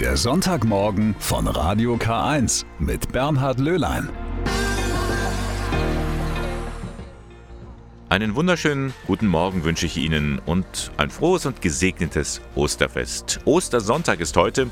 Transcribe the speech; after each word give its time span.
Der 0.00 0.18
Sonntagmorgen 0.18 1.16
von 1.18 1.46
Radio 1.46 1.94
K1 1.94 2.66
mit 2.78 3.12
Bernhard 3.12 3.58
Löhlein. 3.58 4.10
Einen 8.10 8.34
wunderschönen 8.34 8.92
guten 9.06 9.26
Morgen 9.26 9.64
wünsche 9.64 9.86
ich 9.86 9.96
Ihnen 9.96 10.38
und 10.44 10.92
ein 10.98 11.08
frohes 11.08 11.46
und 11.46 11.62
gesegnetes 11.62 12.42
Osterfest. 12.54 13.40
Ostersonntag 13.46 14.20
ist 14.20 14.36
heute 14.36 14.70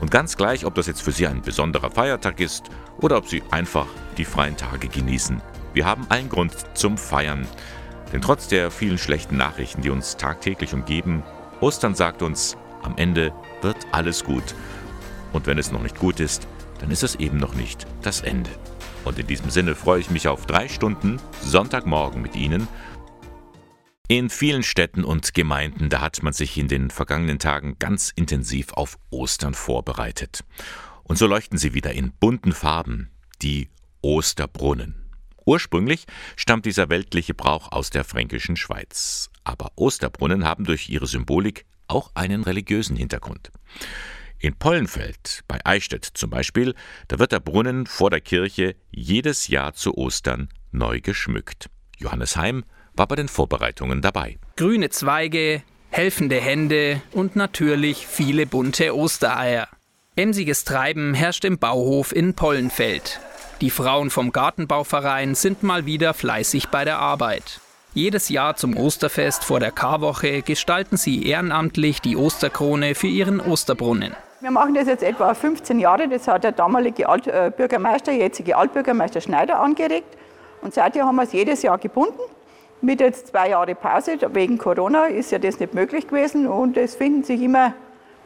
und 0.00 0.12
ganz 0.12 0.36
gleich, 0.36 0.64
ob 0.64 0.76
das 0.76 0.86
jetzt 0.86 1.02
für 1.02 1.10
Sie 1.10 1.26
ein 1.26 1.42
besonderer 1.42 1.90
Feiertag 1.90 2.38
ist 2.38 2.66
oder 3.00 3.16
ob 3.16 3.26
Sie 3.26 3.42
einfach 3.50 3.88
die 4.16 4.24
freien 4.24 4.56
Tage 4.56 4.86
genießen. 4.86 5.42
Wir 5.74 5.86
haben 5.86 6.06
allen 6.08 6.28
Grund 6.28 6.54
zum 6.74 6.96
Feiern. 6.96 7.48
Denn 8.12 8.20
trotz 8.20 8.46
der 8.46 8.70
vielen 8.70 8.98
schlechten 8.98 9.36
Nachrichten, 9.36 9.82
die 9.82 9.90
uns 9.90 10.16
tagtäglich 10.16 10.72
umgeben, 10.72 11.24
Ostern 11.60 11.96
sagt 11.96 12.22
uns, 12.22 12.56
am 12.82 12.96
Ende 12.96 13.32
wird 13.60 13.76
alles 13.92 14.24
gut. 14.24 14.54
Und 15.32 15.46
wenn 15.46 15.58
es 15.58 15.72
noch 15.72 15.82
nicht 15.82 15.98
gut 15.98 16.20
ist, 16.20 16.46
dann 16.80 16.90
ist 16.90 17.02
es 17.02 17.14
eben 17.16 17.38
noch 17.38 17.54
nicht 17.54 17.86
das 18.02 18.20
Ende. 18.20 18.50
Und 19.04 19.18
in 19.18 19.26
diesem 19.26 19.50
Sinne 19.50 19.74
freue 19.74 20.00
ich 20.00 20.10
mich 20.10 20.28
auf 20.28 20.46
drei 20.46 20.68
Stunden 20.68 21.20
Sonntagmorgen 21.42 22.22
mit 22.22 22.36
Ihnen. 22.36 22.68
In 24.08 24.30
vielen 24.30 24.62
Städten 24.62 25.04
und 25.04 25.32
Gemeinden, 25.32 25.88
da 25.88 26.00
hat 26.00 26.22
man 26.22 26.32
sich 26.32 26.58
in 26.58 26.68
den 26.68 26.90
vergangenen 26.90 27.38
Tagen 27.38 27.76
ganz 27.78 28.12
intensiv 28.14 28.72
auf 28.74 28.98
Ostern 29.10 29.54
vorbereitet. 29.54 30.44
Und 31.04 31.16
so 31.16 31.26
leuchten 31.26 31.58
sie 31.58 31.74
wieder 31.74 31.92
in 31.92 32.12
bunten 32.12 32.52
Farben, 32.52 33.10
die 33.40 33.70
Osterbrunnen. 34.02 35.02
Ursprünglich 35.44 36.06
stammt 36.36 36.66
dieser 36.66 36.88
weltliche 36.88 37.34
Brauch 37.34 37.72
aus 37.72 37.90
der 37.90 38.04
fränkischen 38.04 38.56
Schweiz. 38.56 39.30
Aber 39.44 39.72
Osterbrunnen 39.76 40.44
haben 40.44 40.64
durch 40.64 40.88
ihre 40.88 41.06
Symbolik 41.06 41.64
auch 41.88 42.10
einen 42.14 42.42
religiösen 42.42 42.96
Hintergrund. 42.96 43.50
In 44.38 44.56
Pollenfeld 44.56 45.44
bei 45.46 45.60
Eichstätt 45.64 46.04
zum 46.04 46.30
Beispiel, 46.30 46.74
da 47.08 47.18
wird 47.18 47.32
der 47.32 47.40
Brunnen 47.40 47.86
vor 47.86 48.10
der 48.10 48.20
Kirche 48.20 48.74
jedes 48.90 49.48
Jahr 49.48 49.74
zu 49.74 49.96
Ostern 49.96 50.48
neu 50.72 51.00
geschmückt. 51.00 51.70
Johannes 51.98 52.36
Heim 52.36 52.64
war 52.94 53.06
bei 53.06 53.14
den 53.14 53.28
Vorbereitungen 53.28 54.02
dabei. 54.02 54.38
Grüne 54.56 54.90
Zweige, 54.90 55.62
helfende 55.90 56.40
Hände 56.40 57.00
und 57.12 57.36
natürlich 57.36 58.06
viele 58.06 58.46
bunte 58.46 58.96
Ostereier. 58.96 59.68
Emsiges 60.16 60.64
Treiben 60.64 61.14
herrscht 61.14 61.44
im 61.44 61.58
Bauhof 61.58 62.14
in 62.14 62.34
Pollenfeld. 62.34 63.20
Die 63.60 63.70
Frauen 63.70 64.10
vom 64.10 64.32
Gartenbauverein 64.32 65.36
sind 65.36 65.62
mal 65.62 65.86
wieder 65.86 66.14
fleißig 66.14 66.68
bei 66.68 66.84
der 66.84 66.98
Arbeit. 66.98 67.60
Jedes 67.94 68.30
Jahr 68.30 68.56
zum 68.56 68.74
Osterfest 68.74 69.44
vor 69.44 69.60
der 69.60 69.70
Karwoche 69.70 70.40
gestalten 70.40 70.96
sie 70.96 71.26
ehrenamtlich 71.26 72.00
die 72.00 72.16
Osterkrone 72.16 72.94
für 72.94 73.06
ihren 73.06 73.38
Osterbrunnen. 73.38 74.16
Wir 74.40 74.50
machen 74.50 74.72
das 74.72 74.86
jetzt 74.86 75.02
etwa 75.02 75.34
15 75.34 75.78
Jahre. 75.78 76.08
Das 76.08 76.26
hat 76.26 76.42
der 76.42 76.52
damalige 76.52 77.06
Altbürgermeister, 77.06 78.12
jetzige 78.12 78.56
Altbürgermeister 78.56 79.20
Schneider 79.20 79.60
angeregt. 79.60 80.16
Und 80.62 80.72
seither 80.72 81.04
haben 81.04 81.16
wir 81.16 81.24
es 81.24 81.34
jedes 81.34 81.60
Jahr 81.60 81.76
gebunden. 81.76 82.18
Mit 82.80 83.00
jetzt 83.00 83.26
zwei 83.26 83.50
Jahre 83.50 83.74
Pause, 83.74 84.16
wegen 84.32 84.56
Corona 84.56 85.04
ist 85.04 85.30
ja 85.30 85.38
das 85.38 85.60
nicht 85.60 85.74
möglich 85.74 86.08
gewesen. 86.08 86.46
Und 86.46 86.78
es 86.78 86.94
finden 86.94 87.24
sich 87.24 87.42
immer 87.42 87.74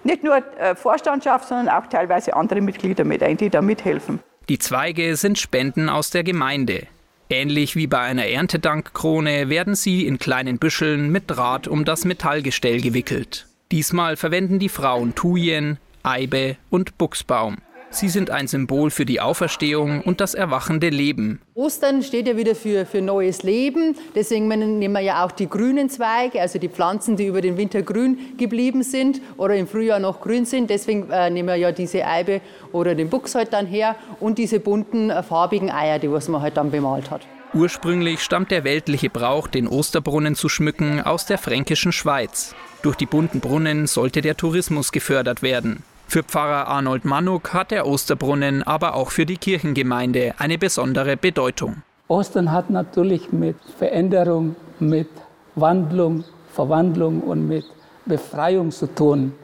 nicht 0.05 0.23
nur 0.23 0.45
Vorstandschaft, 0.77 1.49
sondern 1.49 1.69
auch 1.71 1.89
teilweise 1.89 2.37
andere 2.37 2.61
Mitglieder 2.61 3.03
mit 3.03 3.21
ein, 3.21 3.37
die 3.37 3.51
da 3.51 3.63
mithelfen. 3.63 4.21
Die 4.49 4.61
Zweige 4.61 5.17
sind 5.17 5.39
Spenden 5.41 5.89
aus 5.89 6.11
der 6.11 6.23
Gemeinde. 6.23 6.87
Ähnlich 7.29 7.75
wie 7.75 7.89
bei 7.89 8.01
einer 8.01 8.27
Erntedankkrone 8.27 9.49
werden 9.49 9.75
sie 9.75 10.07
in 10.07 10.19
kleinen 10.19 10.59
Büscheln 10.59 11.11
mit 11.11 11.25
Draht 11.27 11.67
um 11.67 11.85
das 11.85 12.05
Metallgestell 12.05 12.81
gewickelt. 12.81 13.47
Diesmal 13.73 14.17
verwenden 14.17 14.61
die 14.61 14.69
Frauen 14.69 15.15
Thujen, 15.17 15.79
Eibe 16.05 16.57
und 16.71 16.99
Buchsbaum. 16.99 17.57
Sie 17.97 18.11
sind 18.11 18.31
ein 18.31 18.47
Symbol 18.47 18.91
für 18.91 19.07
die 19.07 19.23
Auferstehung 19.23 20.03
und 20.03 20.21
das 20.21 20.35
erwachende 20.35 20.91
Leben. 20.91 21.41
Ostern 21.55 22.03
steht 22.03 22.29
ja 22.29 22.37
wieder 22.37 22.55
für, 22.55 22.85
für 22.85 23.01
neues 23.01 23.43
Leben. 23.43 23.97
Deswegen 24.15 24.49
nehmen 24.49 24.93
wir 24.93 25.01
ja 25.01 25.25
auch 25.25 25.33
die 25.33 25.49
grünen 25.49 25.89
Zweige, 25.89 26.43
also 26.43 26.59
die 26.59 26.69
Pflanzen, 26.69 27.17
die 27.17 27.25
über 27.25 27.41
den 27.41 27.57
Winter 27.57 27.81
grün 27.81 28.19
geblieben 28.37 28.83
sind 28.83 29.23
oder 29.39 29.57
im 29.57 29.67
Frühjahr 29.67 29.99
noch 29.99 30.21
grün 30.21 30.45
sind. 30.45 30.69
Deswegen 30.69 31.11
äh, 31.11 31.31
nehmen 31.31 31.49
wir 31.49 31.57
ja 31.57 31.73
diese 31.73 32.07
Eibe 32.07 32.43
oder 32.71 32.95
den 32.95 33.09
Buchs 33.09 33.35
halt 33.35 33.55
dann 33.55 33.65
her 33.65 33.97
und 34.21 34.37
diese 34.37 34.61
bunten, 34.61 35.09
äh, 35.09 35.23
farbigen 35.23 35.71
Eier, 35.71 35.99
die 35.99 36.11
was 36.13 36.29
man 36.29 36.43
halt 36.43 36.59
dann 36.59 36.71
bemalt 36.71 37.11
hat. 37.11 37.23
Ursprünglich 37.55 38.21
stammt 38.21 38.51
der 38.51 38.65
weltliche 38.65 39.09
Brauch, 39.09 39.49
den 39.49 39.67
Osterbrunnen 39.69 40.35
zu 40.35 40.51
schmücken, 40.51 41.01
aus 41.01 41.25
der 41.25 41.39
fränkischen 41.39 41.93
Schweiz. 41.93 42.55
Durch 42.83 42.97
die 42.97 43.07
bunten 43.07 43.41
Brunnen 43.41 43.87
sollte 43.87 44.21
der 44.21 44.37
Tourismus 44.37 44.93
gefördert 44.93 45.41
werden. 45.41 45.83
Für 46.09 46.23
Pfarrer 46.23 46.69
Arnold 46.69 47.05
Manuk 47.05 47.53
hat 47.53 47.73
der 47.73 47.87
Osterbrunnen 47.87 48.63
aber 48.63 48.95
auch 48.95 49.11
für 49.11 49.27
die 49.27 49.37
Kirchengemeinde 49.37 50.35
eine 50.39 50.57
besondere 50.57 51.17
Bedeutung. 51.17 51.83
Ostern 52.07 52.53
hat 52.53 52.71
natürlich 52.71 53.33
mit 53.33 53.57
Veränderung, 53.77 54.55
mit 54.79 55.09
Wandlung, 55.57 56.23
Verwandlung 56.53 57.21
und 57.23 57.49
mit 57.49 57.65
Befreiung 58.07 58.71
zu 58.71 58.87
tun. 58.87 59.35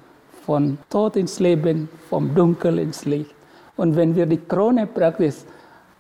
Von 0.47 0.79
Tod 0.89 1.17
ins 1.17 1.41
Leben, 1.41 1.89
vom 2.09 2.33
Dunkel 2.35 2.79
ins 2.79 3.05
Licht. 3.05 3.35
Und 3.77 3.97
wenn 3.97 4.15
wir 4.15 4.27
die 4.27 4.39
Krone 4.39 4.87
praktisch 4.87 5.37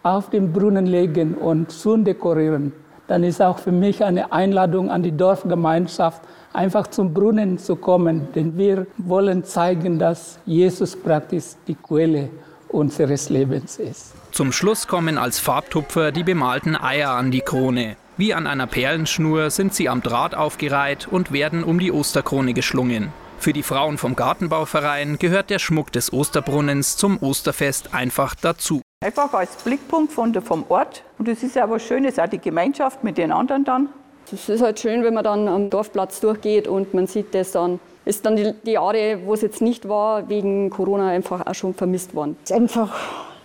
auf 0.04 0.30
den 0.30 0.52
Brunnen 0.52 0.86
legen 0.86 1.34
und 1.34 1.72
schön 1.72 2.04
dekorieren, 2.04 2.72
dann 3.08 3.24
ist 3.24 3.42
auch 3.42 3.58
für 3.58 3.72
mich 3.72 4.04
eine 4.04 4.32
Einladung 4.32 4.90
an 4.90 5.02
die 5.02 5.16
Dorfgemeinschaft, 5.16 6.22
einfach 6.52 6.86
zum 6.86 7.12
Brunnen 7.12 7.58
zu 7.58 7.76
kommen, 7.76 8.28
denn 8.34 8.56
wir 8.56 8.86
wollen 8.98 9.44
zeigen, 9.44 9.98
dass 9.98 10.38
Jesus 10.46 10.96
praktisch 10.96 11.56
die 11.66 11.74
Quelle 11.74 12.28
unseres 12.68 13.28
Lebens 13.28 13.78
ist. 13.78 14.14
Zum 14.32 14.52
Schluss 14.52 14.86
kommen 14.86 15.18
als 15.18 15.38
Farbtupfer 15.38 16.10
die 16.10 16.24
bemalten 16.24 16.74
Eier 16.76 17.10
an 17.10 17.30
die 17.30 17.40
Krone. 17.40 17.96
Wie 18.16 18.34
an 18.34 18.46
einer 18.46 18.66
Perlenschnur 18.66 19.50
sind 19.50 19.74
sie 19.74 19.88
am 19.88 20.02
Draht 20.02 20.34
aufgereiht 20.34 21.08
und 21.10 21.32
werden 21.32 21.64
um 21.64 21.78
die 21.78 21.92
Osterkrone 21.92 22.54
geschlungen. 22.54 23.12
Für 23.38 23.52
die 23.52 23.64
Frauen 23.64 23.98
vom 23.98 24.14
Gartenbauverein 24.14 25.18
gehört 25.18 25.50
der 25.50 25.58
Schmuck 25.58 25.90
des 25.90 26.12
Osterbrunnens 26.12 26.96
zum 26.96 27.20
Osterfest 27.20 27.92
einfach 27.92 28.36
dazu. 28.36 28.82
Einfach 29.02 29.32
als 29.32 29.56
Blickpunkt 29.56 30.12
von 30.12 30.32
der, 30.32 30.42
vom 30.42 30.64
Ort. 30.68 31.02
Und 31.18 31.26
es 31.26 31.42
ist 31.42 31.56
ja 31.56 31.68
was 31.68 31.82
Schönes, 31.82 32.20
auch 32.20 32.28
die 32.28 32.38
Gemeinschaft 32.38 33.02
mit 33.02 33.18
den 33.18 33.32
anderen 33.32 33.64
dann. 33.64 33.88
Es 34.32 34.48
ist 34.48 34.62
halt 34.62 34.78
schön, 34.78 35.04
wenn 35.04 35.14
man 35.14 35.24
dann 35.24 35.48
am 35.48 35.70
Dorfplatz 35.70 36.20
durchgeht 36.20 36.68
und 36.68 36.94
man 36.94 37.06
sieht 37.06 37.34
das 37.34 37.52
dann. 37.52 37.80
Ist 38.04 38.26
dann 38.26 38.36
die, 38.36 38.52
die 38.64 38.72
Jahre, 38.72 39.20
wo 39.24 39.34
es 39.34 39.42
jetzt 39.42 39.62
nicht 39.62 39.88
war, 39.88 40.28
wegen 40.28 40.70
Corona 40.70 41.08
einfach 41.08 41.46
auch 41.46 41.54
schon 41.54 41.74
vermisst 41.74 42.14
worden. 42.14 42.36
Es 42.42 42.50
ist 42.50 42.56
einfach 42.56 42.92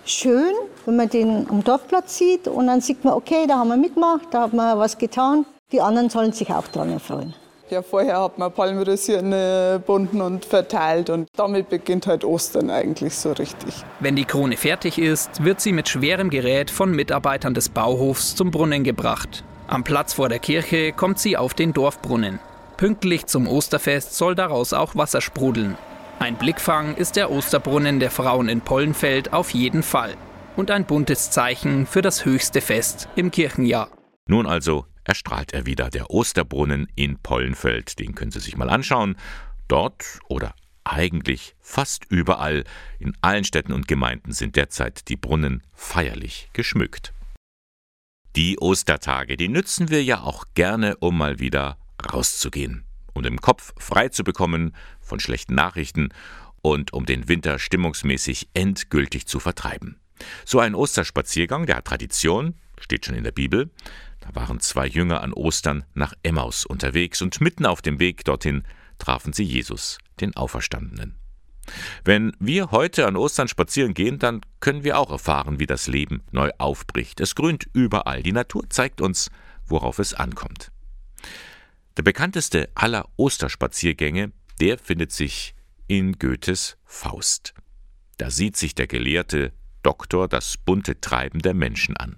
schön, 0.05 0.53
wenn 0.85 0.95
man 0.95 1.09
den 1.09 1.47
am 1.49 1.63
Dorfplatz 1.63 2.17
sieht 2.17 2.47
und 2.47 2.67
dann 2.67 2.81
sieht 2.81 3.03
man, 3.03 3.13
okay, 3.13 3.45
da 3.47 3.59
haben 3.59 3.69
wir 3.69 3.77
mitgemacht, 3.77 4.27
da 4.31 4.41
haben 4.41 4.57
wir 4.57 4.77
was 4.79 4.97
getan. 4.97 5.45
Die 5.71 5.81
anderen 5.81 6.09
sollen 6.09 6.31
sich 6.31 6.49
auch 6.49 6.67
daran 6.67 6.91
erfreuen. 6.91 7.33
Ja, 7.69 7.81
vorher 7.81 8.21
hat 8.21 8.38
man 8.38 8.49
Palmröschen 8.53 9.31
gebunden 9.31 10.21
und 10.21 10.45
verteilt 10.45 11.09
und 11.09 11.27
damit 11.35 11.67
beginnt 11.67 12.07
halt 12.07 12.23
Ostern 12.23 12.69
eigentlich 12.69 13.13
so 13.13 13.33
richtig. 13.33 13.83
Wenn 13.99 14.15
die 14.15 14.23
Krone 14.23 14.55
fertig 14.55 14.97
ist, 14.97 15.44
wird 15.44 15.59
sie 15.59 15.73
mit 15.73 15.89
schwerem 15.89 16.29
Gerät 16.29 16.71
von 16.71 16.91
Mitarbeitern 16.91 17.53
des 17.53 17.67
Bauhofs 17.67 18.35
zum 18.35 18.51
Brunnen 18.51 18.85
gebracht. 18.85 19.44
Am 19.69 19.83
Platz 19.83 20.13
vor 20.13 20.29
der 20.29 20.39
Kirche 20.39 20.94
kommt 20.94 21.19
sie 21.19 21.35
auf 21.35 21.53
den 21.53 21.73
Dorfbrunnen. 21.73 22.39
Pünktlich 22.78 23.25
zum 23.25 23.50
Osterfest 23.50 24.16
soll 24.16 24.33
daraus 24.33 24.72
auch 24.72 24.95
Wasser 24.95 25.19
sprudeln. 25.19 25.78
Ein 26.19 26.38
Blickfang 26.38 26.95
ist 26.95 27.17
der 27.17 27.29
Osterbrunnen 27.29 28.00
der 28.00 28.09
Frauen 28.09 28.47
in 28.47 28.61
Pollenfeld 28.61 29.33
auf 29.33 29.51
jeden 29.51 29.83
Fall. 29.83 30.16
Und 30.56 30.72
ein 30.72 30.85
buntes 30.85 31.31
Zeichen 31.31 31.85
für 31.85 32.01
das 32.01 32.23
höchste 32.23 32.61
Fest 32.61 33.09
im 33.17 33.29
Kirchenjahr. 33.29 33.89
Nun 34.25 34.45
also 34.45 34.85
erstrahlt 35.03 35.53
er 35.53 35.66
wieder, 35.66 35.89
der 35.89 36.11
Osterbrunnen 36.11 36.88
in 36.95 37.17
Pollenfeld. 37.19 38.00
Den 38.00 38.16
können 38.16 38.31
Sie 38.31 38.39
sich 38.39 38.56
mal 38.56 38.69
anschauen. 38.69 39.17
Dort 39.67 40.19
oder 40.29 40.56
eigentlich 40.85 41.56
fast 41.59 42.06
überall 42.06 42.63
in 43.00 43.18
allen 43.19 43.44
Städten 43.44 43.74
und 43.74 43.89
Gemeinden 43.89 44.31
sind 44.31 44.56
derzeit 44.56 45.09
die 45.09 45.18
Brunnen 45.18 45.62
feierlich 45.74 46.50
geschmückt. 46.53 47.13
Die 48.38 48.60
Ostertage, 48.60 49.36
die 49.36 49.50
nützen 49.50 49.89
wir 49.89 50.04
ja 50.04 50.22
auch 50.22 50.45
gerne, 50.54 50.95
um 50.98 51.18
mal 51.18 51.39
wieder 51.39 51.80
rauszugehen, 52.13 52.86
um 53.16 53.24
den 53.24 53.42
Kopf 53.42 53.74
frei 53.80 54.10
zu 54.10 54.24
bekommen 54.24 54.75
von 55.01 55.19
schlechten 55.19 55.56
Nachrichten 55.56 56.10
und 56.62 56.94
um 56.94 57.07
den 57.07 57.28
Winter 57.28 57.57
stimmungsmäßig 57.57 58.50
endgültig 58.54 59.25
zu 59.25 59.39
vertreiben. 59.39 60.00
So 60.45 60.60
ein 60.60 60.75
Osterspaziergang, 60.75 61.66
der 61.66 61.78
hat 61.78 61.86
Tradition, 61.86 62.54
steht 62.80 63.07
schon 63.07 63.16
in 63.16 63.24
der 63.24 63.31
Bibel. 63.31 63.72
Da 64.19 64.36
waren 64.36 64.60
zwei 64.60 64.86
Jünger 64.86 65.24
an 65.24 65.33
Ostern 65.33 65.83
nach 65.95 66.13
Emmaus 66.22 66.63
unterwegs 66.63 67.24
und 67.24 67.42
mitten 67.42 67.66
auf 67.66 67.81
dem 67.81 68.00
Weg 68.00 68.24
dorthin 68.24 68.66
trafen 69.00 69.33
sie 69.33 69.45
Jesus, 69.45 69.98
den 70.22 70.36
Auferstandenen. 70.36 71.16
Wenn 72.04 72.34
wir 72.40 72.72
heute 72.72 73.08
an 73.08 73.16
Ostern 73.16 73.48
spazieren 73.48 73.94
gehen, 73.94 74.19
dann 74.19 74.42
können 74.60 74.84
wir 74.84 74.98
auch 74.98 75.12
erfahren, 75.12 75.60
wie 75.60 75.66
das 75.66 75.88
Leben 75.88 76.24
neu 76.31 76.52
aufbricht. 76.58 77.19
Es 77.19 77.36
grünt 77.36 77.68
überall. 77.74 78.24
Die 78.24 78.31
Natur 78.31 78.69
zeigt 78.69 79.02
uns, 79.02 79.30
worauf 79.66 80.00
es 80.00 80.14
ankommt. 80.14 80.72
Der 81.98 82.04
bekannteste 82.04 82.69
aller 82.75 83.10
Osterspaziergänge, 83.18 84.31
der 84.60 84.78
findet 84.78 85.12
sich 85.12 85.56
in 85.88 86.14
Goethes 86.19 86.78
Faust. 86.86 87.54
Da 88.18 88.30
sieht 88.30 88.58
sich 88.58 88.75
der 88.75 88.88
gelehrte 88.88 89.52
Doktor 89.84 90.28
das 90.28 90.58
bunte 90.58 91.00
Treiben 91.00 91.40
der 91.40 91.54
Menschen 91.54 91.96
an. 91.98 92.18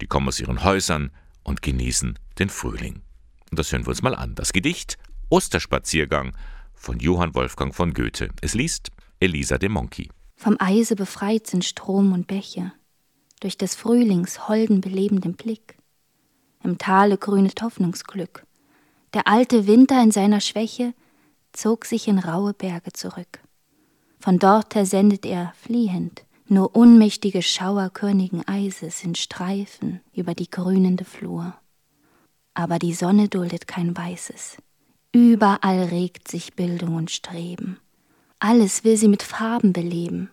Die 0.00 0.06
kommen 0.06 0.28
aus 0.28 0.40
ihren 0.40 0.64
Häusern 0.64 1.10
und 1.42 1.62
genießen 1.62 2.18
den 2.38 2.48
Frühling. 2.48 3.02
Und 3.50 3.58
das 3.58 3.72
hören 3.72 3.84
wir 3.84 3.90
uns 3.90 4.02
mal 4.02 4.14
an. 4.14 4.34
Das 4.34 4.52
Gedicht 4.52 4.98
Osterspaziergang 5.28 6.36
von 6.78 6.98
Johann 6.98 7.34
Wolfgang 7.34 7.74
von 7.74 7.92
Goethe. 7.92 8.30
Es 8.40 8.54
liest 8.54 8.90
Elisa 9.20 9.58
de 9.58 9.68
Monkey. 9.68 10.08
Vom 10.36 10.56
Eise 10.58 10.96
befreit 10.96 11.46
sind 11.46 11.64
Strom 11.64 12.12
und 12.12 12.26
Bäche, 12.26 12.72
durch 13.40 13.58
des 13.58 13.74
Frühlings 13.74 14.48
holden 14.48 14.80
belebenden 14.80 15.34
Blick. 15.34 15.76
Im 16.62 16.78
Tale 16.78 17.18
grünet 17.18 17.60
Hoffnungsglück. 17.62 18.44
Der 19.14 19.26
alte 19.26 19.66
Winter 19.66 20.02
in 20.02 20.10
seiner 20.10 20.40
Schwäche 20.40 20.94
zog 21.52 21.84
sich 21.84 22.08
in 22.08 22.18
raue 22.18 22.54
Berge 22.54 22.92
zurück. 22.92 23.40
Von 24.20 24.38
dort 24.38 24.74
her 24.74 24.86
sendet 24.86 25.26
er 25.26 25.52
fliehend 25.60 26.24
nur 26.50 26.74
unmächtige 26.74 27.42
Schauer 27.42 27.90
körnigen 27.90 28.46
Eises 28.48 29.04
in 29.04 29.14
Streifen 29.14 30.00
über 30.14 30.34
die 30.34 30.50
grünende 30.50 31.04
Flur. 31.04 31.54
Aber 32.54 32.78
die 32.78 32.94
Sonne 32.94 33.28
duldet 33.28 33.66
kein 33.66 33.96
Weißes. 33.96 34.56
Überall 35.12 35.84
regt 35.84 36.28
sich 36.28 36.54
Bildung 36.54 36.94
und 36.94 37.10
Streben. 37.10 37.78
Alles 38.38 38.84
will 38.84 38.96
sie 38.96 39.08
mit 39.08 39.22
Farben 39.22 39.72
beleben. 39.72 40.30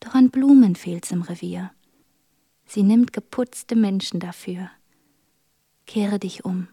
Doch 0.00 0.14
an 0.14 0.30
Blumen 0.30 0.76
fehlt's 0.76 1.10
im 1.10 1.22
Revier. 1.22 1.70
Sie 2.64 2.82
nimmt 2.82 3.12
geputzte 3.12 3.76
Menschen 3.76 4.20
dafür. 4.20 4.70
Kehre 5.86 6.18
dich 6.18 6.44
um, 6.44 6.68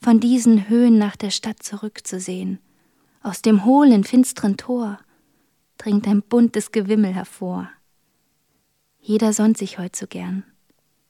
von 0.00 0.20
diesen 0.20 0.68
Höhen 0.68 0.98
nach 0.98 1.16
der 1.16 1.30
Stadt 1.30 1.62
zurückzusehen. 1.62 2.58
Aus 3.22 3.42
dem 3.42 3.64
hohlen, 3.64 4.04
finsteren 4.04 4.56
Tor 4.56 4.98
dringt 5.78 6.06
ein 6.06 6.22
buntes 6.22 6.72
Gewimmel 6.72 7.14
hervor. 7.14 7.70
Jeder 9.00 9.32
sonnt 9.32 9.58
sich 9.58 9.78
heut 9.78 9.96
so 9.96 10.06
gern. 10.06 10.44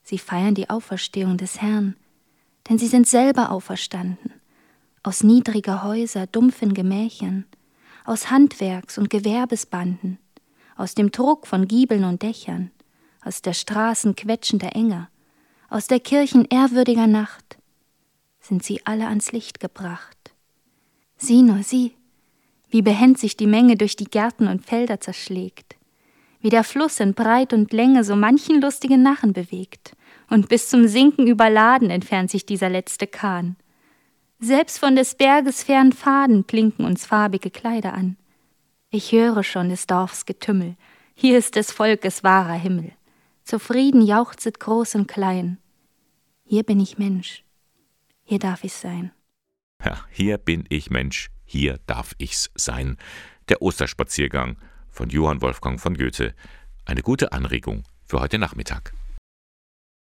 Sie 0.03 0.19
feiern 0.19 0.55
die 0.55 0.69
Auferstehung 0.69 1.37
des 1.37 1.61
Herrn, 1.61 1.97
denn 2.69 2.79
sie 2.79 2.89
sind 2.89 3.07
selber 3.07 3.51
auferstanden, 3.51 4.34
aus 5.05 5.23
niedriger 5.23 5.85
Häuser, 5.85 6.27
dumpfen 6.27 6.75
Gemächern, 6.75 7.45
aus 8.05 8.31
Handwerks- 8.31 8.99
und 8.99 9.11
Gewerbesbanden, 9.11 10.19
aus 10.77 10.95
dem 10.95 11.13
Druck 11.13 11.47
von 11.47 11.69
Giebeln 11.69 12.05
und 12.05 12.23
Dächern, 12.23 12.71
aus 13.23 13.43
der 13.43 13.53
Straßen 13.53 14.17
quetschender 14.17 14.75
Enge, 14.75 15.09
aus 15.69 15.87
der 15.87 16.01
Kirchen 16.01 16.47
ehrwürdiger 16.47 17.07
Nacht, 17.07 17.59
sind 18.41 18.65
sie 18.65 18.85
alle 18.87 19.07
ans 19.07 19.33
Licht 19.33 19.61
gebracht. 19.61 20.35
Sieh 21.19 21.43
nur, 21.43 21.63
sieh, 21.63 21.95
wie 22.71 22.83
behend 22.83 23.19
sich 23.19 23.37
die 23.37 23.47
Menge 23.47 23.77
durch 23.77 23.97
die 23.97 24.07
Gärten 24.07 24.49
und 24.49 24.65
Felder 24.65 25.01
zerschlägt, 25.01 25.77
wie 26.41 26.51
der 26.51 26.65
Fluss 26.65 26.99
in 26.99 27.13
Breit 27.13 27.53
und 27.53 27.73
Länge 27.75 28.05
so 28.05 28.17
manchen 28.17 28.61
lustigen 28.61 29.03
Narren 29.03 29.35
bewegt, 29.35 29.95
und 30.31 30.49
bis 30.49 30.71
zum 30.71 30.89
Sinken 30.89 31.27
überladen 31.27 31.91
entfernt 31.91 32.31
sich 32.31 32.47
dieser 32.47 32.71
letzte 32.71 33.07
Kahn. 33.07 33.57
Selbst 34.45 34.79
von 34.79 34.95
des 34.95 35.15
Berges 35.15 35.63
fern 35.63 35.95
Faden 35.95 36.45
blinken 36.45 36.85
uns 36.85 37.07
farbige 37.07 37.51
Kleider 37.51 37.95
an. 37.95 38.19
Ich 38.91 39.11
höre 39.13 39.43
schon 39.43 39.71
des 39.71 39.87
Dorfs 39.87 40.27
Getümmel, 40.27 40.77
hier 41.15 41.39
ist 41.39 41.57
des 41.57 41.73
Volkes 41.73 42.23
wahrer 42.25 42.53
Himmel. 42.53 42.93
Zufrieden 43.45 44.03
jauchzet 44.03 44.61
groß 44.61 44.97
und 44.97 45.07
klein. 45.07 45.57
Hier 46.43 46.63
bin 46.63 46.79
ich 46.79 46.99
Mensch, 46.99 47.43
hier 48.23 48.39
darf 48.39 48.65
ich 48.65 48.75
sein. 48.75 49.13
Ja, 49.83 50.05
hier 50.11 50.37
bin 50.37 50.67
ich 50.69 50.91
Mensch, 50.91 51.31
hier 51.47 51.81
darf 51.87 52.15
ich's 52.19 52.51
sein. 52.55 52.99
Der 53.49 53.63
Osterspaziergang 53.63 54.59
von 54.91 55.09
Johann 55.09 55.41
Wolfgang 55.41 55.81
von 55.81 55.97
Goethe. 55.97 56.35
Eine 56.85 57.01
gute 57.01 57.33
Anregung 57.33 57.85
für 58.05 58.21
heute 58.21 58.39
Nachmittag. 58.39 58.93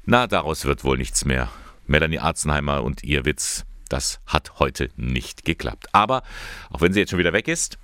Na, 0.03 0.27
daraus 0.27 0.65
wird 0.65 0.83
wohl 0.83 0.97
nichts 0.97 1.23
mehr. 1.23 1.50
Melanie 1.85 2.19
Arzenheimer 2.19 2.83
und 2.83 3.06
ihr 3.06 3.23
Witz, 3.23 3.65
das 3.89 4.19
hat 4.25 4.60
heute 4.60 4.89
nicht 4.95 5.45
geklappt. 5.45 5.88
Aber, 5.94 6.24
auch 6.69 6.81
wenn 6.81 6.94
sie 6.94 7.00
jetzt 7.00 7.10
schon 7.12 7.19
wieder 7.19 7.34
weg 7.34 7.48
ist, 7.48 7.78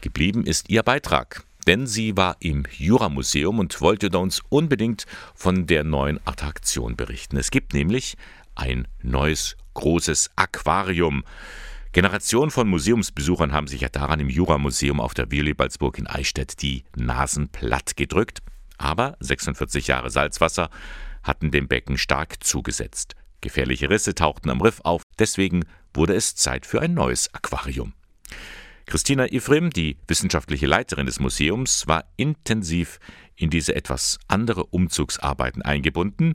geblieben 0.00 0.44
ist 0.44 0.70
ihr 0.70 0.82
Beitrag. 0.82 1.44
Denn 1.66 1.86
sie 1.86 2.16
war 2.16 2.36
im 2.40 2.64
Juramuseum 2.76 3.58
und 3.58 3.80
wollte 3.80 4.16
uns 4.18 4.40
unbedingt 4.48 5.06
von 5.34 5.66
der 5.66 5.84
neuen 5.84 6.18
Attraktion 6.26 6.96
berichten. 6.96 7.36
Es 7.36 7.50
gibt 7.50 7.74
nämlich 7.74 8.16
ein 8.54 8.88
neues 9.02 9.56
großes 9.74 10.30
Aquarium. 10.36 11.24
Generationen 11.92 12.50
von 12.50 12.68
Museumsbesuchern 12.68 13.52
haben 13.52 13.66
sich 13.66 13.82
ja 13.82 13.88
daran 13.88 14.20
im 14.20 14.28
Juramuseum 14.28 15.00
auf 15.00 15.12
der 15.12 15.30
Willibaldsburg 15.30 15.98
in 15.98 16.06
Eichstätt 16.06 16.62
die 16.62 16.84
Nasen 16.96 17.48
platt 17.48 17.96
gedrückt. 17.96 18.40
Aber 18.78 19.16
46 19.20 19.88
Jahre 19.88 20.10
Salzwasser 20.10 20.70
hatten 21.22 21.50
dem 21.50 21.68
Becken 21.68 21.98
stark 21.98 22.42
zugesetzt. 22.42 23.14
Gefährliche 23.40 23.90
Risse 23.90 24.14
tauchten 24.14 24.50
am 24.50 24.60
Riff 24.60 24.80
auf, 24.84 25.02
deswegen 25.18 25.64
wurde 25.94 26.14
es 26.14 26.34
Zeit 26.34 26.66
für 26.66 26.80
ein 26.80 26.94
neues 26.94 27.32
Aquarium. 27.34 27.94
Christina 28.86 29.32
Ifrim, 29.32 29.70
die 29.70 29.96
wissenschaftliche 30.08 30.66
Leiterin 30.66 31.06
des 31.06 31.20
Museums, 31.20 31.86
war 31.86 32.04
intensiv 32.16 32.98
in 33.36 33.48
diese 33.48 33.74
etwas 33.74 34.18
andere 34.26 34.64
Umzugsarbeiten 34.64 35.62
eingebunden 35.62 36.32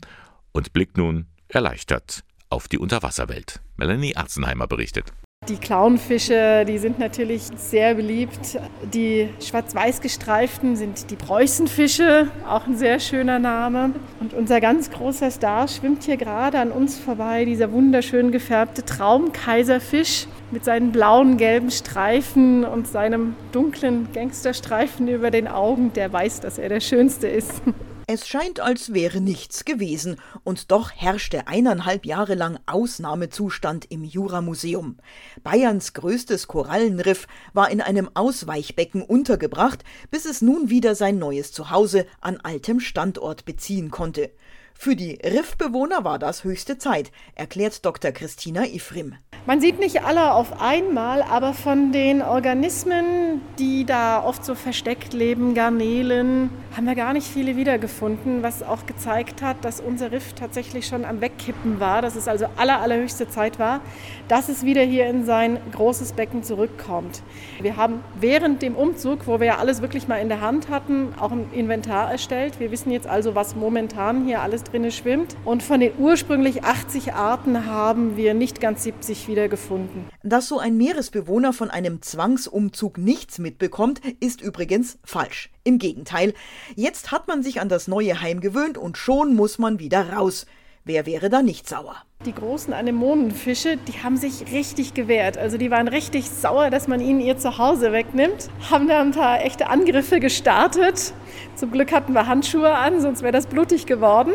und 0.54 0.72
blickt 0.72 0.98
nun 0.98 1.28
erleichtert 1.50 2.24
auf 2.50 2.68
die 2.68 2.78
Unterwasserwelt. 2.78 3.62
Melanie 3.75 4.16
Arzenheimer 4.16 4.68
berichtet. 4.68 5.12
Die 5.48 5.58
Clownfische, 5.58 6.66
die 6.68 6.80
sind 6.80 6.98
natürlich 6.98 7.44
sehr 7.56 7.94
beliebt. 7.94 8.58
Die 8.92 9.30
schwarz-weiß 9.40 10.02
gestreiften 10.02 10.76
sind 10.76 11.12
die 11.12 11.16
Preußenfische, 11.16 12.30
auch 12.50 12.66
ein 12.66 12.76
sehr 12.76 13.00
schöner 13.00 13.38
Name. 13.38 13.92
Und 14.20 14.34
unser 14.34 14.60
ganz 14.60 14.90
großer 14.90 15.30
Star 15.30 15.68
schwimmt 15.68 16.04
hier 16.04 16.18
gerade 16.18 16.58
an 16.58 16.72
uns 16.72 16.98
vorbei, 16.98 17.46
dieser 17.46 17.72
wunderschön 17.72 18.32
gefärbte 18.32 18.84
Traumkaiserfisch 18.84 20.26
mit 20.50 20.66
seinen 20.66 20.92
blauen, 20.92 21.38
gelben 21.38 21.70
Streifen 21.70 22.66
und 22.66 22.88
seinem 22.88 23.36
dunklen 23.52 24.08
Gangsterstreifen 24.14 25.08
über 25.08 25.30
den 25.30 25.48
Augen. 25.48 25.94
Der 25.94 26.12
weiß, 26.12 26.40
dass 26.40 26.58
er 26.58 26.70
der 26.70 26.80
Schönste 26.80 27.28
ist. 27.28 27.62
Es 28.07 28.28
scheint, 28.28 28.60
als 28.60 28.94
wäre 28.94 29.19
nichts 29.19 29.66
gewesen, 29.66 30.18
und 30.44 30.69
doch 30.69 30.92
herrschte 30.92 31.48
eineinhalb 31.48 32.06
Jahre 32.06 32.36
lang 32.36 32.60
Ausnahmezustand 32.68 33.90
im 33.90 34.04
Juramuseum. 34.04 34.98
Bayerns 35.44 35.94
größtes 35.94 36.48
Korallenriff 36.48 37.28
war 37.54 37.72
in 37.72 37.81
einem 37.81 38.12
Ausweichbecken 38.13 39.02
untergebracht, 39.02 39.84
bis 40.12 40.25
es 40.25 40.44
nun 40.44 40.70
wieder 40.70 40.94
sein 40.94 41.18
neues 41.18 41.51
Zuhause 41.51 42.06
an 42.22 42.38
altem 42.38 42.80
Standort 42.80 43.44
beziehen 43.44 43.89
konnte. 43.89 44.30
Für 44.77 44.96
die 44.96 45.17
Riffbewohner 45.24 46.03
war 46.03 46.20
das 46.20 46.44
höchste 46.44 46.77
Zeit, 46.77 47.12
erklärt 47.34 47.84
Dr. 47.86 48.12
Christina 48.12 48.65
Ifrim. 48.65 49.15
Man 49.48 49.62
sieht 49.62 49.79
nicht 49.79 50.03
alle 50.03 50.34
auf 50.34 50.60
einmal, 50.60 51.22
aber 51.22 51.53
von 51.53 51.91
den 51.91 52.22
Organismen, 52.24 53.41
die 53.60 53.86
da 53.86 54.24
oft 54.24 54.44
so 54.44 54.55
versteckt 54.55 55.13
leben, 55.13 55.53
Garnelen, 55.53 56.50
haben 56.75 56.88
wir 56.88 56.96
gar 56.96 57.13
nicht 57.13 57.27
viele 57.27 57.55
wiedergefunden, 57.55 58.41
was 58.41 58.63
auch 58.63 58.86
gezeigt 58.86 59.44
hat, 59.44 59.63
dass 59.63 59.79
unser 59.79 60.12
Riff 60.12 60.34
tatsächlich 60.34 60.88
schon 60.88 61.05
am 61.05 61.22
Wegkippen 61.22 61.79
war, 61.79 62.01
dass 62.01 62.15
es 62.15 62.27
also 62.27 62.48
aller, 62.58 62.82
allerhöchste 62.82 63.29
Zeit 63.29 63.60
war, 63.60 63.82
dass 64.27 64.50
es 64.50 64.65
wieder 64.65 64.82
hier 64.82 65.05
in 65.05 65.25
sein 65.25 65.60
großes 65.74 66.13
Becken 66.13 66.41
zurückkommt. 66.44 67.22
Wir 67.62 67.77
haben 67.77 68.03
während 68.20 68.63
dem 68.63 68.75
Umzug, 68.75 69.27
wo 69.27 69.39
wir 69.39 69.48
ja 69.48 69.58
alles 69.58 69.82
wirklich 69.82 70.08
mal 70.08 70.17
in 70.17 70.27
der 70.27 70.41
Hand 70.41 70.70
hatten, 70.70 71.13
auch 71.20 71.32
ein 71.32 71.51
Inventar 71.53 72.12
erstellt. 72.12 72.60
Wir 72.60 72.72
wissen 72.72 72.91
jetzt 72.91 73.08
also, 73.08 73.36
was 73.36 73.55
momentan 73.55 74.25
hier 74.25 74.41
alles 74.41 74.63
drin 74.72 74.91
schwimmt. 74.91 75.36
Und 75.45 75.63
von 75.63 75.79
den 75.79 75.93
ursprünglich 75.98 76.63
80 76.63 77.13
Arten 77.13 77.65
haben 77.65 78.17
wir 78.17 78.34
nicht 78.34 78.62
ganz 78.62 78.84
70 78.84 79.27
wiedergefunden. 79.27 80.05
Dass 80.24 80.48
so 80.48 80.60
ein 80.60 80.77
Meeresbewohner 80.77 81.53
von 81.53 81.69
einem 81.69 82.01
Zwangsumzug 82.01 82.98
nichts 82.98 83.39
mitbekommt, 83.39 84.01
ist 84.19 84.41
übrigens 84.41 84.98
falsch. 85.03 85.51
Im 85.63 85.79
Gegenteil, 85.79 86.34
jetzt 86.75 87.12
hat 87.12 87.27
man 87.27 87.43
sich 87.43 87.62
an 87.62 87.69
das 87.69 87.88
neue 87.88 88.22
Heim 88.22 88.41
gewöhnt 88.41 88.77
und 88.77 88.98
schon 88.98 89.36
muss 89.36 89.57
man 89.57 89.79
wieder 89.79 90.13
raus. 90.13 90.45
Wer 90.88 91.07
wäre 91.07 91.31
da 91.31 91.41
nicht 91.41 91.67
sauer? 91.67 91.95
Die 92.27 92.34
großen 92.34 92.72
Anemonenfische, 92.72 93.77
die 93.77 94.03
haben 94.03 94.17
sich 94.17 94.51
richtig 94.51 94.93
gewehrt. 94.93 95.36
Also 95.36 95.57
die 95.57 95.72
waren 95.72 95.88
richtig 95.88 96.29
sauer, 96.29 96.69
dass 96.69 96.88
man 96.88 97.01
ihnen 97.01 97.22
ihr 97.22 97.38
Zuhause 97.38 97.91
wegnimmt. 97.91 98.50
Haben 98.69 98.88
da 98.88 99.01
ein 99.01 99.10
paar 99.10 99.43
echte 99.43 99.67
Angriffe 99.67 100.19
gestartet. 100.19 101.13
Zum 101.55 101.72
Glück 101.72 101.91
hatten 101.91 102.13
wir 102.13 102.27
Handschuhe 102.27 102.72
an, 102.72 103.01
sonst 103.01 103.24
wäre 103.24 103.31
das 103.31 103.48
blutig 103.48 103.88
geworden. 103.88 104.34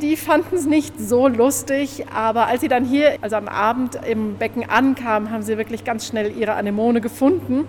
Die 0.00 0.16
fanden 0.16 0.56
es 0.56 0.66
nicht 0.66 0.98
so 1.00 1.28
lustig, 1.28 2.06
aber 2.14 2.46
als 2.46 2.60
sie 2.60 2.68
dann 2.68 2.84
hier, 2.84 3.18
also 3.20 3.36
am 3.36 3.48
Abend 3.48 3.98
im 4.06 4.36
Becken 4.36 4.68
ankamen, 4.68 5.30
haben 5.30 5.42
sie 5.42 5.58
wirklich 5.58 5.84
ganz 5.84 6.06
schnell 6.06 6.36
ihre 6.36 6.54
Anemone 6.54 7.00
gefunden 7.00 7.66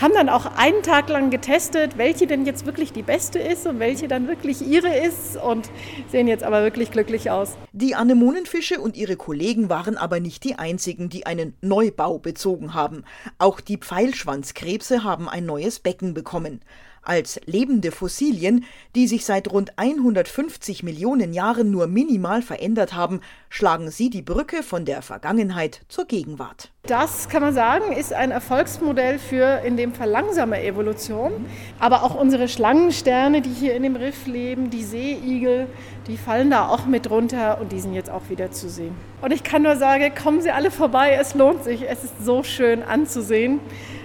haben 0.00 0.12
dann 0.12 0.28
auch 0.28 0.46
einen 0.56 0.82
Tag 0.82 1.08
lang 1.08 1.30
getestet, 1.30 1.96
welche 1.96 2.26
denn 2.26 2.44
jetzt 2.46 2.66
wirklich 2.66 2.92
die 2.92 3.02
beste 3.02 3.38
ist 3.38 3.66
und 3.66 3.78
welche 3.78 4.08
dann 4.08 4.26
wirklich 4.26 4.60
ihre 4.66 4.94
ist 4.94 5.36
und 5.36 5.70
sehen 6.10 6.26
jetzt 6.26 6.42
aber 6.42 6.62
wirklich 6.62 6.90
glücklich 6.90 7.30
aus. 7.30 7.56
Die 7.72 7.94
Anemonenfische 7.94 8.80
und 8.80 8.96
ihre 8.96 9.16
Kollegen 9.16 9.68
waren 9.68 9.96
aber 9.96 10.20
nicht 10.20 10.44
die 10.44 10.56
einzigen, 10.56 11.08
die 11.08 11.26
einen 11.26 11.54
Neubau 11.60 12.18
bezogen 12.18 12.74
haben. 12.74 13.04
Auch 13.38 13.60
die 13.60 13.78
Pfeilschwanzkrebse 13.78 15.04
haben 15.04 15.28
ein 15.28 15.46
neues 15.46 15.78
Becken 15.78 16.12
bekommen 16.14 16.60
als 17.06 17.40
lebende 17.46 17.92
Fossilien, 17.92 18.64
die 18.94 19.06
sich 19.06 19.24
seit 19.24 19.50
rund 19.50 19.78
150 19.78 20.82
Millionen 20.82 21.32
Jahren 21.32 21.70
nur 21.70 21.86
minimal 21.86 22.42
verändert 22.42 22.94
haben, 22.94 23.20
schlagen 23.48 23.90
sie 23.90 24.10
die 24.10 24.22
Brücke 24.22 24.62
von 24.62 24.84
der 24.84 25.02
Vergangenheit 25.02 25.82
zur 25.88 26.06
Gegenwart. 26.06 26.70
Das 26.86 27.30
kann 27.30 27.40
man 27.40 27.54
sagen, 27.54 27.92
ist 27.92 28.12
ein 28.12 28.30
Erfolgsmodell 28.30 29.18
für 29.18 29.62
in 29.64 29.78
dem 29.78 29.94
Fall 29.94 30.10
langsame 30.10 30.62
Evolution. 30.62 31.46
Aber 31.78 32.02
auch 32.02 32.14
unsere 32.14 32.46
Schlangensterne, 32.46 33.40
die 33.40 33.52
hier 33.52 33.74
in 33.74 33.84
dem 33.84 33.96
Riff 33.96 34.26
leben, 34.26 34.68
die 34.68 34.84
Seeigel, 34.84 35.66
die 36.06 36.18
fallen 36.18 36.50
da 36.50 36.68
auch 36.68 36.84
mit 36.84 37.08
runter 37.08 37.58
und 37.58 37.72
die 37.72 37.80
sind 37.80 37.94
jetzt 37.94 38.10
auch 38.10 38.28
wieder 38.28 38.50
zu 38.50 38.68
sehen. 38.68 38.94
Und 39.22 39.32
ich 39.32 39.42
kann 39.42 39.62
nur 39.62 39.76
sagen, 39.76 40.12
kommen 40.14 40.42
Sie 40.42 40.50
alle 40.50 40.70
vorbei, 40.70 41.16
es 41.18 41.34
lohnt 41.34 41.64
sich, 41.64 41.88
es 41.88 42.04
ist 42.04 42.22
so 42.22 42.42
schön 42.42 42.82
anzusehen 42.82 43.60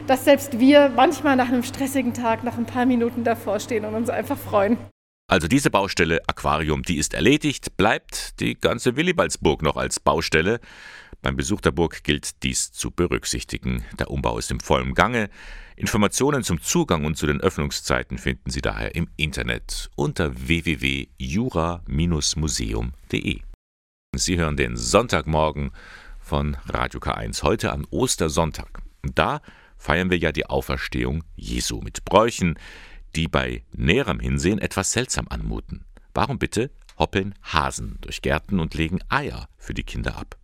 dass 0.10 0.26
selbst 0.26 0.60
wir 0.60 0.90
manchmal 0.90 1.36
nach 1.36 1.50
einem 1.50 1.62
stressigen 1.62 2.16
Tag 2.16 2.44
nach 2.44 2.58
ein 2.58 2.66
paar 2.66 2.88
Minuten 2.88 3.24
davor 3.24 3.60
stehen 3.60 3.86
und 3.86 3.94
uns 3.94 4.10
einfach 4.10 4.40
freuen. 4.40 4.80
Also 5.30 5.48
diese 5.48 5.70
Baustelle 5.70 6.22
Aquarium, 6.26 6.82
die 6.82 6.98
ist 6.98 7.14
erledigt, 7.14 7.78
bleibt 7.78 8.40
die 8.40 8.60
ganze 8.60 8.96
Willibaldsburg 8.96 9.62
noch 9.62 9.78
als 9.78 10.00
Baustelle. 10.00 10.62
Beim 11.22 11.36
Besuch 11.36 11.62
der 11.62 11.70
Burg 11.70 12.04
gilt 12.04 12.42
dies 12.42 12.72
zu 12.72 12.90
berücksichtigen. 12.90 13.86
Der 14.00 14.10
Umbau 14.10 14.40
ist 14.40 14.50
im 14.50 14.60
vollen 14.60 14.96
Gange. 14.96 15.30
Informationen 15.76 16.42
zum 16.42 16.60
Zugang 16.60 17.06
und 17.06 17.16
zu 17.16 17.28
den 17.28 17.40
Öffnungszeiten 17.40 18.18
finden 18.18 18.50
Sie 18.50 18.62
daher 18.62 18.96
im 18.96 19.10
Internet 19.16 19.92
unter 19.96 20.48
www.jura-museum.de. 20.48 23.42
Sie 24.16 24.38
hören 24.38 24.58
den 24.58 24.76
Sonntagmorgen 24.76 25.70
von 26.20 26.58
Radio 26.68 27.00
K1 27.00 27.44
heute 27.44 27.72
an 27.72 27.86
Ostersonntag. 27.92 28.82
Und 29.04 29.20
da 29.20 29.42
feiern 29.80 30.12
wir 30.12 30.20
ja 30.20 30.32
die 30.32 30.46
Auferstehung 30.46 31.24
Jesu 31.36 31.82
mit 31.82 32.06
Bräuchen, 32.06 32.60
die 33.16 33.28
bei 33.28 33.64
näherem 33.72 34.20
Hinsehen 34.20 34.60
etwas 34.60 34.92
seltsam 34.92 35.26
anmuten. 35.30 35.86
Warum 36.14 36.38
bitte 36.38 36.70
hoppeln 37.00 37.34
Hasen 37.42 37.98
durch 38.02 38.22
Gärten 38.22 38.60
und 38.60 38.76
legen 38.76 39.00
Eier 39.10 39.48
für 39.58 39.74
die 39.74 39.84
Kinder 39.84 40.18
ab? 40.18 40.38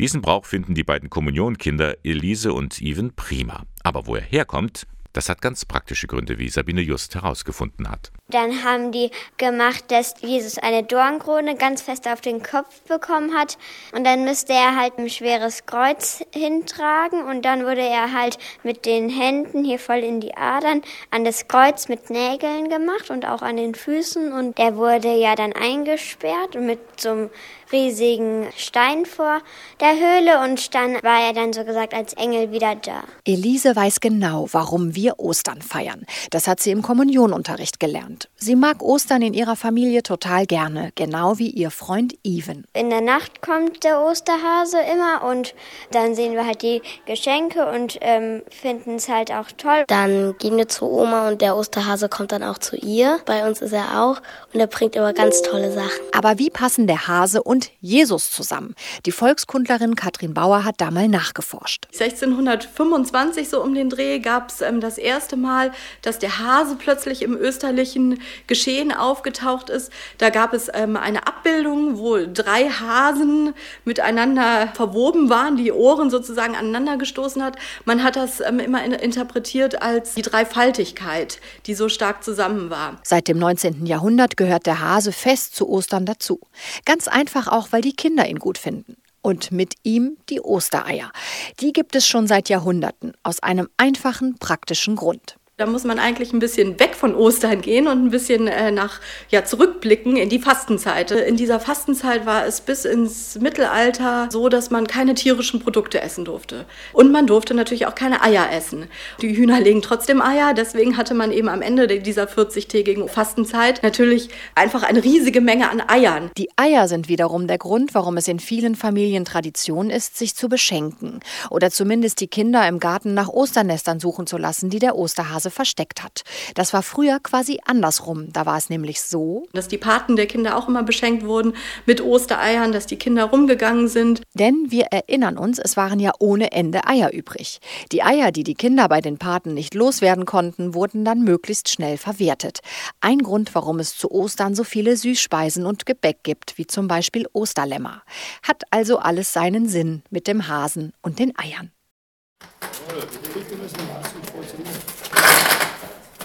Diesen 0.00 0.22
Brauch 0.22 0.46
finden 0.46 0.74
die 0.74 0.84
beiden 0.84 1.10
Kommunionkinder 1.10 1.96
Elise 2.04 2.54
und 2.54 2.80
Even 2.80 3.14
prima. 3.14 3.66
Aber 3.82 4.06
wo 4.06 4.16
er 4.16 4.22
herkommt, 4.22 4.86
das 5.12 5.28
hat 5.28 5.42
ganz 5.42 5.64
praktische 5.64 6.06
Gründe, 6.06 6.38
wie 6.38 6.48
Sabine 6.48 6.80
Just 6.80 7.14
herausgefunden 7.14 7.90
hat. 7.90 8.10
Dann 8.28 8.64
haben 8.64 8.92
die 8.92 9.10
gemacht, 9.36 9.84
dass 9.88 10.14
Jesus 10.20 10.56
eine 10.58 10.82
Dornkrone 10.82 11.54
ganz 11.54 11.82
fest 11.82 12.08
auf 12.08 12.22
den 12.22 12.42
Kopf 12.42 12.80
bekommen 12.82 13.34
hat. 13.34 13.58
Und 13.92 14.04
dann 14.04 14.24
müsste 14.24 14.54
er 14.54 14.76
halt 14.76 14.98
ein 14.98 15.10
schweres 15.10 15.66
Kreuz 15.66 16.24
hintragen. 16.34 17.24
Und 17.24 17.44
dann 17.44 17.64
wurde 17.64 17.82
er 17.82 18.12
halt 18.12 18.38
mit 18.62 18.86
den 18.86 19.10
Händen 19.10 19.64
hier 19.64 19.78
voll 19.78 19.98
in 19.98 20.20
die 20.20 20.34
Adern 20.34 20.82
an 21.10 21.24
das 21.24 21.46
Kreuz 21.46 21.88
mit 21.88 22.08
Nägeln 22.08 22.70
gemacht 22.70 23.10
und 23.10 23.26
auch 23.26 23.42
an 23.42 23.58
den 23.58 23.74
Füßen. 23.74 24.32
Und 24.32 24.58
er 24.58 24.76
wurde 24.76 25.14
ja 25.14 25.34
dann 25.34 25.52
eingesperrt 25.52 26.58
mit 26.58 26.80
so 27.00 27.10
einem 27.10 27.30
riesigen 27.72 28.46
Stein 28.56 29.06
vor 29.06 29.40
der 29.80 29.94
Höhle 29.94 30.44
und 30.44 30.74
dann 30.74 30.94
war 31.02 31.26
er 31.26 31.32
dann 31.32 31.52
so 31.52 31.64
gesagt 31.64 31.94
als 31.94 32.12
Engel 32.14 32.52
wieder 32.52 32.74
da. 32.76 33.04
Elise 33.24 33.74
weiß 33.74 34.00
genau, 34.00 34.48
warum 34.52 34.94
wir 34.94 35.18
Ostern 35.18 35.62
feiern. 35.62 36.04
Das 36.30 36.46
hat 36.46 36.60
sie 36.60 36.70
im 36.70 36.82
Kommunionunterricht 36.82 37.80
gelernt. 37.80 38.28
Sie 38.36 38.56
mag 38.56 38.82
Ostern 38.82 39.22
in 39.22 39.34
ihrer 39.34 39.56
Familie 39.56 40.02
total 40.02 40.46
gerne, 40.46 40.92
genau 40.94 41.38
wie 41.38 41.50
ihr 41.50 41.70
Freund 41.70 42.14
Even. 42.24 42.64
In 42.74 42.90
der 42.90 43.00
Nacht 43.00 43.42
kommt 43.42 43.84
der 43.84 44.00
Osterhase 44.00 44.78
immer 44.92 45.24
und 45.28 45.54
dann 45.90 46.14
sehen 46.14 46.34
wir 46.34 46.46
halt 46.46 46.62
die 46.62 46.82
Geschenke 47.06 47.66
und 47.66 47.98
ähm, 48.00 48.42
finden 48.50 48.96
es 48.96 49.08
halt 49.08 49.32
auch 49.32 49.50
toll. 49.56 49.84
Dann 49.88 50.36
gehen 50.38 50.56
wir 50.56 50.68
zu 50.68 50.86
Oma 50.90 51.28
und 51.28 51.40
der 51.40 51.56
Osterhase 51.56 52.08
kommt 52.08 52.32
dann 52.32 52.42
auch 52.42 52.58
zu 52.58 52.76
ihr. 52.76 53.20
Bei 53.26 53.46
uns 53.46 53.60
ist 53.60 53.72
er 53.72 54.02
auch 54.02 54.20
und 54.52 54.60
er 54.60 54.66
bringt 54.66 54.96
immer 54.96 55.12
ganz 55.12 55.42
tolle 55.42 55.72
Sachen. 55.72 56.00
Aber 56.12 56.38
wie 56.38 56.50
passen 56.50 56.86
der 56.86 57.08
Hase 57.08 57.42
und 57.42 57.61
Jesus 57.80 58.30
zusammen. 58.30 58.74
Die 59.06 59.12
Volkskundlerin 59.12 59.96
Katrin 59.96 60.34
Bauer 60.34 60.64
hat 60.64 60.76
da 60.78 60.90
mal 60.90 61.08
nachgeforscht. 61.08 61.86
1625 61.92 63.48
so 63.48 63.62
um 63.62 63.74
den 63.74 63.90
Dreh 63.90 64.18
gab 64.18 64.50
es 64.50 64.60
ähm, 64.60 64.80
das 64.80 64.98
erste 64.98 65.36
Mal, 65.36 65.72
dass 66.02 66.18
der 66.18 66.38
Hase 66.38 66.76
plötzlich 66.76 67.22
im 67.22 67.36
österlichen 67.36 68.20
Geschehen 68.46 68.92
aufgetaucht 68.92 69.70
ist. 69.70 69.92
Da 70.18 70.30
gab 70.30 70.54
es 70.54 70.70
ähm, 70.72 70.96
eine 70.96 71.26
Abbildung, 71.26 71.98
wo 71.98 72.18
drei 72.26 72.68
Hasen 72.68 73.54
miteinander 73.84 74.68
verwoben 74.74 75.30
waren, 75.30 75.56
die 75.56 75.72
Ohren 75.72 76.10
sozusagen 76.10 76.56
aneinander 76.56 76.96
gestoßen 76.96 77.42
hat. 77.42 77.56
Man 77.84 78.02
hat 78.02 78.16
das 78.16 78.40
ähm, 78.40 78.58
immer 78.58 78.84
in, 78.84 78.92
interpretiert 78.92 79.82
als 79.82 80.14
die 80.14 80.22
Dreifaltigkeit, 80.22 81.40
die 81.66 81.74
so 81.74 81.88
stark 81.88 82.24
zusammen 82.24 82.70
war. 82.70 82.98
Seit 83.02 83.28
dem 83.28 83.38
19. 83.38 83.86
Jahrhundert 83.86 84.36
gehört 84.36 84.66
der 84.66 84.80
Hase 84.80 85.12
fest 85.12 85.54
zu 85.54 85.68
Ostern 85.68 86.06
dazu. 86.06 86.40
Ganz 86.84 87.08
einfach 87.08 87.48
auch, 87.52 87.68
weil 87.70 87.82
die 87.82 87.94
Kinder 87.94 88.28
ihn 88.28 88.38
gut 88.38 88.58
finden. 88.58 88.96
Und 89.20 89.52
mit 89.52 89.74
ihm 89.84 90.16
die 90.30 90.40
Ostereier. 90.40 91.12
Die 91.60 91.72
gibt 91.72 91.94
es 91.94 92.08
schon 92.08 92.26
seit 92.26 92.48
Jahrhunderten, 92.48 93.12
aus 93.22 93.40
einem 93.40 93.68
einfachen, 93.76 94.36
praktischen 94.38 94.96
Grund. 94.96 95.36
Da 95.58 95.66
muss 95.66 95.84
man 95.84 95.98
eigentlich 95.98 96.32
ein 96.32 96.38
bisschen 96.38 96.80
weg 96.80 96.94
von 96.94 97.14
Ostern 97.14 97.60
gehen 97.60 97.86
und 97.86 98.06
ein 98.06 98.10
bisschen 98.10 98.48
äh, 98.48 98.70
nach 98.70 99.00
ja, 99.28 99.44
zurückblicken 99.44 100.16
in 100.16 100.30
die 100.30 100.38
Fastenzeit. 100.38 101.10
In 101.10 101.36
dieser 101.36 101.60
Fastenzeit 101.60 102.24
war 102.24 102.46
es 102.46 102.62
bis 102.62 102.86
ins 102.86 103.38
Mittelalter 103.38 104.30
so, 104.32 104.48
dass 104.48 104.70
man 104.70 104.86
keine 104.86 105.12
tierischen 105.14 105.60
Produkte 105.60 106.00
essen 106.00 106.24
durfte. 106.24 106.64
Und 106.94 107.12
man 107.12 107.26
durfte 107.26 107.52
natürlich 107.52 107.86
auch 107.86 107.94
keine 107.94 108.22
Eier 108.22 108.50
essen. 108.50 108.88
Die 109.20 109.36
Hühner 109.36 109.60
legen 109.60 109.82
trotzdem 109.82 110.22
Eier, 110.22 110.54
deswegen 110.54 110.96
hatte 110.96 111.12
man 111.12 111.30
eben 111.30 111.50
am 111.50 111.60
Ende 111.60 111.86
dieser 111.86 112.24
40-tägigen 112.24 113.06
Fastenzeit 113.08 113.82
natürlich 113.82 114.30
einfach 114.54 114.82
eine 114.82 115.04
riesige 115.04 115.42
Menge 115.42 115.68
an 115.68 115.82
Eiern. 115.86 116.30
Die 116.38 116.48
Eier 116.56 116.88
sind 116.88 117.08
wiederum 117.10 117.46
der 117.46 117.58
Grund, 117.58 117.94
warum 117.94 118.16
es 118.16 118.26
in 118.26 118.40
vielen 118.40 118.74
Familien 118.74 119.26
Tradition 119.26 119.90
ist, 119.90 120.16
sich 120.16 120.34
zu 120.34 120.48
beschenken. 120.48 121.20
Oder 121.50 121.70
zumindest 121.70 122.20
die 122.20 122.28
Kinder 122.28 122.66
im 122.66 122.80
Garten 122.80 123.12
nach 123.12 123.28
Osternestern 123.28 124.00
suchen 124.00 124.26
zu 124.26 124.38
lassen, 124.38 124.70
die 124.70 124.78
der 124.78 124.96
Osterhase 124.96 125.41
Hase 125.42 125.50
versteckt 125.50 126.02
hat. 126.02 126.22
Das 126.54 126.72
war 126.72 126.82
früher 126.82 127.18
quasi 127.20 127.58
andersrum. 127.64 128.32
Da 128.32 128.46
war 128.46 128.56
es 128.56 128.70
nämlich 128.70 129.02
so, 129.02 129.46
dass 129.52 129.68
die 129.68 129.78
Paten 129.78 130.16
der 130.16 130.26
Kinder 130.26 130.56
auch 130.56 130.68
immer 130.68 130.82
beschenkt 130.82 131.24
wurden 131.26 131.54
mit 131.86 132.00
Ostereiern, 132.00 132.72
dass 132.72 132.86
die 132.86 132.96
Kinder 132.96 133.24
rumgegangen 133.24 133.88
sind. 133.88 134.22
Denn 134.34 134.66
wir 134.70 134.86
erinnern 134.90 135.36
uns, 135.36 135.58
es 135.58 135.76
waren 135.76 135.98
ja 135.98 136.12
ohne 136.20 136.52
Ende 136.52 136.86
Eier 136.86 137.12
übrig. 137.12 137.60
Die 137.90 138.02
Eier, 138.02 138.30
die 138.30 138.44
die 138.44 138.54
Kinder 138.54 138.88
bei 138.88 139.00
den 139.00 139.18
Paten 139.18 139.54
nicht 139.54 139.74
loswerden 139.74 140.26
konnten, 140.26 140.74
wurden 140.74 141.04
dann 141.04 141.22
möglichst 141.22 141.68
schnell 141.68 141.96
verwertet. 141.96 142.60
Ein 143.00 143.18
Grund, 143.18 143.54
warum 143.54 143.80
es 143.80 143.96
zu 143.96 144.10
Ostern 144.10 144.54
so 144.54 144.64
viele 144.64 144.96
Süßspeisen 144.96 145.66
und 145.66 145.86
Gebäck 145.86 146.22
gibt, 146.22 146.58
wie 146.58 146.66
zum 146.66 146.86
Beispiel 146.86 147.26
Osterlämmer. 147.32 148.02
Hat 148.42 148.62
also 148.70 148.98
alles 148.98 149.32
seinen 149.32 149.68
Sinn 149.68 150.02
mit 150.10 150.28
dem 150.28 150.46
Hasen 150.46 150.92
und 151.02 151.18
den 151.18 151.36
Eiern. 151.36 151.72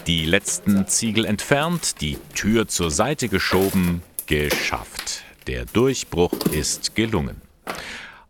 Die 0.08 0.24
letzten 0.24 0.86
Ziegel 0.86 1.26
entfernt, 1.26 2.00
die 2.00 2.16
Tür 2.34 2.66
zur 2.66 2.90
Seite 2.90 3.28
geschoben, 3.28 4.00
geschafft. 4.24 5.22
Der 5.46 5.66
Durchbruch 5.66 6.32
ist 6.50 6.94
gelungen. 6.94 7.42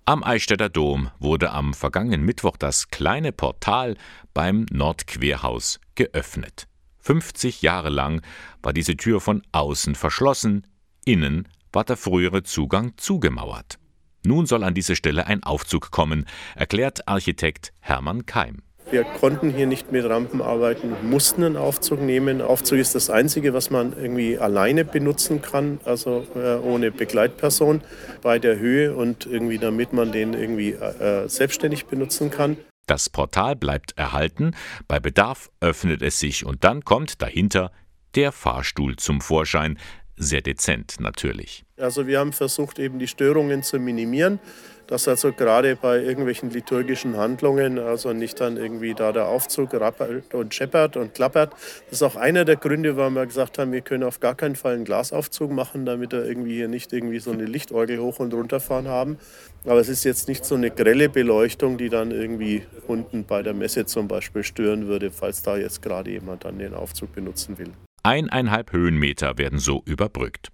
Am 0.05 0.25
Eichstätter 0.25 0.71
Dom 0.71 1.13
wurde 1.21 1.53
am 1.53 1.75
vergangenen 1.75 2.25
Mittwoch 2.25 2.57
das 2.57 2.89
kleine 2.89 3.31
Portal 3.31 3.97
beim 4.35 4.67
Nordquerhaus 4.73 5.79
geöffnet. 5.95 6.67
50 6.99 7.63
Jahre 7.63 7.91
lang 7.91 8.23
war 8.61 8.73
diese 8.73 8.97
Tür 8.97 9.21
von 9.21 9.43
außen 9.53 9.95
verschlossen, 9.95 10.67
innen 11.05 11.47
war 11.73 11.85
der 11.85 11.97
frühere 11.97 12.43
Zugang 12.43 12.95
zugemauert. 12.97 13.79
Nun 14.27 14.47
soll 14.47 14.65
an 14.65 14.75
diese 14.75 14.97
Stelle 14.97 15.29
ein 15.29 15.45
Aufzug 15.45 15.93
kommen, 15.93 16.27
erklärt 16.57 17.07
Architekt 17.07 17.73
Hermann 17.79 18.27
Keim. 18.27 18.63
Wir 18.91 19.05
konnten 19.05 19.51
hier 19.51 19.67
nicht 19.67 19.93
mit 19.93 20.09
Rampen 20.09 20.41
arbeiten, 20.41 20.95
mussten 21.03 21.45
einen 21.45 21.57
Aufzug 21.59 22.01
nehmen. 22.01 22.41
Aufzug 22.41 22.79
ist 22.79 22.95
das 22.95 23.11
Einzige, 23.11 23.53
was 23.53 23.69
man 23.69 23.93
irgendwie 23.93 24.39
alleine 24.39 24.87
benutzen 24.87 25.43
kann, 25.43 25.79
also 25.85 26.27
äh, 26.35 26.57
ohne 26.57 26.91
Begleitperson 26.91 27.83
bei 28.23 28.39
der 28.39 28.59
Höhe 28.59 28.95
und 28.95 29.27
irgendwie 29.27 29.59
damit 29.59 29.93
man 29.93 30.11
den 30.11 30.33
irgendwie 30.33 30.73
äh, 30.73 31.29
selbstständig 31.29 31.85
benutzen 31.87 32.31
kann. 32.31 32.57
Das 32.87 33.11
Portal 33.11 33.57
bleibt 33.57 33.99
erhalten, 33.99 34.53
bei 34.87 34.99
Bedarf 34.99 35.51
öffnet 35.61 36.01
es 36.01 36.19
sich 36.19 36.47
und 36.47 36.65
dann 36.65 36.83
kommt 36.83 37.21
dahinter 37.21 37.71
der 38.15 38.33
Fahrstuhl 38.33 38.97
zum 38.97 39.21
Vorschein, 39.21 39.79
sehr 40.19 40.43
dezent 40.43 40.97
natürlich. 41.01 41.65
Also 41.79 42.07
wir 42.07 42.19
haben 42.19 42.33
versucht, 42.33 42.79
eben 42.79 42.99
die 42.99 43.07
Störungen 43.07 43.63
zu 43.63 43.79
minimieren, 43.79 44.41
dass 44.89 45.07
also 45.07 45.33
gerade 45.33 45.77
bei 45.77 46.03
irgendwelchen 46.03 46.51
liturgischen 46.51 47.17
Handlungen 47.17 47.79
also 47.79 48.13
nicht 48.13 48.41
dann 48.41 48.57
irgendwie 48.57 48.95
da 48.95 49.13
der 49.13 49.29
Aufzug 49.29 49.75
rappelt 49.75 50.35
und 50.35 50.55
scheppert 50.55 50.97
und 50.97 51.15
klappert. 51.15 51.53
Das 51.53 52.01
ist 52.01 52.03
auch 52.03 52.17
einer 52.17 52.45
der 52.45 52.57
Gründe, 52.57 52.97
warum 52.97 53.15
wir 53.15 53.27
gesagt 53.27 53.59
haben, 53.59 53.71
wir 53.71 53.83
können 53.83 54.03
auf 54.03 54.19
gar 54.19 54.35
keinen 54.35 54.57
Fall 54.57 54.75
einen 54.75 54.85
Glasaufzug 54.85 55.53
machen, 55.53 55.85
damit 55.85 56.13
wir 56.13 56.25
irgendwie 56.25 56.55
hier 56.55 56.69
nicht 56.69 56.93
irgendwie 56.93 57.21
so 57.21 57.31
eine 57.31 57.45
Lichtorgel 57.45 57.99
hoch 57.99 58.19
und 58.19 58.33
runter 58.33 58.61
fahren 58.61 58.89
haben. 58.89 59.19
Aber 59.65 59.79
es 59.79 59.89
ist 59.89 60.05
jetzt 60.05 60.27
nicht 60.27 60.45
so 60.45 60.55
eine 60.55 60.71
grelle 60.71 61.11
Beleuchtung, 61.11 61.77
die 61.77 61.91
dann 61.91 62.11
irgendwie 62.11 62.63
unten 62.87 63.25
bei 63.25 63.43
der 63.43 63.55
Messe 63.55 63.85
zum 63.85 64.09
Beispiel 64.09 64.43
stören 64.43 64.87
würde, 64.87 65.11
falls 65.11 65.43
da 65.43 65.59
jetzt 65.59 65.83
gerade 65.83 66.11
jemand 66.11 66.45
dann 66.45 66.59
den 66.59 66.73
Aufzug 66.73 67.15
benutzen 67.15 67.59
will. 67.59 67.73
Eineinhalb 68.03 68.73
Höhenmeter 68.73 69.39
werden 69.39 69.59
so 69.59 69.83
überbrückt. 69.85 70.51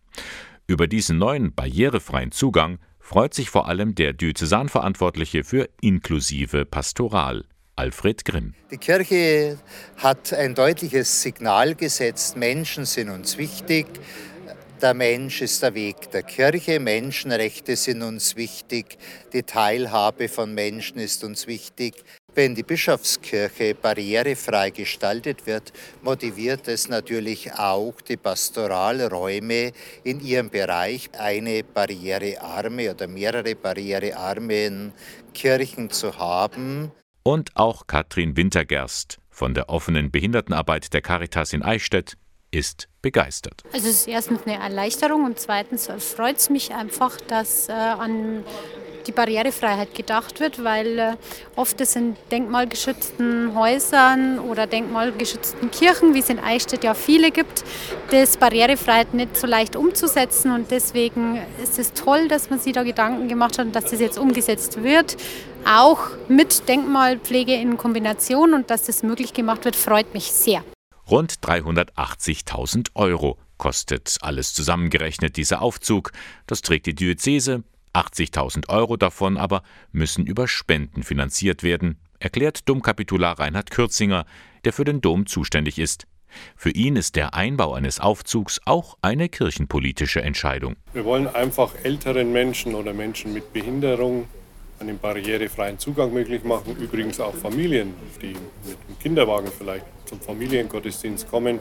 Über 0.67 0.87
diesen 0.87 1.19
neuen 1.19 1.55
barrierefreien 1.55 2.33
Zugang 2.33 2.79
freut 2.99 3.35
sich 3.35 3.51
vor 3.51 3.69
allem 3.69 3.95
der 3.95 4.15
Diözesanverantwortliche 4.15 5.45
für 5.45 5.69
inklusive 5.81 6.65
Pastoral, 6.65 7.45
Alfred 7.77 8.25
Grimm. 8.25 8.55
Die 8.71 8.79
Kirche 8.79 9.59
hat 9.99 10.33
ein 10.33 10.55
deutliches 10.55 11.21
Signal 11.21 11.75
gesetzt, 11.75 12.37
Menschen 12.37 12.87
sind 12.87 13.11
uns 13.11 13.37
wichtig, 13.37 13.87
der 14.81 14.95
Mensch 14.95 15.41
ist 15.41 15.63
der 15.63 15.75
Weg 15.75 16.11
der 16.11 16.23
Kirche, 16.23 16.81
Menschenrechte 16.81 17.77
sind 17.77 18.03
uns 18.03 18.37
wichtig, 18.37 18.99
die 19.33 19.43
Teilhabe 19.43 20.29
von 20.29 20.55
Menschen 20.55 20.99
ist 20.99 21.25
uns 21.25 21.47
wichtig. 21.47 22.05
Wenn 22.37 22.57
die 22.57 22.65
Bischofskirche 22.65 23.77
barrierefrei 23.77 24.71
gestaltet 24.71 25.47
wird, 25.47 25.73
motiviert 26.03 26.67
es 26.67 26.89
natürlich 26.89 27.53
auch 27.53 28.01
die 28.01 28.17
Pastoralräume 28.17 29.71
in 30.03 30.19
ihrem 30.19 30.51
Bereich, 30.51 31.11
eine 31.17 31.63
barrierearme 31.63 32.91
oder 32.91 33.07
mehrere 33.07 33.55
barrierearme 33.55 34.93
Kirchen 35.33 35.91
zu 35.91 36.19
haben. 36.19 36.91
Und 37.23 37.51
auch 37.55 37.87
Katrin 37.87 38.37
Wintergerst 38.37 39.19
von 39.31 39.55
der 39.55 39.69
offenen 39.69 40.11
Behindertenarbeit 40.11 40.93
der 40.93 41.03
Caritas 41.03 41.53
in 41.53 41.63
Eichstätt 41.63 42.17
ist 42.51 42.89
begeistert. 43.01 43.63
Also 43.73 43.89
es 43.89 44.01
ist 44.01 44.09
erstens 44.09 44.43
eine 44.45 44.59
Erleichterung 44.59 45.25
und 45.25 45.39
zweitens 45.39 45.89
freut 45.99 46.39
es 46.39 46.51
mich 46.51 46.75
einfach, 46.75 47.21
dass 47.21 47.69
äh, 47.69 47.73
an 47.73 48.45
die 49.07 49.13
Barrierefreiheit 49.13 49.95
gedacht 49.95 50.41
wird, 50.41 50.63
weil 50.63 50.99
äh, 50.99 51.13
oft 51.57 51.81
es 51.81 51.97
in 51.97 52.17
denkmalgeschützten 52.31 53.55
Häusern 53.55 54.39
oder 54.39 54.67
denkmalgeschützten 54.67 55.71
Kirchen, 55.71 56.15
wie 56.15 56.21
es 56.21 56.31
in 56.31 56.39
Eichstätt 56.39 56.85
ja 56.85 56.95
viele 56.95 57.31
gibt, 57.31 57.65
das 58.11 58.37
Barrierefreiheit 58.37 59.15
nicht 59.15 59.37
so 59.37 59.47
leicht 59.47 59.77
umzusetzen 59.77 60.51
und 60.51 60.71
deswegen 60.71 61.41
ist 61.63 61.79
es 61.79 61.93
toll, 61.93 62.29
dass 62.29 62.51
man 62.51 62.59
sich 62.59 62.73
da 62.73 62.83
Gedanken 62.83 63.29
gemacht 63.29 63.59
hat 63.59 63.67
und 63.67 63.77
dass 63.77 63.91
das 63.91 64.01
jetzt 64.01 64.19
umgesetzt 64.19 64.83
wird, 64.83 65.17
auch 65.67 66.11
mit 66.29 66.69
Denkmalpflege 66.69 67.55
in 67.55 67.77
Kombination 67.77 68.55
und 68.55 68.71
dass 68.71 68.85
das 68.85 69.03
möglich 69.03 69.33
gemacht 69.33 69.65
wird, 69.65 69.77
freut 69.77 70.13
mich 70.15 70.33
sehr. 70.33 70.65
Rund 71.11 71.35
380.000 71.43 72.89
Euro 72.95 73.39
kostet 73.59 74.17
alles 74.21 74.55
zusammengerechnet 74.55 75.37
dieser 75.37 75.63
Aufzug. 75.63 76.13
Das 76.47 76.63
trägt 76.63 76.87
die 76.87 76.95
Diözese 76.95 77.63
80.000 77.95 78.69
Euro 78.69 78.97
davon 78.97 79.37
aber 79.37 79.63
müssen 79.93 80.27
über 80.27 80.49
Spenden 80.49 81.03
finanziert 81.03 81.63
werden, 81.63 81.99
erklärt 82.19 82.69
Domkapitular 82.69 83.39
Reinhard 83.39 83.71
Kürzinger, 83.71 84.27
der 84.65 84.73
für 84.73 84.85
den 84.85 85.01
Dom 85.01 85.27
zuständig 85.27 85.79
ist. 85.79 86.07
Für 86.57 86.71
ihn 86.71 86.97
ist 86.97 87.17
der 87.17 87.35
Einbau 87.35 87.75
eines 87.75 88.01
Aufzugs 88.01 88.61
auch 88.65 88.99
eine 89.03 89.29
kirchenpolitische 89.29 90.23
Entscheidung. 90.23 90.77
Wir 90.93 91.05
wollen 91.05 91.29
einfach 91.29 91.73
älteren 91.85 92.33
Menschen 92.33 92.75
oder 92.75 92.93
Menschen 92.93 93.33
mit 93.33 93.53
Behinderung 93.53 94.27
einen 94.81 94.99
barrierefreien 94.99 95.79
Zugang 95.79 96.13
möglich 96.13 96.43
machen. 96.45 96.77
Übrigens 96.77 97.21
auch 97.21 97.35
Familien, 97.35 97.95
die 98.21 98.29
mit 98.29 98.79
dem 98.89 98.99
Kinderwagen 99.01 99.49
vielleicht 99.57 99.87
zum 100.07 100.21
Familiengottesdienst 100.21 101.29
kommen. 101.31 101.61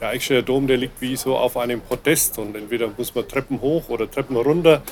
Der 0.00 0.08
Eichstätter 0.08 0.42
Dom, 0.42 0.66
der 0.66 0.76
liegt 0.76 1.00
wie 1.00 1.16
so 1.16 1.36
auf 1.36 1.56
einem 1.56 1.80
Podest 1.80 2.38
und 2.38 2.56
entweder 2.56 2.90
muss 2.96 3.14
man 3.14 3.28
Treppen 3.28 3.60
hoch 3.60 3.88
oder 3.88 4.10
Treppen 4.10 4.36
runter. 4.36 4.82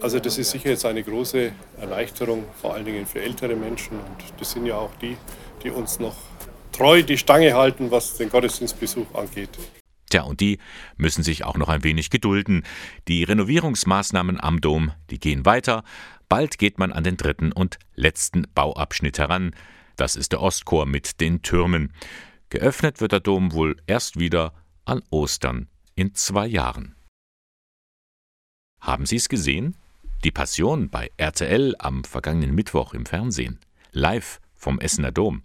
Also 0.00 0.18
das 0.18 0.38
ist 0.38 0.50
sicher 0.50 0.70
jetzt 0.70 0.84
eine 0.84 1.02
große 1.02 1.52
Erleichterung, 1.80 2.44
vor 2.60 2.74
allen 2.74 2.84
Dingen 2.84 3.06
für 3.06 3.22
ältere 3.22 3.56
Menschen. 3.56 3.98
Und 3.98 4.40
das 4.40 4.52
sind 4.52 4.66
ja 4.66 4.76
auch 4.76 4.94
die, 5.00 5.16
die 5.62 5.70
uns 5.70 5.98
noch 5.98 6.16
treu 6.72 7.02
die 7.02 7.18
Stange 7.18 7.54
halten, 7.54 7.90
was 7.90 8.16
den 8.16 8.28
Gottesdienstbesuch 8.28 9.14
angeht. 9.14 9.50
Tja, 10.10 10.22
und 10.22 10.40
die 10.40 10.58
müssen 10.96 11.22
sich 11.22 11.44
auch 11.44 11.56
noch 11.56 11.68
ein 11.68 11.82
wenig 11.82 12.10
gedulden. 12.10 12.64
Die 13.08 13.24
Renovierungsmaßnahmen 13.24 14.40
am 14.40 14.60
Dom, 14.60 14.92
die 15.10 15.18
gehen 15.18 15.46
weiter. 15.46 15.82
Bald 16.28 16.58
geht 16.58 16.78
man 16.78 16.92
an 16.92 17.04
den 17.04 17.16
dritten 17.16 17.52
und 17.52 17.78
letzten 17.94 18.46
Bauabschnitt 18.54 19.18
heran. 19.18 19.54
Das 19.96 20.16
ist 20.16 20.32
der 20.32 20.40
Ostchor 20.40 20.86
mit 20.86 21.20
den 21.20 21.42
Türmen. 21.42 21.92
Geöffnet 22.50 23.00
wird 23.00 23.12
der 23.12 23.20
Dom 23.20 23.52
wohl 23.52 23.76
erst 23.86 24.18
wieder 24.18 24.52
an 24.84 25.02
Ostern 25.10 25.68
in 25.94 26.14
zwei 26.14 26.46
Jahren. 26.46 26.94
Haben 28.80 29.06
Sie 29.06 29.16
es 29.16 29.28
gesehen? 29.28 29.76
Die 30.24 30.30
Passion 30.30 30.88
bei 30.88 31.10
RTL 31.18 31.74
am 31.78 32.02
vergangenen 32.02 32.54
Mittwoch 32.54 32.94
im 32.94 33.04
Fernsehen, 33.04 33.60
live 33.92 34.40
vom 34.54 34.80
Essener 34.80 35.12
Dom. 35.12 35.42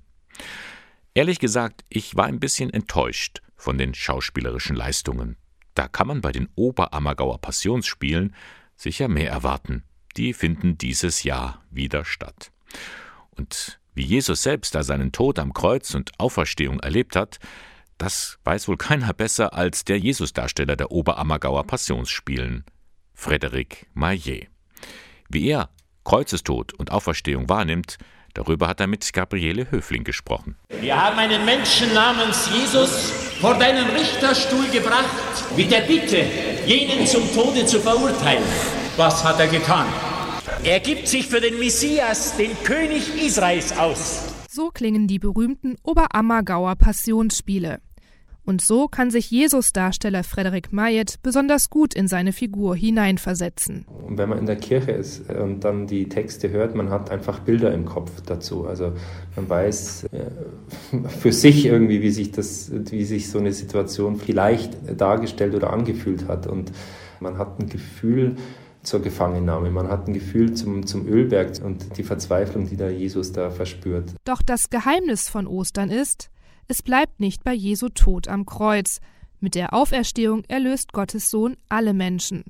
Ehrlich 1.14 1.40
gesagt, 1.40 1.84
ich 1.90 2.16
war 2.16 2.28
ein 2.28 2.40
bisschen 2.40 2.70
enttäuscht 2.70 3.42
von 3.58 3.78
den 3.78 3.94
schauspielerischen 3.94 4.78
Leistungen. 4.78 5.36
Da 5.74 5.90
kann 5.90 6.08
man 6.08 6.22
bei 6.22 6.32
den 6.32 6.48
Oberammergauer 6.56 7.42
Passionsspielen 7.42 8.34
sicher 8.78 9.10
mehr 9.10 9.30
erwarten. 9.30 9.84
Die 10.16 10.32
finden 10.34 10.78
dieses 10.78 11.24
Jahr 11.24 11.62
wieder 11.70 12.06
statt. 12.06 12.54
Und 13.32 13.82
wie 13.96 14.06
Jesus 14.06 14.44
selbst 14.44 14.76
da 14.76 14.84
seinen 14.84 15.12
Tod 15.12 15.40
am 15.40 15.52
Kreuz 15.54 15.94
und 15.94 16.18
Auferstehung 16.18 16.80
erlebt 16.80 17.18
hat, 17.18 17.40
das 17.98 18.40
weiß 18.46 18.70
wohl 18.70 18.78
keiner 18.78 19.14
besser 19.14 19.54
als 19.54 19.84
der 19.84 20.00
Jesusdarsteller 20.00 20.78
der 20.78 20.92
Oberammergauer 20.92 21.66
Passionsspielen, 21.66 22.64
Frédéric 23.14 23.88
Maillet. 23.94 24.48
Wie 25.32 25.50
er 25.50 25.70
Kreuzestod 26.06 26.74
und 26.74 26.92
Auferstehung 26.92 27.50
wahrnimmt, 27.50 27.98
darüber 28.34 28.68
hat 28.68 28.80
er 28.80 28.88
mit 28.88 29.14
Gabriele 29.14 29.70
Höfling 29.70 30.04
gesprochen. 30.04 30.58
Wir 30.82 31.00
haben 31.00 31.20
einen 31.20 31.46
Menschen 31.46 31.94
namens 31.94 32.50
Jesus 32.52 33.12
vor 33.40 33.54
deinen 33.54 33.88
Richterstuhl 33.92 34.68
gebracht, 34.70 35.06
mit 35.56 35.72
der 35.72 35.82
Bitte, 35.82 36.26
jenen 36.66 37.06
zum 37.06 37.32
Tode 37.36 37.64
zu 37.68 37.80
verurteilen. 37.80 38.44
Was 38.98 39.24
hat 39.24 39.40
er 39.40 39.48
getan? 39.48 39.86
Er 40.64 40.80
gibt 40.80 41.08
sich 41.08 41.28
für 41.28 41.40
den 41.40 41.60
Messias, 41.60 42.36
den 42.36 42.52
König 42.64 43.24
Israels, 43.24 43.78
aus. 43.78 44.34
So 44.50 44.72
klingen 44.72 45.08
die 45.08 45.20
berühmten 45.20 45.76
Oberammergauer 45.84 46.76
Passionsspiele. 46.76 47.82
Und 48.50 48.62
so 48.62 48.88
kann 48.88 49.12
sich 49.12 49.30
Jesus-Darsteller 49.30 50.24
Frederik 50.24 50.74
Mayet 50.74 51.20
besonders 51.22 51.70
gut 51.70 51.94
in 51.94 52.08
seine 52.08 52.34
Figur 52.34 52.76
hineinversetzen. 52.76 53.86
Und 54.08 54.18
wenn 54.18 54.28
man 54.28 54.40
in 54.40 54.48
der 54.48 54.56
Kirche 54.56 54.90
ist 54.90 55.30
und 55.30 55.64
dann 55.64 55.86
die 55.86 56.10
Texte 56.10 56.50
hört, 56.50 56.74
man 56.74 56.90
hat 56.90 57.12
einfach 57.12 57.42
Bilder 57.42 57.72
im 57.72 57.86
Kopf 57.86 58.10
dazu. 58.26 58.66
Also 58.66 58.94
man 59.36 59.48
weiß 59.48 60.06
äh, 60.06 60.32
für 61.10 61.32
sich 61.32 61.68
irgendwie, 61.68 62.02
wie 62.02 62.10
sich, 62.10 62.32
das, 62.32 62.72
wie 62.90 63.04
sich 63.04 63.30
so 63.30 63.38
eine 63.38 63.54
Situation 63.54 64.18
vielleicht 64.18 65.00
dargestellt 65.00 65.54
oder 65.54 65.72
angefühlt 65.72 66.28
hat. 66.28 66.48
Und 66.48 66.72
man 67.20 67.38
hat 67.38 67.60
ein 67.60 67.70
Gefühl, 67.70 68.36
zur 68.82 69.02
Gefangennahme. 69.02 69.70
Man 69.70 69.90
hat 69.90 70.08
ein 70.08 70.14
Gefühl 70.14 70.54
zum, 70.54 70.88
zum 70.88 71.06
Ölberg 71.08 71.62
und 71.64 71.98
die 71.98 72.04
Verzweiflung, 72.04 72.68
die 72.68 72.78
da 72.78 72.90
Jesus 72.90 73.32
da 73.32 73.52
verspürt. 73.52 74.16
Doch 74.24 74.42
das 74.42 74.72
Geheimnis 74.72 75.30
von 75.30 75.46
Ostern 75.46 75.92
ist, 75.92 76.32
es 76.70 76.84
bleibt 76.84 77.20
nicht 77.20 77.44
bei 77.44 77.54
Jesu 77.54 77.90
Tod 77.90 78.28
am 78.28 78.46
Kreuz. 78.46 79.00
Mit 79.40 79.56
der 79.56 79.74
Auferstehung 79.74 80.44
erlöst 80.48 80.94
Gottes 80.94 81.32
Sohn 81.32 81.58
alle 81.68 81.96
Menschen. 81.96 82.44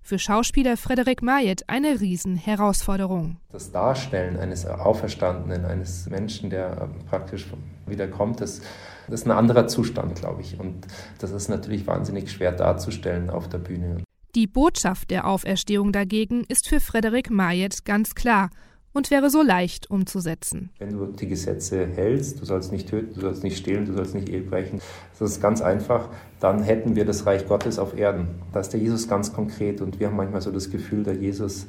Für 0.00 0.18
Schauspieler 0.18 0.78
Frederik 0.78 1.20
Mayet 1.20 1.68
eine 1.68 2.00
Riesenherausforderung. 2.00 3.36
Das 3.52 3.72
Darstellen 3.72 4.38
eines 4.38 4.64
Auferstandenen, 4.64 5.66
eines 5.66 6.08
Menschen, 6.08 6.48
der 6.48 6.88
praktisch 7.10 7.46
wiederkommt, 7.86 8.40
das, 8.40 8.62
das 9.08 9.20
ist 9.20 9.26
ein 9.26 9.32
anderer 9.32 9.66
Zustand, 9.68 10.14
glaube 10.14 10.40
ich. 10.40 10.58
Und 10.58 10.86
das 11.18 11.32
ist 11.32 11.48
natürlich 11.48 11.86
wahnsinnig 11.86 12.30
schwer 12.30 12.52
darzustellen 12.52 13.28
auf 13.28 13.46
der 13.50 13.58
Bühne. 13.58 14.02
Die 14.34 14.46
Botschaft 14.46 15.10
der 15.10 15.26
Auferstehung 15.26 15.92
dagegen 15.92 16.44
ist 16.48 16.66
für 16.66 16.80
Frederik 16.80 17.28
Mayet 17.28 17.84
ganz 17.84 18.14
klar 18.14 18.48
und 18.96 19.10
wäre 19.10 19.28
so 19.28 19.42
leicht 19.42 19.90
umzusetzen. 19.90 20.70
Wenn 20.78 20.96
du 20.96 21.04
die 21.06 21.28
Gesetze 21.28 21.86
hältst, 21.86 22.40
du 22.40 22.46
sollst 22.46 22.72
nicht 22.72 22.88
töten, 22.88 23.12
du 23.14 23.20
sollst 23.20 23.44
nicht 23.44 23.58
stehlen, 23.58 23.84
du 23.84 23.92
sollst 23.92 24.14
nicht 24.14 24.30
Ehe 24.30 24.40
brechen, 24.40 24.80
das 25.18 25.32
ist 25.32 25.42
ganz 25.42 25.60
einfach, 25.60 26.08
dann 26.40 26.62
hätten 26.62 26.96
wir 26.96 27.04
das 27.04 27.26
Reich 27.26 27.46
Gottes 27.46 27.78
auf 27.78 27.96
Erden. 27.96 28.28
Da 28.54 28.60
ist 28.60 28.70
der 28.70 28.80
Jesus 28.80 29.06
ganz 29.06 29.34
konkret 29.34 29.82
und 29.82 30.00
wir 30.00 30.06
haben 30.06 30.16
manchmal 30.16 30.40
so 30.40 30.50
das 30.50 30.70
Gefühl, 30.70 31.02
der 31.02 31.14
Jesus 31.14 31.66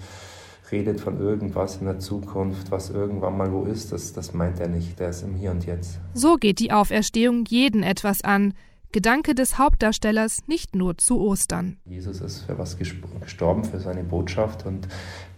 redet 0.71 1.01
von 1.01 1.19
irgendwas 1.19 1.77
in 1.77 1.85
der 1.85 1.99
Zukunft, 1.99 2.71
was 2.71 2.91
irgendwann 2.91 3.35
mal 3.35 3.51
wo 3.51 3.65
ist, 3.65 3.91
das, 3.91 4.13
das 4.13 4.33
meint 4.33 4.61
er 4.61 4.69
nicht, 4.69 4.97
der 4.97 5.09
ist 5.09 5.21
im 5.23 5.35
Hier 5.35 5.51
und 5.51 5.65
Jetzt. 5.65 5.99
So 6.13 6.37
geht 6.37 6.59
die 6.59 6.71
Auferstehung 6.71 7.43
jeden 7.45 7.83
etwas 7.83 8.23
an, 8.23 8.53
Gedanke 8.91 9.35
des 9.35 9.57
Hauptdarstellers 9.57 10.47
nicht 10.47 10.75
nur 10.75 10.97
zu 10.97 11.19
Ostern. 11.19 11.77
Jesus 11.85 12.21
ist 12.21 12.41
für 12.41 12.57
was 12.57 12.77
gestorben, 12.77 13.63
für 13.65 13.79
seine 13.79 14.03
Botschaft 14.03 14.65
und 14.65 14.87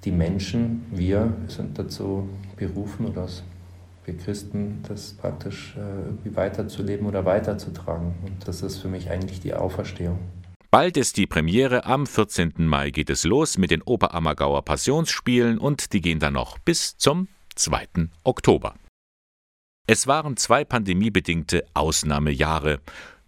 die 0.06 0.12
Menschen, 0.12 0.86
wir 0.92 1.34
sind 1.48 1.78
dazu 1.80 2.30
berufen 2.56 3.08
oder 3.08 3.28
wir 4.06 4.18
Christen, 4.18 4.84
das 4.88 5.14
praktisch 5.14 5.76
äh, 5.78 5.80
irgendwie 5.80 6.36
weiterzuleben 6.36 7.08
oder 7.08 7.26
weiterzutragen. 7.26 8.14
Und 8.24 8.48
das 8.48 8.62
ist 8.62 8.78
für 8.78 8.88
mich 8.88 9.10
eigentlich 9.10 9.40
die 9.40 9.54
Auferstehung. 9.54 10.20
Bald 10.72 10.98
ist 10.98 11.18
die 11.18 11.26
Premiere, 11.26 11.86
am 11.86 12.06
14. 12.06 12.54
Mai 12.58 12.92
geht 12.92 13.10
es 13.10 13.24
los 13.24 13.58
mit 13.58 13.72
den 13.72 13.82
Oberammergauer 13.82 14.64
Passionsspielen 14.64 15.58
und 15.58 15.94
die 15.94 16.02
gehen 16.02 16.20
dann 16.20 16.34
noch 16.34 16.60
bis 16.60 16.96
zum 16.98 17.28
2. 17.56 18.10
Oktober. 18.24 18.76
Es 19.88 20.06
waren 20.06 20.38
zwei 20.38 20.64
pandemiebedingte 20.64 21.66
Ausnahmejahre. 21.74 22.80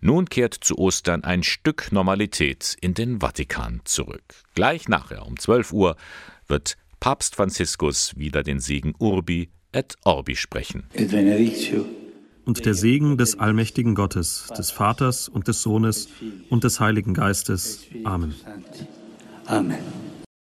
Nun 0.04 0.26
kehrt 0.26 0.56
zu 0.56 0.80
Ostern 0.80 1.24
ein 1.24 1.44
Stück 1.44 1.92
Normalität 1.92 2.76
in 2.82 2.96
den 2.96 3.20
Vatikan 3.22 3.82
zurück. 3.84 4.24
Gleich 4.56 4.88
nachher 4.88 5.28
um 5.28 5.38
12 5.38 5.72
Uhr 5.74 5.96
wird 6.48 6.76
Papst 7.00 7.36
Franziskus 7.36 8.18
wieder 8.18 8.42
den 8.42 8.60
Segen 8.60 8.96
Urbi 8.98 9.52
et 9.72 9.96
Orbi 10.04 10.36
sprechen. 10.36 10.86
Und 12.46 12.66
der 12.66 12.74
Segen 12.74 13.18
des 13.20 13.40
allmächtigen 13.40 13.94
Gottes, 13.94 14.48
des 14.58 14.72
Vaters 14.72 15.30
und 15.30 15.48
des 15.48 15.62
Sohnes 15.62 16.10
und 16.50 16.64
des 16.64 16.80
Heiligen 16.80 17.14
Geistes. 17.14 17.86
Amen. 18.04 18.34
Amen. 19.46 19.78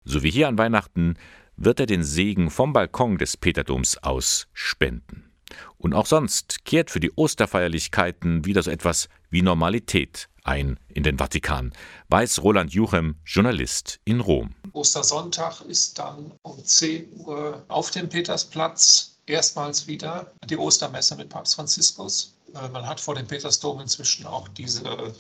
So 0.05 0.25
wie 0.25 0.31
hier 0.31 0.49
an 0.49 0.59
Weihnachten 0.59 1.15
wird 1.57 1.79
er 1.79 1.87
den 1.87 2.03
Segen 2.03 2.51
vom 2.51 2.73
Balkon 2.73 3.17
des 3.17 3.37
Peterdoms 3.37 3.99
aus 3.99 4.49
spenden. 4.53 5.31
Und 5.79 5.95
auch 5.95 6.07
sonst 6.07 6.65
kehrt 6.65 6.91
für 6.91 7.01
die 7.01 7.13
Osterfeierlichkeiten 7.13 8.45
wieder 8.45 8.63
so 8.63 8.71
etwas 8.71 9.09
wie 9.31 9.43
Normalität 9.43 10.29
ein 10.47 10.79
in 10.89 11.03
den 11.03 11.19
Vatikan, 11.19 11.73
weiß 12.09 12.43
Roland 12.43 12.73
Juchem, 12.73 13.17
Journalist 13.25 14.01
in 14.05 14.21
Rom. 14.21 14.55
Ostersonntag 14.73 15.61
ist 15.63 15.99
dann 15.99 16.33
um 16.43 16.65
10 16.65 17.21
Uhr 17.21 17.65
auf 17.69 17.91
dem 17.91 18.09
Petersplatz 18.09 19.17
erstmals 19.27 19.87
wieder 19.87 20.33
die 20.49 20.57
Ostermesse 20.57 21.17
mit 21.17 21.29
Papst 21.29 21.57
Franziskus. 21.57 22.35
Äh, 22.55 22.69
man 22.69 22.87
hat 22.87 23.01
vor 23.01 23.15
dem 23.15 23.27
Petersdom 23.27 23.81
inzwischen 23.81 24.27
auch 24.27 24.49
diese 24.49 25.15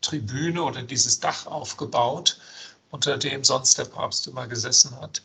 Tribüne 0.00 0.62
oder 0.62 0.82
dieses 0.82 1.20
Dach 1.20 1.46
aufgebaut, 1.46 2.38
unter 2.90 3.16
dem 3.18 3.44
sonst 3.44 3.78
der 3.78 3.84
Papst 3.84 4.26
immer 4.26 4.46
gesessen 4.46 4.98
hat. 5.00 5.22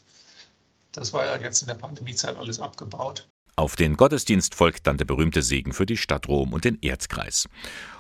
Das 0.92 1.14
war 1.14 1.26
ja 1.26 1.38
jetzt 1.38 1.62
in 1.62 1.68
der 1.68 1.76
Pandemiezeit 1.76 2.38
alles 2.38 2.60
abgebaut. 2.60 3.28
Auf 3.58 3.76
den 3.76 3.98
Gottesdienst 3.98 4.56
folgt 4.56 4.88
dann 4.88 4.98
der 4.98 5.06
berühmte 5.06 5.42
Segen 5.42 5.74
für 5.74 5.86
die 5.86 5.98
Stadt 5.98 6.28
Rom 6.28 6.54
und 6.54 6.64
den 6.64 6.82
Erzkreis. 6.82 7.48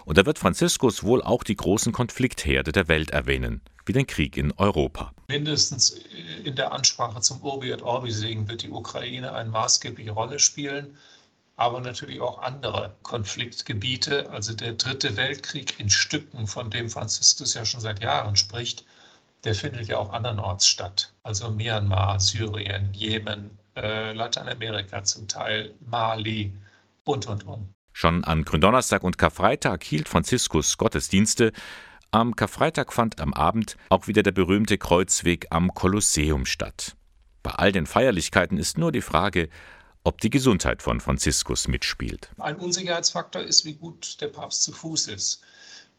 Und 0.05 0.17
da 0.17 0.25
wird 0.25 0.39
Franziskus 0.39 1.03
wohl 1.03 1.21
auch 1.21 1.43
die 1.43 1.55
großen 1.55 1.91
Konfliktherde 1.91 2.71
der 2.71 2.87
Welt 2.87 3.11
erwähnen, 3.11 3.61
wie 3.85 3.93
den 3.93 4.07
Krieg 4.07 4.37
in 4.37 4.53
Europa. 4.53 5.13
Mindestens 5.27 6.01
in 6.43 6.55
der 6.55 6.71
Ansprache 6.71 7.21
zum 7.21 7.41
Urbi 7.41 7.71
et 7.71 7.81
Orbi 7.81 8.11
Segen 8.11 8.47
wird 8.47 8.63
die 8.63 8.69
Ukraine 8.69 9.33
eine 9.33 9.49
maßgebliche 9.49 10.11
Rolle 10.11 10.39
spielen, 10.39 10.97
aber 11.57 11.81
natürlich 11.81 12.21
auch 12.21 12.41
andere 12.41 12.95
Konfliktgebiete. 13.03 14.29
Also 14.31 14.53
der 14.53 14.73
dritte 14.73 15.17
Weltkrieg 15.17 15.79
in 15.79 15.89
Stücken, 15.89 16.47
von 16.47 16.71
dem 16.71 16.89
Franziskus 16.89 17.53
ja 17.53 17.65
schon 17.65 17.81
seit 17.81 18.01
Jahren 18.01 18.35
spricht, 18.35 18.85
der 19.43 19.53
findet 19.53 19.87
ja 19.87 19.97
auch 19.97 20.13
andernorts 20.13 20.65
statt. 20.65 21.13
Also 21.23 21.51
Myanmar, 21.51 22.19
Syrien, 22.19 22.93
Jemen, 22.93 23.57
äh, 23.75 24.13
Lateinamerika 24.13 25.03
zum 25.03 25.27
Teil, 25.27 25.73
Mali 25.81 26.53
und, 27.03 27.27
und, 27.27 27.45
und. 27.45 27.73
Schon 27.93 28.23
an 28.23 28.43
Gründonnerstag 28.43 29.03
und 29.03 29.17
Karfreitag 29.17 29.83
hielt 29.83 30.07
Franziskus 30.07 30.77
Gottesdienste. 30.77 31.51
Am 32.11 32.35
Karfreitag 32.35 32.93
fand 32.93 33.19
am 33.21 33.33
Abend 33.33 33.77
auch 33.89 34.07
wieder 34.07 34.23
der 34.23 34.31
berühmte 34.31 34.77
Kreuzweg 34.77 35.47
am 35.49 35.73
Kolosseum 35.73 36.45
statt. 36.45 36.95
Bei 37.43 37.51
all 37.51 37.71
den 37.71 37.85
Feierlichkeiten 37.85 38.57
ist 38.57 38.77
nur 38.77 38.91
die 38.91 39.01
Frage, 39.01 39.49
ob 40.03 40.19
die 40.21 40.29
Gesundheit 40.29 40.81
von 40.81 40.99
Franziskus 40.99 41.67
mitspielt. 41.67 42.31
Ein 42.37 42.57
Unsicherheitsfaktor 42.57 43.41
ist, 43.41 43.65
wie 43.65 43.75
gut 43.75 44.19
der 44.21 44.27
Papst 44.27 44.63
zu 44.63 44.71
Fuß 44.71 45.07
ist. 45.07 45.41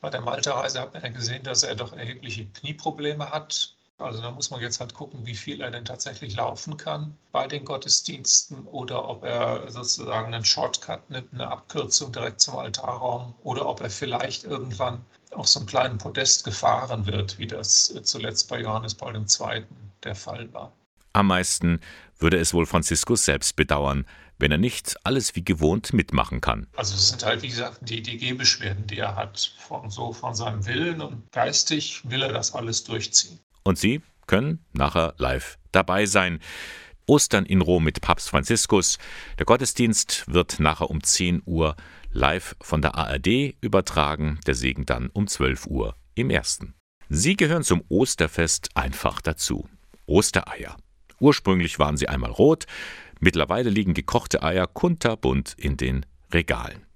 Bei 0.01 0.11
der 0.11 0.21
Malta-Reise 0.21 0.81
hat 0.81 0.95
man 0.95 1.03
ja 1.03 1.11
gesehen, 1.11 1.45
dass 1.45 1.63
er 1.63 1.77
doch 1.77 1.93
erhebliche 1.93 2.47
Knieprobleme 2.47 3.31
hat. 3.31 3.75
Also 4.03 4.21
da 4.21 4.31
muss 4.31 4.51
man 4.51 4.61
jetzt 4.61 4.81
halt 4.81 4.95
gucken, 4.95 5.25
wie 5.27 5.35
viel 5.35 5.61
er 5.61 5.71
denn 5.71 5.85
tatsächlich 5.85 6.35
laufen 6.35 6.77
kann 6.77 7.17
bei 7.31 7.47
den 7.47 7.65
Gottesdiensten 7.65 8.67
oder 8.67 9.09
ob 9.09 9.25
er 9.25 9.71
sozusagen 9.71 10.35
einen 10.35 10.45
Shortcut 10.45 11.09
nimmt, 11.11 11.33
eine 11.33 11.49
Abkürzung 11.49 12.13
direkt 12.13 12.41
zum 12.41 12.57
Altarraum 12.57 13.35
oder 13.43 13.67
ob 13.67 13.81
er 13.81 13.91
vielleicht 13.91 14.45
irgendwann 14.45 15.05
auf 15.33 15.49
so 15.49 15.61
einem 15.61 15.67
kleinen 15.67 15.99
Podest 15.99 16.45
gefahren 16.45 17.07
wird, 17.07 17.39
wie 17.39 17.47
das 17.47 17.95
zuletzt 18.03 18.49
bei 18.49 18.61
Johannes 18.61 18.95
Paul 18.95 19.15
II. 19.15 19.65
der 20.03 20.15
Fall 20.15 20.53
war. 20.53 20.73
Am 21.15 21.27
meisten 21.27 21.81
würde 22.19 22.39
es 22.39 22.55
wohl 22.55 22.67
Franziskus 22.67 23.25
selbst 23.25 23.57
bedauern, 23.57 24.07
wenn 24.39 24.51
er 24.51 24.59
nicht 24.59 24.97
alles 25.05 25.37
wie 25.37 25.45
gewohnt 25.45 25.93
mitmachen 25.93 26.41
kann. 26.41 26.67
Also 26.77 26.95
es 26.95 27.11
sind 27.11 27.25
halt, 27.25 27.43
wie 27.43 27.49
gesagt, 27.49 27.79
die, 27.83 28.03
die 28.03 28.17
Gehbeschwerden, 28.17 28.87
die 28.87 28.99
er 28.99 29.15
hat, 29.15 29.55
von, 29.59 29.91
so 29.91 30.13
von 30.13 30.35
seinem 30.35 30.67
Willen 30.67 31.01
und 31.01 31.31
geistig 31.33 32.03
will 32.11 32.23
er 32.23 32.33
das 32.33 32.55
alles 32.55 32.83
durchziehen. 32.85 33.39
Und 33.63 33.79
Sie 33.79 34.01
können 34.27 34.65
nachher 34.73 35.15
live 35.19 35.59
dabei 35.73 36.07
sein. 36.07 36.41
Ostern 37.07 37.45
in 37.45 37.61
Rom 37.61 37.85
mit 37.85 38.01
Papst 38.01 38.31
Franziskus. 38.31 38.99
Der 39.39 39.47
Gottesdienst 39.47 40.25
wird 40.29 40.61
nachher 40.61 40.91
um 40.91 41.03
10 41.03 41.43
Uhr 41.45 41.77
live 42.13 42.57
von 42.61 42.81
der 42.81 42.95
ARD 42.95 43.57
übertragen, 43.61 44.39
der 44.47 44.55
Segen 44.55 44.87
dann 44.87 45.09
um 45.09 45.27
12 45.27 45.67
Uhr 45.67 45.97
im 46.15 46.31
ersten. 46.31 46.75
Sie 47.09 47.37
gehören 47.37 47.65
zum 47.65 47.83
Osterfest 47.89 48.71
einfach 48.75 49.21
dazu. 49.21 49.69
Ostereier. 50.07 50.77
Ursprünglich 51.21 51.79
waren 51.79 51.97
sie 51.97 52.09
einmal 52.09 52.31
rot, 52.31 52.67
mittlerweile 53.21 53.71
liegen 53.71 53.95
gekochte 53.95 54.43
Eier 54.43 54.67
kunterbunt 54.67 55.55
in 55.57 55.77
den 55.77 56.07
Regalen. 56.33 56.87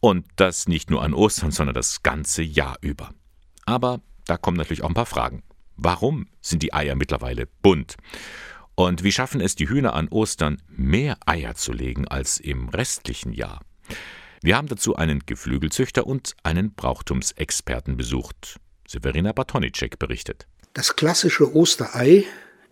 Und 0.00 0.26
das 0.36 0.68
nicht 0.68 0.90
nur 0.90 1.02
an 1.02 1.14
Ostern, 1.14 1.50
sondern 1.50 1.74
das 1.74 2.02
ganze 2.02 2.42
Jahr 2.42 2.76
über. 2.80 3.10
Aber 3.64 4.00
da 4.26 4.36
kommen 4.36 4.56
natürlich 4.56 4.82
auch 4.82 4.88
ein 4.88 4.94
paar 4.94 5.06
Fragen. 5.06 5.42
Warum 5.76 6.26
sind 6.40 6.62
die 6.62 6.72
Eier 6.72 6.94
mittlerweile 6.94 7.46
bunt? 7.62 7.96
Und 8.74 9.04
wie 9.04 9.12
schaffen 9.12 9.40
es 9.40 9.54
die 9.54 9.68
Hühner 9.68 9.94
an 9.94 10.08
Ostern, 10.08 10.60
mehr 10.68 11.16
Eier 11.24 11.54
zu 11.54 11.72
legen 11.72 12.06
als 12.08 12.38
im 12.38 12.68
restlichen 12.68 13.32
Jahr? 13.32 13.60
Wir 14.42 14.56
haben 14.56 14.68
dazu 14.68 14.96
einen 14.96 15.20
Geflügelzüchter 15.24 16.06
und 16.06 16.34
einen 16.42 16.74
Brauchtumsexperten 16.74 17.96
besucht. 17.96 18.60
Severina 18.86 19.32
Bartonicek 19.32 19.98
berichtet. 19.98 20.46
Das 20.74 20.94
klassische 20.94 21.54
Osterei 21.54 22.24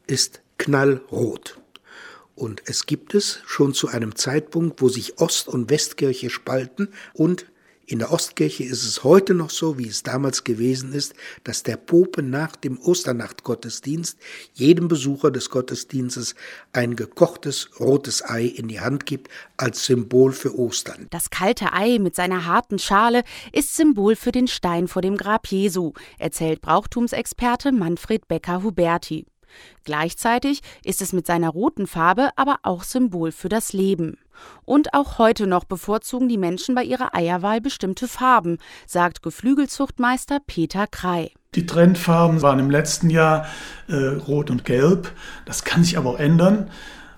ist 0.06 0.42
knallrot. 0.58 1.58
Und 2.34 2.62
es 2.66 2.86
gibt 2.86 3.14
es 3.14 3.40
schon 3.46 3.74
zu 3.74 3.88
einem 3.88 4.14
Zeitpunkt, 4.16 4.82
wo 4.82 4.88
sich 4.88 5.18
Ost- 5.20 5.48
und 5.48 5.70
Westkirche 5.70 6.30
spalten 6.30 6.88
und 7.12 7.46
in 7.86 7.98
der 7.98 8.12
Ostkirche 8.12 8.64
ist 8.64 8.84
es 8.84 9.04
heute 9.04 9.34
noch 9.34 9.50
so, 9.50 9.78
wie 9.78 9.88
es 9.88 10.02
damals 10.02 10.44
gewesen 10.44 10.92
ist, 10.92 11.14
dass 11.44 11.62
der 11.62 11.76
Pope 11.76 12.22
nach 12.22 12.56
dem 12.56 12.78
Osternachtgottesdienst 12.78 14.18
jedem 14.54 14.88
Besucher 14.88 15.30
des 15.30 15.50
Gottesdienstes 15.50 16.34
ein 16.72 16.96
gekochtes 16.96 17.70
rotes 17.80 18.24
Ei 18.28 18.44
in 18.44 18.68
die 18.68 18.80
Hand 18.80 19.06
gibt 19.06 19.28
als 19.56 19.84
Symbol 19.84 20.32
für 20.32 20.58
Ostern. 20.58 21.06
Das 21.10 21.30
kalte 21.30 21.72
Ei 21.72 21.98
mit 21.98 22.14
seiner 22.14 22.46
harten 22.46 22.78
Schale 22.78 23.22
ist 23.52 23.76
Symbol 23.76 24.16
für 24.16 24.32
den 24.32 24.48
Stein 24.48 24.88
vor 24.88 25.02
dem 25.02 25.16
Grab 25.16 25.46
Jesu, 25.46 25.92
erzählt 26.18 26.60
Brauchtumsexperte 26.60 27.72
Manfred 27.72 28.28
Becker-Huberti. 28.28 29.26
Gleichzeitig 29.84 30.60
ist 30.84 31.02
es 31.02 31.12
mit 31.12 31.26
seiner 31.26 31.50
roten 31.50 31.86
Farbe 31.86 32.30
aber 32.36 32.58
auch 32.62 32.82
Symbol 32.82 33.30
für 33.30 33.48
das 33.48 33.72
Leben. 33.72 34.18
Und 34.64 34.94
auch 34.94 35.18
heute 35.18 35.46
noch 35.46 35.64
bevorzugen 35.64 36.28
die 36.28 36.38
Menschen 36.38 36.74
bei 36.74 36.84
ihrer 36.84 37.14
Eierwahl 37.14 37.60
bestimmte 37.60 38.08
Farben, 38.08 38.58
sagt 38.86 39.22
Geflügelzuchtmeister 39.22 40.40
Peter 40.46 40.86
Krei. 40.86 41.32
Die 41.54 41.66
Trendfarben 41.66 42.42
waren 42.42 42.58
im 42.58 42.70
letzten 42.70 43.10
Jahr 43.10 43.46
äh, 43.88 43.94
rot 43.94 44.50
und 44.50 44.64
gelb. 44.64 45.12
Das 45.46 45.64
kann 45.64 45.84
sich 45.84 45.96
aber 45.96 46.10
auch 46.10 46.18
ändern. 46.18 46.70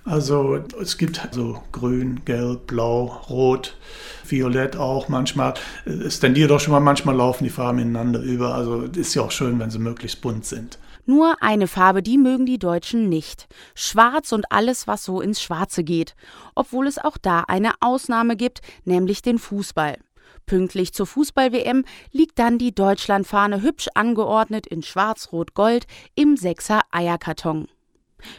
Also 0.06 0.60
es 0.80 0.98
gibt 0.98 1.20
so 1.32 1.60
grün, 1.72 2.20
gelb, 2.24 2.68
blau, 2.68 3.06
rot, 3.28 3.76
violett 4.24 4.76
auch 4.76 5.08
manchmal. 5.08 5.54
Es 5.84 6.20
tendiert 6.20 6.52
auch 6.52 6.60
schon 6.60 6.72
mal, 6.72 6.80
manchmal 6.80 7.16
laufen 7.16 7.42
die 7.42 7.50
Farben 7.50 7.80
ineinander 7.80 8.20
über. 8.20 8.54
Also 8.54 8.82
ist 8.82 9.14
ja 9.14 9.22
auch 9.22 9.32
schön, 9.32 9.58
wenn 9.58 9.70
sie 9.70 9.80
möglichst 9.80 10.20
bunt 10.20 10.46
sind. 10.46 10.78
Nur 11.08 11.40
eine 11.40 11.68
Farbe, 11.68 12.02
die 12.02 12.18
mögen 12.18 12.46
die 12.46 12.58
Deutschen 12.58 13.08
nicht. 13.08 13.46
Schwarz 13.76 14.32
und 14.32 14.50
alles, 14.50 14.88
was 14.88 15.04
so 15.04 15.20
ins 15.20 15.40
Schwarze 15.40 15.84
geht. 15.84 16.16
Obwohl 16.56 16.88
es 16.88 16.98
auch 16.98 17.16
da 17.16 17.44
eine 17.46 17.74
Ausnahme 17.80 18.36
gibt, 18.36 18.60
nämlich 18.84 19.22
den 19.22 19.38
Fußball. 19.38 19.98
Pünktlich 20.46 20.92
zur 20.92 21.06
Fußball-WM 21.06 21.84
liegt 22.10 22.38
dann 22.40 22.58
die 22.58 22.74
Deutschlandfahne 22.74 23.62
hübsch 23.62 23.88
angeordnet 23.94 24.66
in 24.66 24.82
Schwarz-Rot-Gold 24.82 25.86
im 26.16 26.36
Sechser 26.36 26.82
Eierkarton. 26.90 27.68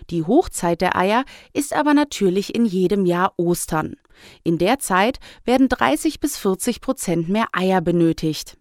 Die 0.10 0.24
Hochzeit 0.24 0.82
der 0.82 0.98
Eier 0.98 1.24
ist 1.54 1.74
aber 1.74 1.94
natürlich 1.94 2.54
in 2.54 2.66
jedem 2.66 3.06
Jahr 3.06 3.34
Ostern. 3.38 3.96
In 4.44 4.58
der 4.58 4.80
Zeit 4.80 5.20
werden 5.46 5.70
30 5.70 6.20
bis 6.20 6.38
40 6.38 6.82
Prozent 6.82 7.30
mehr 7.30 7.48
Eier 7.54 7.82
benötigt. 7.82 8.58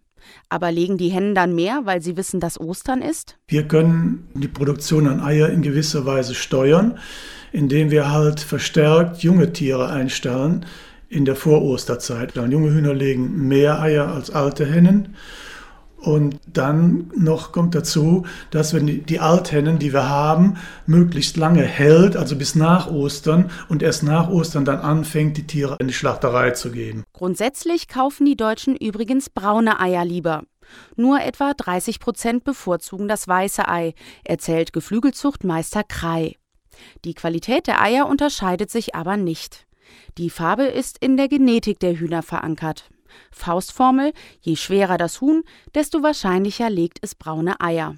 Aber 0.49 0.71
legen 0.71 0.97
die 0.97 1.09
Hennen 1.09 1.35
dann 1.35 1.55
mehr, 1.55 1.81
weil 1.85 2.01
sie 2.01 2.17
wissen, 2.17 2.39
dass 2.39 2.59
Ostern 2.59 3.01
ist? 3.01 3.37
Wir 3.47 3.67
können 3.67 4.27
die 4.33 4.47
Produktion 4.47 5.07
an 5.07 5.21
Eier 5.21 5.49
in 5.49 5.61
gewisser 5.61 6.05
Weise 6.05 6.35
steuern, 6.35 6.99
indem 7.51 7.91
wir 7.91 8.11
halt 8.11 8.39
verstärkt 8.39 9.23
junge 9.23 9.53
Tiere 9.53 9.89
einstellen 9.89 10.65
in 11.09 11.25
der 11.25 11.35
Vorosterzeit. 11.35 12.35
Dann 12.35 12.51
junge 12.51 12.73
Hühner 12.73 12.93
legen 12.93 13.47
mehr 13.47 13.81
Eier 13.81 14.07
als 14.07 14.29
alte 14.29 14.65
Hennen. 14.65 15.15
Und 16.07 16.39
dann 16.47 17.11
noch 17.17 17.51
kommt 17.51 17.75
dazu, 17.75 18.25
dass 18.49 18.73
wir 18.73 18.79
die 18.79 19.19
Althennen, 19.19 19.77
die 19.77 19.91
wir 19.91 20.07
haben, 20.07 20.55
möglichst 20.85 21.35
lange 21.35 21.63
hält, 21.63 22.15
also 22.15 22.37
bis 22.37 22.55
nach 22.55 22.89
Ostern 22.89 23.51
und 23.67 23.83
erst 23.83 24.03
nach 24.03 24.29
Ostern 24.29 24.63
dann 24.63 24.79
anfängt, 24.79 25.35
die 25.35 25.45
Tiere 25.45 25.75
in 25.79 25.87
die 25.87 25.93
Schlachterei 25.93 26.51
zu 26.51 26.71
geben. 26.71 27.03
Grundsätzlich 27.11 27.89
kaufen 27.89 28.25
die 28.25 28.37
Deutschen 28.37 28.77
übrigens 28.77 29.29
braune 29.29 29.81
Eier 29.81 30.05
lieber. 30.05 30.43
Nur 30.95 31.19
etwa 31.19 31.53
30 31.53 31.99
Prozent 31.99 32.45
bevorzugen 32.45 33.09
das 33.09 33.27
weiße 33.27 33.67
Ei, 33.67 33.93
erzählt 34.23 34.71
Geflügelzuchtmeister 34.71 35.83
Krei. 35.83 36.37
Die 37.03 37.15
Qualität 37.15 37.67
der 37.67 37.81
Eier 37.81 38.07
unterscheidet 38.07 38.71
sich 38.71 38.95
aber 38.95 39.17
nicht. 39.17 39.67
Die 40.17 40.29
Farbe 40.29 40.63
ist 40.63 40.99
in 40.99 41.17
der 41.17 41.27
Genetik 41.27 41.81
der 41.81 41.99
Hühner 41.99 42.23
verankert. 42.23 42.89
Faustformel, 43.31 44.13
je 44.41 44.55
schwerer 44.55 44.97
das 44.97 45.21
Huhn, 45.21 45.43
desto 45.75 46.03
wahrscheinlicher 46.03 46.69
legt 46.69 46.99
es 47.01 47.15
braune 47.15 47.59
Eier. 47.61 47.95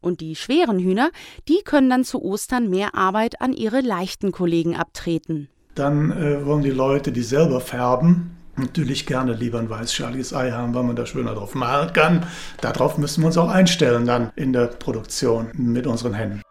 Und 0.00 0.20
die 0.20 0.36
schweren 0.36 0.78
Hühner, 0.78 1.10
die 1.48 1.62
können 1.64 1.88
dann 1.88 2.04
zu 2.04 2.22
Ostern 2.22 2.68
mehr 2.68 2.94
Arbeit 2.94 3.40
an 3.40 3.52
ihre 3.54 3.80
leichten 3.80 4.32
Kollegen 4.32 4.76
abtreten. 4.76 5.48
Dann 5.74 6.12
äh, 6.12 6.44
wollen 6.44 6.62
die 6.62 6.70
Leute, 6.70 7.10
die 7.10 7.22
selber 7.22 7.60
färben, 7.60 8.36
natürlich 8.56 9.06
gerne 9.06 9.32
lieber 9.32 9.58
ein 9.58 9.70
weißschaliges 9.70 10.34
Ei 10.34 10.50
haben, 10.52 10.74
weil 10.74 10.84
man 10.84 10.96
da 10.96 11.06
schöner 11.06 11.34
drauf 11.34 11.54
malen 11.54 11.92
kann. 11.92 12.26
Darauf 12.60 12.98
müssen 12.98 13.22
wir 13.22 13.26
uns 13.28 13.38
auch 13.38 13.48
einstellen 13.48 14.06
dann 14.06 14.30
in 14.36 14.52
der 14.52 14.66
Produktion 14.66 15.50
mit 15.54 15.86
unseren 15.86 16.14
Händen. 16.14 16.42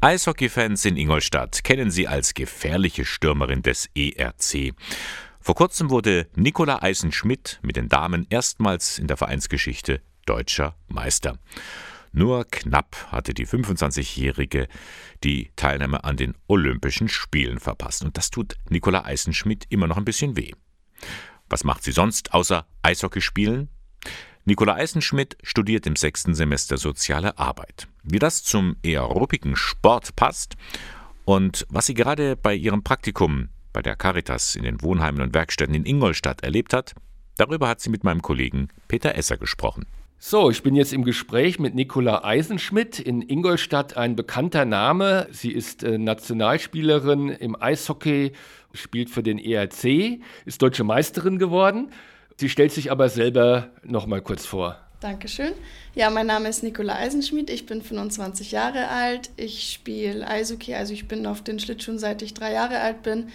Eishockey-Fans 0.00 0.84
in 0.84 0.96
Ingolstadt 0.96 1.64
kennen 1.64 1.90
sie 1.90 2.06
als 2.06 2.32
gefährliche 2.32 3.04
Stürmerin 3.04 3.62
des 3.62 3.90
ERC. 3.96 4.72
Vor 5.40 5.56
kurzem 5.56 5.90
wurde 5.90 6.28
Nicola 6.36 6.82
Eisenschmidt 6.82 7.58
mit 7.62 7.74
den 7.74 7.88
Damen 7.88 8.24
erstmals 8.30 9.00
in 9.00 9.08
der 9.08 9.16
Vereinsgeschichte 9.16 10.00
deutscher 10.24 10.76
Meister. 10.86 11.40
Nur 12.12 12.44
knapp 12.44 13.08
hatte 13.10 13.34
die 13.34 13.46
25-Jährige 13.46 14.68
die 15.24 15.50
Teilnahme 15.56 16.04
an 16.04 16.16
den 16.16 16.36
Olympischen 16.46 17.08
Spielen 17.08 17.58
verpasst. 17.58 18.04
Und 18.04 18.16
das 18.16 18.30
tut 18.30 18.54
Nicola 18.68 19.04
Eisenschmidt 19.04 19.66
immer 19.68 19.88
noch 19.88 19.96
ein 19.96 20.04
bisschen 20.04 20.36
weh. 20.36 20.52
Was 21.48 21.64
macht 21.64 21.82
sie 21.82 21.92
sonst 21.92 22.34
außer 22.34 22.68
Eishockey 22.82 23.20
spielen? 23.20 23.68
Nicola 24.48 24.76
Eisenschmidt 24.76 25.36
studiert 25.42 25.86
im 25.86 25.94
sechsten 25.94 26.34
Semester 26.34 26.78
Soziale 26.78 27.36
Arbeit. 27.36 27.86
Wie 28.02 28.18
das 28.18 28.42
zum 28.42 28.76
eher 28.82 29.02
ruppigen 29.02 29.56
Sport 29.56 30.16
passt 30.16 30.56
und 31.26 31.66
was 31.68 31.84
sie 31.84 31.92
gerade 31.92 32.34
bei 32.34 32.54
ihrem 32.54 32.82
Praktikum 32.82 33.50
bei 33.74 33.82
der 33.82 33.94
Caritas 33.94 34.54
in 34.54 34.62
den 34.62 34.80
Wohnheimen 34.80 35.20
und 35.20 35.34
Werkstätten 35.34 35.74
in 35.74 35.84
Ingolstadt 35.84 36.44
erlebt 36.44 36.72
hat, 36.72 36.94
darüber 37.36 37.68
hat 37.68 37.82
sie 37.82 37.90
mit 37.90 38.04
meinem 38.04 38.22
Kollegen 38.22 38.68
Peter 38.88 39.14
Esser 39.16 39.36
gesprochen. 39.36 39.84
So, 40.18 40.50
ich 40.50 40.62
bin 40.62 40.74
jetzt 40.74 40.94
im 40.94 41.04
Gespräch 41.04 41.58
mit 41.58 41.74
Nicola 41.74 42.24
Eisenschmidt 42.24 43.00
in 43.00 43.20
Ingolstadt, 43.20 43.98
ein 43.98 44.16
bekannter 44.16 44.64
Name. 44.64 45.28
Sie 45.30 45.52
ist 45.52 45.84
äh, 45.84 45.98
Nationalspielerin 45.98 47.28
im 47.28 47.54
Eishockey, 47.60 48.32
spielt 48.72 49.10
für 49.10 49.22
den 49.22 49.38
ERC, 49.38 50.22
ist 50.46 50.62
deutsche 50.62 50.84
Meisterin 50.84 51.38
geworden. 51.38 51.90
Sie 52.40 52.48
stellt 52.48 52.70
sich 52.70 52.92
aber 52.92 53.08
selber 53.08 53.70
noch 53.82 54.06
mal 54.06 54.22
kurz 54.22 54.46
vor. 54.46 54.76
Dankeschön. 55.00 55.52
Ja, 55.96 56.08
mein 56.08 56.28
Name 56.28 56.48
ist 56.48 56.62
Nicola 56.62 56.94
Eisenschmidt. 56.94 57.50
Ich 57.50 57.66
bin 57.66 57.82
25 57.82 58.52
Jahre 58.52 58.88
alt. 58.88 59.30
Ich 59.36 59.72
spiele 59.72 60.24
Eishockey, 60.24 60.74
also 60.74 60.92
ich 60.92 61.08
bin 61.08 61.26
auf 61.26 61.42
den 61.42 61.58
Schlittschuhen 61.58 61.98
seit 61.98 62.22
ich 62.22 62.34
drei 62.34 62.52
Jahre 62.52 62.78
alt 62.78 63.02
bin. 63.02 63.28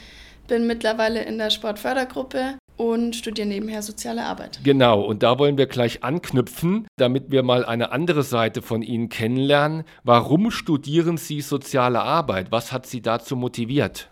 Bin 0.48 0.68
mittlerweile 0.68 1.22
in 1.24 1.38
der 1.38 1.50
Sportfördergruppe 1.50 2.58
und 2.78 3.16
studiere 3.16 3.48
nebenher 3.48 3.82
soziale 3.82 4.24
Arbeit. 4.24 4.60
Genau, 4.64 5.02
und 5.02 5.22
da 5.22 5.38
wollen 5.38 5.58
wir 5.58 5.68
gleich 5.68 6.04
anknüpfen, 6.04 6.88
damit 6.96 7.30
wir 7.30 7.44
mal 7.44 7.66
eine 7.66 7.92
andere 7.92 8.24
Seite 8.24 8.62
von 8.62 8.82
Ihnen 8.82 9.10
kennenlernen. 9.10 9.84
Warum 10.04 10.50
studieren 10.50 11.18
Sie 11.18 11.42
soziale 11.42 12.02
Arbeit? 12.02 12.52
Was 12.52 12.72
hat 12.72 12.86
Sie 12.86 13.02
dazu 13.02 13.36
motiviert? 13.36 14.10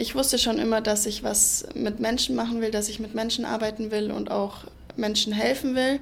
Ich 0.00 0.14
wusste 0.14 0.38
schon 0.38 0.58
immer, 0.58 0.80
dass 0.80 1.04
ich 1.04 1.22
was 1.22 1.66
mit 1.74 2.00
Menschen 2.00 2.34
machen 2.34 2.62
will, 2.62 2.70
dass 2.70 2.88
ich 2.88 3.00
mit 3.00 3.14
Menschen 3.14 3.44
arbeiten 3.44 3.90
will 3.90 4.10
und 4.10 4.30
auch 4.30 4.64
Menschen 4.96 5.30
helfen 5.30 5.74
will. 5.74 6.00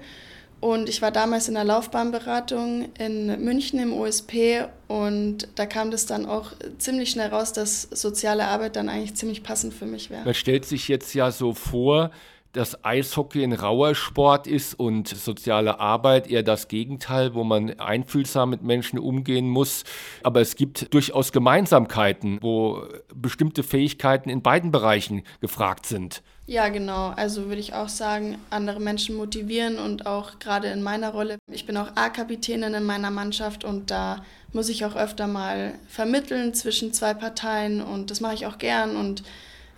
Und 0.60 0.88
ich 0.88 1.02
war 1.02 1.10
damals 1.10 1.48
in 1.48 1.54
der 1.54 1.64
Laufbahnberatung 1.64 2.90
in 2.98 3.44
München 3.44 3.80
im 3.80 3.92
OSP 3.92 4.66
und 4.86 5.48
da 5.56 5.66
kam 5.66 5.90
das 5.90 6.06
dann 6.06 6.26
auch 6.26 6.52
ziemlich 6.78 7.10
schnell 7.10 7.28
raus, 7.28 7.52
dass 7.52 7.82
soziale 7.82 8.46
Arbeit 8.46 8.76
dann 8.76 8.88
eigentlich 8.88 9.14
ziemlich 9.14 9.42
passend 9.42 9.74
für 9.74 9.86
mich 9.86 10.10
wäre. 10.10 10.24
Man 10.24 10.34
stellt 10.34 10.64
sich 10.64 10.86
jetzt 10.86 11.12
ja 11.14 11.32
so 11.32 11.52
vor, 11.52 12.12
dass 12.52 12.84
Eishockey 12.84 13.44
ein 13.44 13.52
rauer 13.52 13.94
Sport 13.94 14.46
ist 14.46 14.78
und 14.78 15.08
soziale 15.08 15.80
Arbeit 15.80 16.28
eher 16.30 16.42
das 16.42 16.68
Gegenteil, 16.68 17.34
wo 17.34 17.44
man 17.44 17.78
einfühlsam 17.78 18.50
mit 18.50 18.62
Menschen 18.62 18.98
umgehen 18.98 19.48
muss. 19.48 19.84
Aber 20.22 20.40
es 20.40 20.56
gibt 20.56 20.92
durchaus 20.94 21.32
Gemeinsamkeiten, 21.32 22.38
wo 22.40 22.82
bestimmte 23.14 23.62
Fähigkeiten 23.62 24.30
in 24.30 24.42
beiden 24.42 24.70
Bereichen 24.70 25.22
gefragt 25.40 25.86
sind. 25.86 26.22
Ja, 26.46 26.70
genau. 26.70 27.08
Also 27.14 27.48
würde 27.48 27.60
ich 27.60 27.74
auch 27.74 27.90
sagen, 27.90 28.38
andere 28.48 28.80
Menschen 28.80 29.16
motivieren 29.16 29.78
und 29.78 30.06
auch 30.06 30.38
gerade 30.38 30.68
in 30.68 30.82
meiner 30.82 31.10
Rolle. 31.10 31.36
Ich 31.52 31.66
bin 31.66 31.76
auch 31.76 31.90
A-Kapitänin 31.94 32.72
in 32.72 32.84
meiner 32.84 33.10
Mannschaft 33.10 33.64
und 33.64 33.90
da 33.90 34.24
muss 34.54 34.70
ich 34.70 34.86
auch 34.86 34.96
öfter 34.96 35.26
mal 35.26 35.74
vermitteln 35.88 36.54
zwischen 36.54 36.94
zwei 36.94 37.12
Parteien 37.12 37.82
und 37.82 38.10
das 38.10 38.22
mache 38.22 38.32
ich 38.32 38.46
auch 38.46 38.56
gern 38.56 38.96
und 38.96 39.24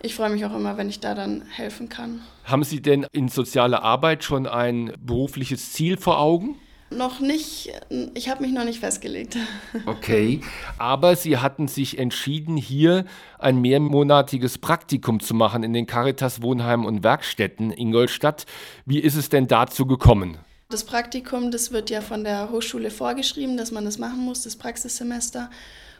ich 0.03 0.15
freue 0.15 0.29
mich 0.29 0.45
auch 0.45 0.55
immer, 0.55 0.77
wenn 0.77 0.89
ich 0.89 0.99
da 0.99 1.15
dann 1.15 1.43
helfen 1.49 1.89
kann. 1.89 2.21
Haben 2.43 2.63
Sie 2.63 2.81
denn 2.81 3.05
in 3.11 3.29
sozialer 3.29 3.83
Arbeit 3.83 4.23
schon 4.23 4.47
ein 4.47 4.93
berufliches 4.99 5.73
Ziel 5.73 5.97
vor 5.97 6.19
Augen? 6.19 6.55
Noch 6.93 7.21
nicht, 7.21 7.71
ich 8.15 8.27
habe 8.27 8.41
mich 8.41 8.51
noch 8.51 8.65
nicht 8.65 8.81
festgelegt. 8.81 9.37
Okay, 9.85 10.41
aber 10.77 11.15
Sie 11.15 11.37
hatten 11.37 11.69
sich 11.69 11.97
entschieden, 11.97 12.57
hier 12.57 13.05
ein 13.39 13.61
mehrmonatiges 13.61 14.57
Praktikum 14.57 15.21
zu 15.21 15.33
machen 15.33 15.63
in 15.63 15.71
den 15.71 15.87
Caritas 15.87 16.41
Wohnheimen 16.41 16.85
und 16.85 17.03
Werkstätten 17.03 17.71
Ingolstadt. 17.71 18.45
Wie 18.85 18.99
ist 18.99 19.15
es 19.15 19.29
denn 19.29 19.47
dazu 19.47 19.85
gekommen? 19.85 20.37
Das 20.69 20.83
Praktikum, 20.83 21.51
das 21.51 21.71
wird 21.71 21.89
ja 21.89 22.01
von 22.01 22.25
der 22.25 22.49
Hochschule 22.49 22.91
vorgeschrieben, 22.91 23.55
dass 23.55 23.71
man 23.71 23.85
das 23.85 23.97
machen 23.97 24.19
muss, 24.19 24.43
das 24.43 24.57
Praxissemester. 24.57 25.49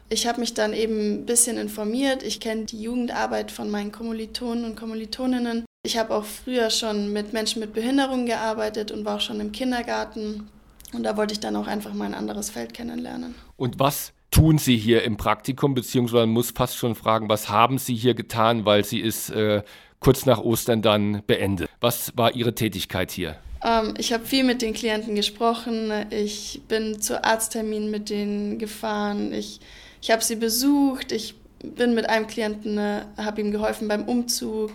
Ich 0.08 0.26
habe 0.26 0.40
mich 0.40 0.54
dann 0.54 0.72
eben 0.72 1.22
ein 1.22 1.26
bisschen 1.26 1.56
informiert. 1.56 2.22
Ich 2.22 2.40
kenne 2.40 2.64
die 2.64 2.82
Jugendarbeit 2.82 3.50
von 3.50 3.70
meinen 3.70 3.92
Kommilitonen 3.92 4.64
und 4.64 4.76
Kommilitoninnen. 4.76 5.64
Ich 5.84 5.98
habe 5.98 6.14
auch 6.14 6.24
früher 6.24 6.70
schon 6.70 7.12
mit 7.12 7.32
Menschen 7.32 7.60
mit 7.60 7.72
Behinderung 7.72 8.26
gearbeitet 8.26 8.90
und 8.90 9.04
war 9.04 9.16
auch 9.16 9.20
schon 9.20 9.40
im 9.40 9.52
Kindergarten. 9.52 10.48
Und 10.92 11.02
da 11.04 11.16
wollte 11.16 11.32
ich 11.32 11.40
dann 11.40 11.56
auch 11.56 11.66
einfach 11.66 11.94
mal 11.94 12.04
ein 12.04 12.14
anderes 12.14 12.50
Feld 12.50 12.74
kennenlernen. 12.74 13.34
Und 13.56 13.80
was 13.80 14.12
tun 14.30 14.58
Sie 14.58 14.76
hier 14.76 15.02
im 15.02 15.16
Praktikum, 15.16 15.74
beziehungsweise 15.74 16.26
man 16.26 16.30
muss 16.34 16.50
fast 16.50 16.76
schon 16.76 16.94
fragen, 16.94 17.28
was 17.28 17.48
haben 17.48 17.78
Sie 17.78 17.94
hier 17.94 18.14
getan, 18.14 18.64
weil 18.64 18.84
sie 18.84 19.00
ist 19.00 19.30
äh, 19.30 19.62
kurz 20.00 20.26
nach 20.26 20.38
Ostern 20.38 20.82
dann 20.82 21.22
beendet. 21.26 21.70
Was 21.80 22.16
war 22.16 22.34
Ihre 22.34 22.54
Tätigkeit 22.54 23.10
hier? 23.10 23.36
Ähm, 23.64 23.94
ich 23.98 24.12
habe 24.12 24.24
viel 24.24 24.44
mit 24.44 24.62
den 24.62 24.74
Klienten 24.74 25.14
gesprochen. 25.14 25.92
Ich 26.10 26.62
bin 26.68 27.00
zu 27.00 27.22
Arztterminen 27.24 27.90
mit 27.90 28.10
denen 28.10 28.58
gefahren. 28.58 29.32
Ich 29.32 29.60
ich 30.02 30.10
habe 30.10 30.22
sie 30.22 30.36
besucht, 30.36 31.12
ich 31.12 31.36
bin 31.62 31.94
mit 31.94 32.08
einem 32.08 32.26
Klienten, 32.26 32.74
ne, 32.74 33.06
habe 33.16 33.40
ihm 33.40 33.52
geholfen 33.52 33.86
beim 33.86 34.04
Umzug, 34.04 34.72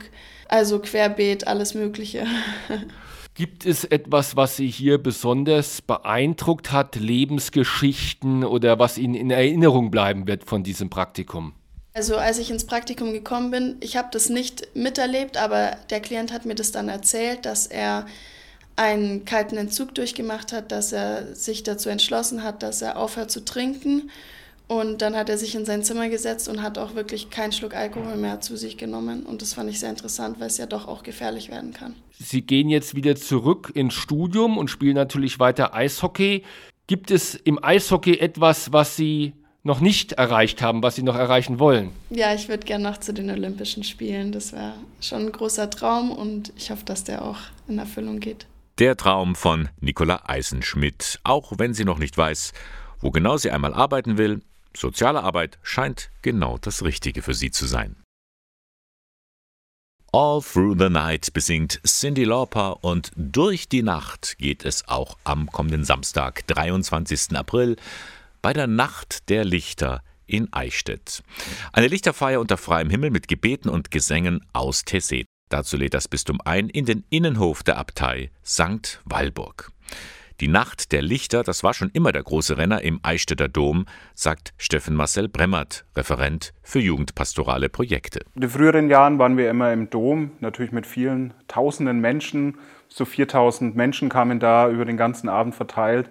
also 0.47 0.79
querbeet, 0.79 1.45
alles 1.45 1.73
Mögliche. 1.73 2.25
Gibt 3.35 3.67
es 3.67 3.83
etwas, 3.83 4.35
was 4.35 4.55
Sie 4.55 4.67
hier 4.67 4.97
besonders 4.97 5.83
beeindruckt 5.83 6.71
hat, 6.71 6.95
Lebensgeschichten 6.95 8.43
oder 8.43 8.79
was 8.79 8.97
Ihnen 8.97 9.13
in 9.13 9.29
Erinnerung 9.29 9.91
bleiben 9.91 10.25
wird 10.25 10.45
von 10.45 10.63
diesem 10.63 10.89
Praktikum? 10.89 11.53
Also 11.93 12.15
als 12.15 12.39
ich 12.39 12.49
ins 12.49 12.65
Praktikum 12.65 13.11
gekommen 13.11 13.51
bin, 13.51 13.77
ich 13.81 13.95
habe 13.95 14.07
das 14.11 14.29
nicht 14.29 14.75
miterlebt, 14.75 15.37
aber 15.37 15.77
der 15.91 15.99
Klient 15.99 16.31
hat 16.31 16.45
mir 16.45 16.55
das 16.55 16.71
dann 16.71 16.89
erzählt, 16.89 17.45
dass 17.45 17.67
er 17.67 18.07
einen 18.75 19.25
kalten 19.25 19.57
Entzug 19.57 19.93
durchgemacht 19.93 20.51
hat, 20.51 20.71
dass 20.71 20.91
er 20.91 21.35
sich 21.35 21.63
dazu 21.63 21.89
entschlossen 21.89 22.43
hat, 22.43 22.63
dass 22.63 22.81
er 22.81 22.97
aufhört 22.97 23.29
zu 23.29 23.43
trinken 23.43 24.09
und 24.67 25.01
dann 25.01 25.15
hat 25.15 25.30
er 25.30 25.38
sich 25.38 25.56
in 25.56 25.65
sein 25.65 25.84
Zimmer 25.84 26.10
gesetzt 26.10 26.49
und 26.49 26.62
hat 26.62 26.77
auch 26.77 26.93
wirklich 26.93 27.30
keinen 27.30 27.53
Schluck 27.53 27.73
Alkohol 27.73 28.17
mehr 28.17 28.41
zu 28.41 28.58
sich 28.58 28.77
genommen. 28.77 29.23
Und 29.23 29.41
das 29.41 29.53
fand 29.53 29.69
ich 29.69 29.80
sehr 29.80 29.89
interessant, 29.89 30.39
weil 30.39 30.47
es 30.47 30.58
ja 30.58 30.65
doch 30.65 30.88
auch 30.88 31.03
gefährlich 31.03 31.49
werden 31.49 31.73
kann. 31.73 31.95
Sie 32.19 32.41
gehen 32.41 32.67
jetzt 32.67 32.93
wieder 32.93 33.15
zurück 33.15 33.71
ins 33.73 33.93
Studium 33.93 34.58
und 34.58 34.69
spielen 34.69 34.95
natürlich 34.95 35.39
weiter 35.39 35.73
Eishockey. 35.73 36.43
Gibt 36.88 37.12
es 37.12 37.36
im 37.36 37.63
Eishockey 37.63 38.19
etwas, 38.19 38.73
was 38.73 38.97
Sie 38.97 39.34
noch 39.63 39.80
nicht 39.80 40.13
erreicht 40.13 40.62
haben, 40.62 40.84
was 40.84 40.95
Sie 40.95 41.03
noch 41.03 41.15
erreichen 41.15 41.60
wollen? 41.60 41.91
Ja, 42.10 42.34
ich 42.34 42.49
würde 42.49 42.65
gerne 42.65 42.89
noch 42.89 42.97
zu 42.97 43.13
den 43.13 43.30
Olympischen 43.30 43.84
Spielen. 43.84 44.32
Das 44.32 44.51
wäre 44.51 44.73
schon 44.99 45.27
ein 45.27 45.32
großer 45.32 45.69
Traum 45.69 46.12
und 46.12 46.51
ich 46.58 46.71
hoffe, 46.71 46.86
dass 46.86 47.03
der 47.03 47.23
auch 47.23 47.38
in 47.67 47.77
Erfüllung 47.77 48.19
geht. 48.19 48.47
Der 48.80 48.97
Traum 48.97 49.36
von 49.36 49.69
Nicola 49.80 50.23
Eisenschmidt, 50.27 51.19
auch 51.23 51.53
wenn 51.58 51.73
sie 51.73 51.86
noch 51.86 51.99
nicht 51.99 52.17
weiß, 52.17 52.53
wo 52.99 53.12
genau 53.12 53.38
sie 53.38 53.51
einmal 53.51 53.73
arbeiten 53.73 54.17
will. 54.17 54.41
Soziale 54.77 55.23
Arbeit 55.23 55.57
scheint 55.63 56.11
genau 56.21 56.59
das 56.59 56.83
Richtige 56.83 57.23
für 57.23 57.33
sie 57.33 57.49
zu 57.49 57.65
sein. 57.65 57.95
All 60.13 60.41
Through 60.41 60.77
the 60.77 60.89
Night 60.89 61.33
besingt 61.33 61.81
Cindy 61.83 62.23
Lauper 62.23 62.83
und 62.83 63.11
durch 63.15 63.67
die 63.67 63.81
Nacht 63.81 64.37
geht 64.37 64.63
es 64.63 64.87
auch 64.87 65.17
am 65.23 65.51
kommenden 65.51 65.83
Samstag, 65.83 66.45
23. 66.47 67.35
April, 67.35 67.75
bei 68.41 68.53
der 68.53 68.67
Nacht 68.67 69.29
der 69.29 69.45
Lichter 69.45 70.03
in 70.27 70.53
Eichstätt. 70.53 71.23
Eine 71.73 71.87
Lichterfeier 71.87 72.39
unter 72.39 72.57
freiem 72.57 72.91
Himmel 72.91 73.09
mit 73.09 73.27
Gebeten 73.27 73.69
und 73.69 73.89
Gesängen 73.89 74.45
aus 74.53 74.83
Tesset. 74.85 75.25
Dazu 75.49 75.75
lädt 75.75 75.95
das 75.95 76.07
Bistum 76.07 76.39
ein 76.45 76.69
in 76.69 76.85
den 76.85 77.03
Innenhof 77.09 77.63
der 77.63 77.77
Abtei 77.77 78.29
St. 78.45 79.01
Walburg. 79.05 79.71
Die 80.39 80.47
Nacht 80.47 80.91
der 80.91 81.02
Lichter, 81.02 81.41
das 81.41 81.63
war 81.63 81.73
schon 81.73 81.89
immer 81.93 82.12
der 82.12 82.21
große 82.21 82.60
Renner 82.60 82.84
im 82.84 83.00
Eichstätter 83.02 83.47
Dom, 83.47 83.88
sagt 84.13 84.54
Steffen 84.60 84.93
Marcel 84.93 85.28
Bremmert, 85.28 85.84
Referent 85.95 86.54
für 86.62 86.78
jugendpastorale 86.78 87.69
Projekte. 87.69 88.19
In 88.36 88.41
den 88.41 88.50
früheren 88.52 88.88
Jahren 88.88 89.17
waren 89.17 89.36
wir 89.36 89.50
immer 89.50 89.73
im 89.73 89.89
Dom, 89.89 90.30
natürlich 90.39 90.71
mit 90.71 90.86
vielen 90.86 91.34
tausenden 91.47 92.02
Menschen. 92.02 92.60
So 92.88 93.04
4000 93.04 93.76
Menschen 93.76 94.10
kamen 94.10 94.39
da 94.39 94.69
über 94.69 94.86
den 94.86 94.95
ganzen 94.95 95.28
Abend 95.28 95.56
verteilt. 95.56 96.08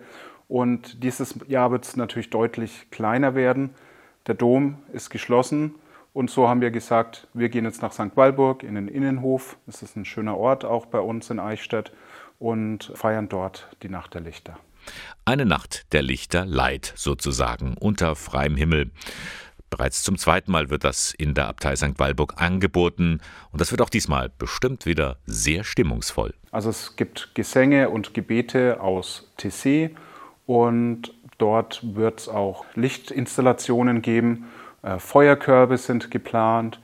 Und 0.49 1.05
dieses 1.05 1.39
Jahr 1.47 1.71
wird 1.71 1.85
es 1.85 1.95
natürlich 1.95 2.31
deutlich 2.31 2.91
kleiner 2.91 3.37
werden. 3.37 3.71
Der 4.27 4.35
Dom 4.35 4.79
ist 4.93 5.11
geschlossen 5.11 5.77
und 6.17 6.31
so 6.31 6.49
haben 6.49 6.62
wir 6.62 6.71
gesagt, 6.71 7.29
wir 7.35 7.51
gehen 7.51 7.67
jetzt 7.67 7.83
nach 7.83 7.93
St. 7.93 8.17
Walburg 8.17 8.62
in 8.62 8.75
den 8.75 8.89
Innenhof. 8.89 9.59
Das 9.67 9.83
ist 9.83 9.97
ein 9.97 10.07
schöner 10.07 10.37
Ort 10.39 10.65
auch 10.65 10.87
bei 10.87 10.99
uns 10.99 11.29
in 11.31 11.39
Eichstätt 11.39 11.93
und 12.38 12.92
feiern 12.94 13.29
dort 13.29 13.68
die 13.83 13.88
Nacht 13.88 14.14
der 14.14 14.20
Lichter. 14.20 14.59
Eine 15.25 15.46
Nacht 15.46 15.92
der 15.92 16.03
Lichter 16.03 16.44
Leid 16.44 16.92
sozusagen 16.96 17.75
unter 17.79 18.14
freiem 18.14 18.57
Himmel. 18.57 18.90
Bereits 19.68 20.03
zum 20.03 20.16
zweiten 20.16 20.53
Mal 20.53 20.70
wird 20.70 20.85
das 20.85 21.12
in 21.12 21.35
der 21.35 21.49
Abtei 21.49 21.75
St. 21.75 21.99
Walburg 21.99 22.40
angeboten 22.40 23.20
und 23.51 23.61
das 23.61 23.72
wird 23.72 23.83
auch 23.83 23.90
diesmal 23.90 24.31
bestimmt 24.38 24.87
wieder 24.87 25.16
sehr 25.27 25.64
stimmungsvoll. 25.64 26.35
Also 26.53 26.70
es 26.70 26.94
gibt 26.94 27.35
Gesänge 27.35 27.90
und 27.90 28.14
Gebete 28.14 28.81
aus 28.81 29.33
TC 29.38 29.96
und 30.46 31.12
dort 31.38 31.81
wird 31.83 32.20
es 32.20 32.29
auch 32.29 32.64
Lichtinstallationen 32.75 34.03
geben 34.03 34.46
äh, 34.87 34.99
Feuerkörbe 34.99 35.77
sind 35.77 36.11
geplant 36.11 36.81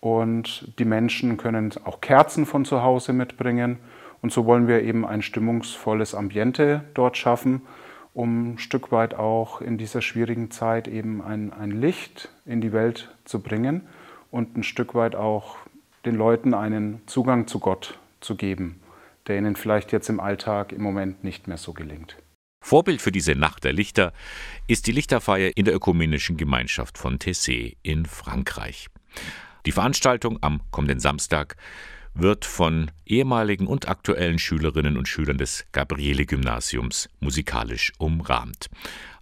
und 0.00 0.72
die 0.78 0.84
Menschen 0.84 1.36
können 1.36 1.72
auch 1.84 2.00
Kerzen 2.00 2.46
von 2.46 2.64
zu 2.64 2.82
Hause 2.82 3.12
mitbringen. 3.12 3.78
Und 4.24 4.32
so 4.32 4.46
wollen 4.46 4.68
wir 4.68 4.82
eben 4.82 5.04
ein 5.04 5.20
stimmungsvolles 5.20 6.14
Ambiente 6.14 6.82
dort 6.94 7.18
schaffen, 7.18 7.60
um 8.14 8.54
ein 8.54 8.58
Stück 8.58 8.90
weit 8.90 9.12
auch 9.12 9.60
in 9.60 9.76
dieser 9.76 10.00
schwierigen 10.00 10.50
Zeit 10.50 10.88
eben 10.88 11.20
ein, 11.20 11.52
ein 11.52 11.70
Licht 11.70 12.30
in 12.46 12.62
die 12.62 12.72
Welt 12.72 13.14
zu 13.26 13.42
bringen 13.42 13.82
und 14.30 14.56
ein 14.56 14.62
Stück 14.62 14.94
weit 14.94 15.14
auch 15.14 15.58
den 16.06 16.14
Leuten 16.14 16.54
einen 16.54 17.02
Zugang 17.04 17.46
zu 17.46 17.58
Gott 17.58 17.98
zu 18.20 18.34
geben, 18.34 18.80
der 19.26 19.36
ihnen 19.36 19.56
vielleicht 19.56 19.92
jetzt 19.92 20.08
im 20.08 20.20
Alltag 20.20 20.72
im 20.72 20.80
Moment 20.80 21.22
nicht 21.22 21.46
mehr 21.46 21.58
so 21.58 21.74
gelingt. 21.74 22.16
Vorbild 22.64 23.02
für 23.02 23.12
diese 23.12 23.34
Nacht 23.34 23.62
der 23.64 23.74
Lichter 23.74 24.14
ist 24.66 24.86
die 24.86 24.92
Lichterfeier 24.92 25.50
in 25.54 25.66
der 25.66 25.74
Ökumenischen 25.74 26.38
Gemeinschaft 26.38 26.96
von 26.96 27.18
Tessé 27.18 27.76
in 27.82 28.06
Frankreich. 28.06 28.88
Die 29.66 29.72
Veranstaltung 29.72 30.38
am 30.40 30.62
kommenden 30.70 31.00
Samstag 31.00 31.56
wird 32.14 32.44
von 32.44 32.90
ehemaligen 33.06 33.66
und 33.66 33.88
aktuellen 33.88 34.38
Schülerinnen 34.38 34.96
und 34.96 35.08
Schülern 35.08 35.38
des 35.38 35.66
Gabriele-Gymnasiums 35.72 37.08
musikalisch 37.20 37.92
umrahmt. 37.98 38.70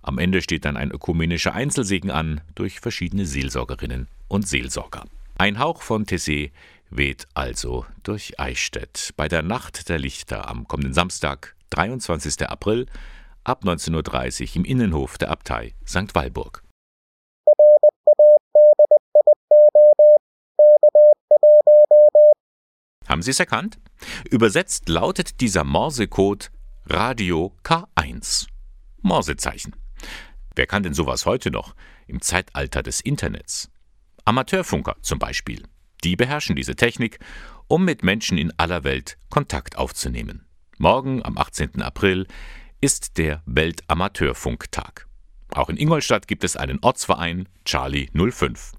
Am 0.02 0.18
Ende 0.18 0.42
steht 0.42 0.64
dann 0.64 0.76
ein 0.76 0.90
ökumenischer 0.90 1.54
Einzelsegen 1.54 2.10
an 2.10 2.40
durch 2.54 2.80
verschiedene 2.80 3.24
Seelsorgerinnen 3.24 4.08
und 4.28 4.46
Seelsorger. 4.46 5.04
Ein 5.38 5.58
Hauch 5.58 5.82
von 5.82 6.04
Tessé 6.04 6.50
weht 6.90 7.26
also 7.34 7.86
durch 8.02 8.38
Eichstätt 8.38 9.14
bei 9.16 9.28
der 9.28 9.42
Nacht 9.42 9.88
der 9.88 9.98
Lichter 9.98 10.48
am 10.48 10.68
kommenden 10.68 10.94
Samstag, 10.94 11.54
23. 11.70 12.46
April 12.48 12.86
ab 13.44 13.64
19.30 13.64 14.50
Uhr 14.50 14.56
im 14.56 14.64
Innenhof 14.64 15.18
der 15.18 15.30
Abtei 15.30 15.74
St. 15.86 16.14
Walburg. 16.14 16.61
Haben 23.08 23.22
Sie 23.22 23.30
es 23.30 23.40
erkannt? 23.40 23.78
Übersetzt 24.30 24.88
lautet 24.88 25.40
dieser 25.40 25.64
Morsecode 25.64 26.50
Radio 26.86 27.54
K1. 27.64 28.46
Morsezeichen. 29.02 29.74
Wer 30.54 30.66
kann 30.66 30.82
denn 30.82 30.94
sowas 30.94 31.26
heute 31.26 31.50
noch 31.50 31.74
im 32.06 32.20
Zeitalter 32.20 32.82
des 32.82 33.00
Internets? 33.00 33.70
Amateurfunker 34.24 34.96
zum 35.02 35.18
Beispiel. 35.18 35.62
Die 36.04 36.16
beherrschen 36.16 36.56
diese 36.56 36.76
Technik, 36.76 37.18
um 37.68 37.84
mit 37.84 38.02
Menschen 38.02 38.38
in 38.38 38.52
aller 38.58 38.84
Welt 38.84 39.18
Kontakt 39.30 39.76
aufzunehmen. 39.76 40.46
Morgen 40.78 41.24
am 41.24 41.38
18. 41.38 41.80
April 41.82 42.26
ist 42.80 43.18
der 43.18 43.42
Weltamateurfunktag. 43.46 45.06
Auch 45.50 45.68
in 45.68 45.76
Ingolstadt 45.76 46.26
gibt 46.26 46.44
es 46.44 46.56
einen 46.56 46.80
Ortsverein 46.80 47.48
Charlie 47.64 48.08
05. 48.14 48.72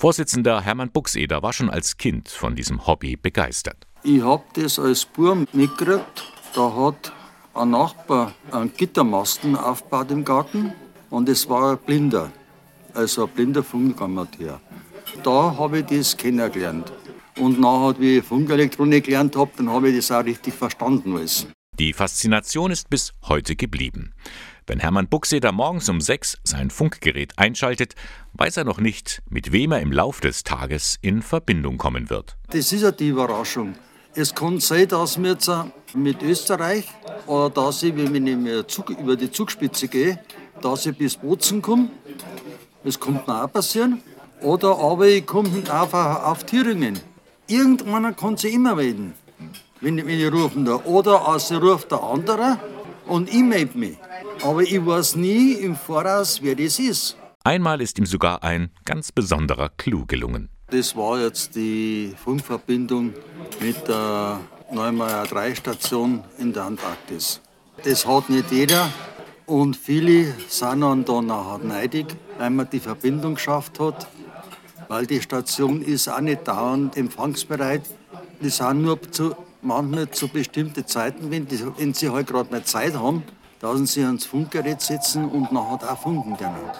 Vorsitzender 0.00 0.60
Hermann 0.60 0.92
Buxeder 0.92 1.42
war 1.42 1.52
schon 1.52 1.70
als 1.70 1.96
Kind 1.96 2.28
von 2.28 2.54
diesem 2.54 2.86
Hobby 2.86 3.16
begeistert. 3.16 3.84
Ich 4.04 4.22
habe 4.22 4.44
das 4.54 4.78
als 4.78 5.04
Bub 5.04 5.52
mitgekriegt. 5.52 6.24
Da 6.54 6.72
hat 6.72 7.12
ein 7.52 7.70
Nachbar 7.70 8.32
einen 8.52 8.72
Gittermasten 8.72 9.56
aufgebaut 9.56 10.12
im 10.12 10.24
Garten 10.24 10.72
und 11.10 11.28
es 11.28 11.48
war 11.48 11.72
ein 11.72 11.78
Blinder, 11.78 12.30
also 12.94 13.24
ein 13.24 13.30
blinder 13.30 13.64
Funkamateur. 13.64 14.60
Da 15.24 15.56
habe 15.58 15.80
ich 15.80 15.86
das 15.86 16.16
kennengelernt. 16.16 16.92
Und 17.36 17.58
nachher, 17.58 17.98
wie 17.98 18.18
ich 18.18 18.24
Funkelektronik 18.24 19.06
gelernt 19.06 19.34
habe, 19.34 19.50
dann 19.56 19.68
habe 19.68 19.88
ich 19.88 19.96
das 19.96 20.12
auch 20.12 20.24
richtig 20.24 20.54
verstanden 20.54 21.16
alles. 21.16 21.48
Die 21.76 21.92
Faszination 21.92 22.70
ist 22.70 22.88
bis 22.88 23.14
heute 23.28 23.56
geblieben. 23.56 24.14
Wenn 24.68 24.80
Hermann 24.80 25.08
Buxeder 25.08 25.50
morgens 25.50 25.88
um 25.88 26.02
sechs 26.02 26.36
sein 26.44 26.68
Funkgerät 26.68 27.32
einschaltet, 27.38 27.94
weiß 28.34 28.58
er 28.58 28.64
noch 28.64 28.80
nicht, 28.80 29.22
mit 29.30 29.50
wem 29.50 29.72
er 29.72 29.80
im 29.80 29.90
Lauf 29.90 30.20
des 30.20 30.44
Tages 30.44 30.98
in 31.00 31.22
Verbindung 31.22 31.78
kommen 31.78 32.10
wird. 32.10 32.36
Das 32.50 32.70
ist 32.70 32.82
ja 32.82 32.90
die 32.90 33.08
Überraschung. 33.08 33.76
Es 34.14 34.34
kann 34.34 34.60
sein, 34.60 34.86
dass 34.88 35.22
wir 35.22 35.30
jetzt 35.30 35.50
mit 35.94 36.22
Österreich 36.22 36.86
oder 37.26 37.48
dass 37.48 37.82
ich, 37.82 37.96
wenn 37.96 38.26
ich 38.26 38.98
über 39.00 39.16
die 39.16 39.30
Zugspitze 39.30 39.88
gehe, 39.88 40.20
dass 40.60 40.84
ich 40.84 40.98
bis 40.98 41.16
Bozen 41.16 41.62
komme. 41.62 41.88
Das 42.84 43.00
kommt 43.00 43.26
noch 43.26 43.44
auch 43.44 43.50
passieren. 43.50 44.02
Oder 44.42 44.78
aber 44.78 45.06
ich 45.08 45.24
komme 45.24 45.48
auf, 45.70 45.94
auf 45.94 46.44
Thüringen. 46.44 47.00
Irgendeiner 47.46 48.12
kann 48.12 48.36
sich 48.36 48.52
immer 48.52 48.74
melden 48.74 49.14
wenn, 49.80 49.96
wenn 49.96 50.08
ich 50.08 50.32
rufen 50.32 50.64
da. 50.64 50.76
Oder 50.84 51.26
also 51.26 51.58
ruft 51.58 51.90
der 51.90 52.02
andere 52.02 52.58
und 53.08 53.28
ich 53.28 53.42
melde 53.42 53.78
mich. 53.78 53.96
Aber 54.42 54.62
ich 54.62 54.84
weiß 54.84 55.16
nie 55.16 55.52
im 55.54 55.74
Voraus, 55.74 56.40
wer 56.42 56.54
das 56.54 56.78
ist. 56.78 57.16
Einmal 57.44 57.80
ist 57.80 57.98
ihm 57.98 58.06
sogar 58.06 58.42
ein 58.42 58.70
ganz 58.84 59.10
besonderer 59.10 59.70
Clou 59.76 60.04
gelungen. 60.06 60.50
Das 60.70 60.94
war 60.94 61.18
jetzt 61.18 61.54
die 61.54 62.12
Funkverbindung 62.22 63.14
mit 63.60 63.88
der 63.88 64.38
Neumeier 64.70 65.24
3 65.24 65.54
Station 65.54 66.22
in 66.38 66.52
der 66.52 66.64
Antarktis. 66.64 67.40
Das 67.84 68.06
hat 68.06 68.28
nicht 68.28 68.50
jeder 68.50 68.90
und 69.46 69.76
viele 69.76 70.34
sind 70.48 70.82
dann 70.82 71.26
nachher 71.26 71.58
neidig, 71.64 72.06
weil 72.36 72.50
man 72.50 72.68
die 72.70 72.80
Verbindung 72.80 73.36
geschafft 73.36 73.80
hat. 73.80 74.06
Weil 74.88 75.06
die 75.06 75.22
Station 75.22 75.80
ist 75.80 76.08
auch 76.08 76.20
nicht 76.20 76.46
dauernd 76.46 76.96
empfangsbereit. 76.96 77.82
Die 78.42 78.50
sind 78.50 78.82
nur 78.82 79.00
zu 79.10 79.34
manchmal 79.62 80.10
zu 80.10 80.28
bestimmten 80.28 80.86
Zeiten, 80.86 81.30
wenn, 81.30 81.46
die, 81.46 81.60
wenn 81.76 81.94
sie 81.94 82.10
halt 82.10 82.26
gerade 82.26 82.50
mal 82.50 82.64
Zeit 82.64 82.94
haben, 82.94 83.22
lassen 83.60 83.86
sie 83.86 84.02
ans 84.04 84.26
Funkgerät 84.26 84.80
setzen 84.80 85.28
und 85.28 85.52
nachher 85.52 85.92
auch 85.92 85.98
funken 85.98 86.36
können. 86.36 86.70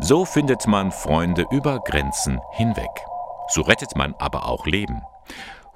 So 0.00 0.24
findet 0.24 0.66
man 0.66 0.90
Freunde 0.90 1.46
über 1.50 1.80
Grenzen 1.80 2.40
hinweg. 2.52 2.90
So 3.48 3.62
rettet 3.62 3.96
man 3.96 4.14
aber 4.18 4.48
auch 4.48 4.66
Leben. 4.66 5.02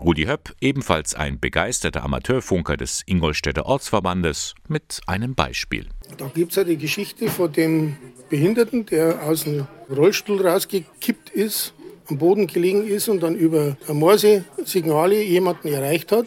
Rudi 0.00 0.26
Höpp, 0.26 0.54
ebenfalls 0.60 1.14
ein 1.14 1.40
begeisterter 1.40 2.04
Amateurfunker 2.04 2.76
des 2.76 3.02
Ingolstädter 3.06 3.66
Ortsverbandes, 3.66 4.54
mit 4.68 5.00
einem 5.06 5.34
Beispiel. 5.34 5.88
Da 6.16 6.26
gibt 6.28 6.52
es 6.52 6.56
ja 6.56 6.64
die 6.64 6.76
Geschichte 6.76 7.28
von 7.28 7.52
dem 7.52 7.96
Behinderten, 8.28 8.86
der 8.86 9.22
aus 9.24 9.44
dem 9.44 9.66
Rollstuhl 9.90 10.46
rausgekippt 10.46 11.30
ist 11.30 11.74
am 12.08 12.18
Boden 12.18 12.46
gelegen 12.46 12.86
ist 12.86 13.08
und 13.08 13.22
dann 13.22 13.34
über 13.34 13.76
Morse-Signale 13.88 15.22
jemanden 15.22 15.68
erreicht 15.68 16.12
hat, 16.12 16.26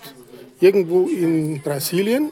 irgendwo 0.59 1.07
in 1.07 1.61
Brasilien. 1.61 2.31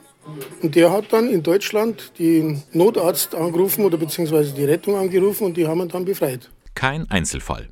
Und 0.62 0.76
der 0.76 0.92
hat 0.92 1.12
dann 1.12 1.30
in 1.30 1.42
Deutschland 1.42 2.12
den 2.20 2.62
Notarzt 2.74 3.34
angerufen 3.34 3.84
oder 3.86 3.98
beziehungsweise 3.98 4.54
die 4.54 4.66
Rettung 4.66 4.96
angerufen 4.96 5.46
und 5.46 5.58
die 5.58 5.66
haben 5.66 5.82
ihn 5.82 5.90
dann 5.90 6.06
befreit. 6.06 6.50
Kein 6.76 7.10
Einzelfall. 7.10 7.70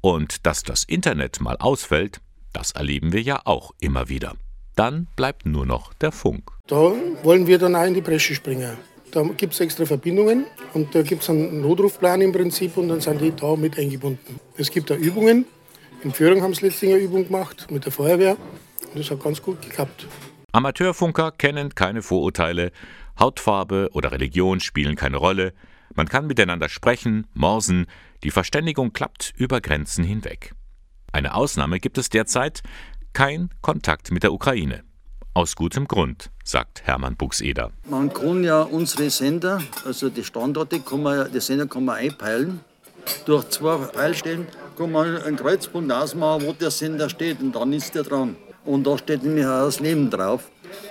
Und 0.00 0.46
dass 0.46 0.62
das 0.62 0.84
Internet 0.84 1.40
mal 1.40 1.56
ausfällt, 1.56 2.20
das 2.52 2.72
erleben 2.72 3.12
wir 3.12 3.22
ja 3.22 3.40
auch 3.44 3.72
immer 3.80 4.08
wieder. 4.08 4.34
Dann 4.76 5.08
bleibt 5.16 5.46
nur 5.46 5.66
noch 5.66 5.92
der 5.94 6.12
Funk. 6.12 6.50
Da 6.66 6.92
wollen 7.22 7.46
wir 7.46 7.58
dann 7.58 7.74
auch 7.74 7.84
in 7.84 7.94
die 7.94 8.00
Bresche 8.00 8.34
springen. 8.34 8.76
Da 9.10 9.22
gibt 9.22 9.54
es 9.54 9.60
extra 9.60 9.86
Verbindungen 9.86 10.46
und 10.74 10.94
da 10.94 11.02
gibt 11.02 11.22
es 11.22 11.30
einen 11.30 11.62
Notrufplan 11.62 12.20
im 12.20 12.32
Prinzip 12.32 12.76
und 12.76 12.88
dann 12.88 13.00
sind 13.00 13.20
die 13.20 13.34
da 13.34 13.56
mit 13.56 13.78
eingebunden. 13.78 14.38
Es 14.56 14.70
gibt 14.70 14.90
da 14.90 14.94
Übungen. 14.94 15.46
In 16.02 16.12
Führung 16.12 16.42
haben 16.42 16.54
sie 16.54 16.66
letztlich 16.66 16.92
eine 16.92 17.00
Übung 17.00 17.26
gemacht 17.26 17.66
mit 17.70 17.84
der 17.84 17.92
Feuerwehr 17.92 18.36
und 18.92 18.98
das 18.98 19.10
hat 19.10 19.22
ganz 19.22 19.42
gut 19.42 19.60
geklappt. 19.62 20.06
Amateurfunker 20.52 21.32
kennen 21.32 21.74
keine 21.74 22.02
Vorurteile, 22.02 22.70
Hautfarbe 23.18 23.88
oder 23.92 24.12
Religion 24.12 24.60
spielen 24.60 24.96
keine 24.96 25.16
Rolle. 25.16 25.52
Man 25.94 26.08
kann 26.08 26.26
miteinander 26.26 26.68
sprechen, 26.68 27.26
morsen, 27.34 27.86
die 28.22 28.30
Verständigung 28.30 28.92
klappt 28.92 29.32
über 29.36 29.60
Grenzen 29.60 30.04
hinweg. 30.04 30.52
Eine 31.12 31.34
Ausnahme 31.34 31.80
gibt 31.80 31.98
es 31.98 32.10
derzeit, 32.10 32.62
kein 33.12 33.50
Kontakt 33.62 34.10
mit 34.10 34.22
der 34.22 34.32
Ukraine. 34.32 34.84
Aus 35.38 35.54
gutem 35.54 35.86
Grund, 35.86 36.30
sagt 36.42 36.82
Hermann 36.84 37.14
Buxeder. 37.14 37.70
Man 37.88 38.12
kann 38.12 38.42
ja 38.42 38.62
unsere 38.62 39.08
Sender, 39.08 39.62
also 39.84 40.08
die 40.08 40.24
Standorte, 40.24 40.80
kann 40.80 41.04
man, 41.04 41.30
die 41.30 41.38
Sender 41.38 41.68
kann 41.68 41.84
man 41.84 41.94
einpeilen. 41.94 42.58
Durch 43.24 43.48
zwei 43.50 43.76
Peilstellen 43.76 44.48
kann 44.76 44.90
man 44.90 45.16
einen 45.22 45.36
Kreuzpunkt 45.36 45.92
ausmachen, 45.92 46.44
wo 46.44 46.52
der 46.54 46.72
Sender 46.72 47.08
steht 47.08 47.40
und 47.40 47.54
dann 47.54 47.72
ist 47.72 47.94
er 47.94 48.02
dran. 48.02 48.34
Und 48.64 48.84
da 48.84 48.98
steht 48.98 49.22
nämlich 49.22 49.46
auch 49.46 49.66
das 49.66 49.78
Leben 49.78 50.10
drauf. 50.10 50.50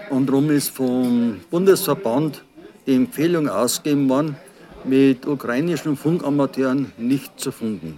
Und 0.10 0.28
darum 0.28 0.50
ist 0.50 0.70
vom 0.70 1.42
Bundesverband 1.50 2.42
die 2.86 2.96
Empfehlung 2.96 3.50
ausgegeben 3.50 4.08
worden, 4.08 4.38
mit 4.86 5.28
ukrainischen 5.28 5.98
Funkamateuren 5.98 6.94
nicht 6.98 7.38
zu 7.38 7.52
funken. 7.52 7.96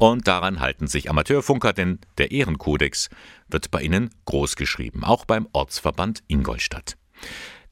Und 0.00 0.26
daran 0.26 0.58
halten 0.60 0.86
sich 0.86 1.10
Amateurfunker, 1.10 1.74
denn 1.74 1.98
der 2.16 2.30
Ehrenkodex 2.30 3.10
wird 3.48 3.70
bei 3.70 3.82
ihnen 3.82 4.08
großgeschrieben, 4.24 5.04
auch 5.04 5.26
beim 5.26 5.46
Ortsverband 5.52 6.22
Ingolstadt. 6.26 6.96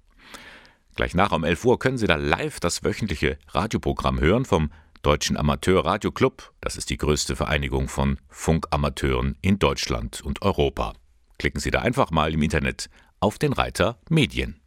Gleich 0.96 1.14
nach 1.14 1.34
um 1.34 1.44
11 1.44 1.66
Uhr 1.66 1.78
können 1.78 2.00
Sie 2.00 2.08
da 2.08 2.16
live 2.16 2.60
das 2.60 2.84
wöchentliche 2.84 3.38
Radioprogramm 3.50 4.20
hören 4.20 4.46
vom 4.46 4.72
Deutschen 5.04 5.38
Amateur 5.38 5.86
Radio 5.86 6.12
Club. 6.12 6.52
Das 6.62 6.78
ist 6.78 6.90
die 6.90 6.98
größte 6.98 7.36
Vereinigung 7.36 7.90
von 7.90 8.18
Funkamateuren 8.30 9.38
in 9.44 9.60
Deutschland 9.60 10.24
und 10.24 10.42
Europa. 10.42 10.94
Klicken 11.38 11.60
Sie 11.60 11.72
da 11.72 11.82
einfach 11.82 12.12
mal 12.12 12.34
im 12.34 12.42
Internet 12.42 12.90
auf 13.20 13.38
den 13.38 13.54
Reiter 13.54 14.00
Medien. 14.10 14.62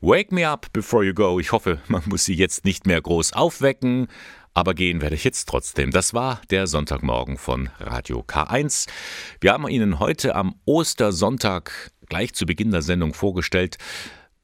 Wake 0.00 0.30
me 0.30 0.48
up 0.48 0.72
before 0.72 1.04
you 1.04 1.14
go. 1.14 1.40
Ich 1.40 1.50
hoffe, 1.50 1.80
man 1.88 2.02
muss 2.06 2.24
Sie 2.24 2.34
jetzt 2.34 2.64
nicht 2.64 2.86
mehr 2.86 3.00
groß 3.00 3.32
aufwecken, 3.32 4.06
aber 4.54 4.74
gehen 4.74 5.00
werde 5.00 5.16
ich 5.16 5.24
jetzt 5.24 5.48
trotzdem. 5.48 5.90
Das 5.90 6.14
war 6.14 6.40
der 6.50 6.66
Sonntagmorgen 6.66 7.38
von 7.38 7.70
Radio 7.80 8.20
K1. 8.20 8.88
Wir 9.40 9.52
haben 9.52 9.66
Ihnen 9.68 9.98
heute 9.98 10.36
am 10.36 10.54
Ostersonntag 10.64 11.90
gleich 12.08 12.34
zu 12.34 12.46
Beginn 12.46 12.70
der 12.70 12.82
Sendung 12.82 13.14
vorgestellt, 13.14 13.78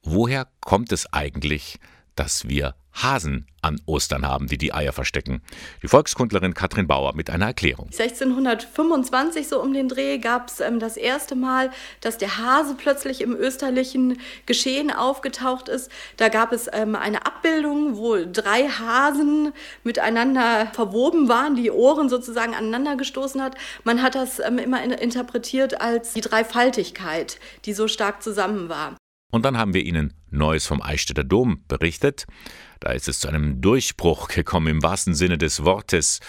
woher 0.01 0.47
kommt 0.59 0.91
es 0.91 1.11
eigentlich, 1.13 1.79
dass 2.15 2.47
wir 2.47 2.75
Hasen 2.93 3.47
an 3.61 3.81
Ostern 3.85 4.27
haben, 4.27 4.47
die 4.47 4.57
die 4.57 4.73
Eier 4.73 4.93
verstecken. 4.93 5.41
Die 5.81 5.87
Volkskundlerin 5.87 6.53
Katrin 6.53 6.87
Bauer 6.87 7.15
mit 7.15 7.29
einer 7.29 7.47
Erklärung. 7.47 7.87
1625 7.87 9.47
so 9.47 9.61
um 9.61 9.73
den 9.73 9.89
Dreh 9.89 10.19
gab 10.19 10.49
es 10.49 10.59
ähm, 10.59 10.79
das 10.79 10.97
erste 10.97 11.35
Mal, 11.35 11.71
dass 12.01 12.17
der 12.17 12.37
Hase 12.37 12.75
plötzlich 12.75 13.21
im 13.21 13.35
österlichen 13.35 14.19
Geschehen 14.45 14.91
aufgetaucht 14.91 15.69
ist. 15.69 15.89
Da 16.17 16.29
gab 16.29 16.51
es 16.51 16.69
ähm, 16.71 16.95
eine 16.95 17.25
Abbildung, 17.25 17.97
wo 17.97 18.17
drei 18.31 18.67
Hasen 18.67 19.53
miteinander 19.83 20.67
verwoben 20.73 21.29
waren, 21.29 21.55
die 21.55 21.71
Ohren 21.71 22.09
sozusagen 22.09 22.53
aneinander 22.53 22.95
gestoßen 22.95 23.41
hat. 23.41 23.55
Man 23.83 24.03
hat 24.03 24.15
das 24.15 24.39
ähm, 24.39 24.59
immer 24.59 24.83
in, 24.83 24.91
interpretiert 24.91 25.81
als 25.81 26.13
die 26.13 26.21
Dreifaltigkeit, 26.21 27.39
die 27.65 27.73
so 27.73 27.87
stark 27.87 28.21
zusammen 28.21 28.69
war. 28.69 28.95
Und 29.33 29.45
dann 29.45 29.57
haben 29.57 29.73
wir 29.73 29.83
Ihnen 29.83 30.13
Neues 30.29 30.67
vom 30.67 30.79
Eichstätter 30.79 31.23
Dom 31.23 31.63
berichtet. 31.67 32.27
Da 32.79 32.91
ist 32.91 33.07
es 33.07 33.19
zu 33.19 33.27
einem 33.27 33.61
Durchbruch 33.61 34.27
gekommen 34.27 34.67
im 34.67 34.83
wahrsten 34.83 35.15
Sinne 35.15 35.39
des 35.39 35.65
Wortes. 35.65 36.19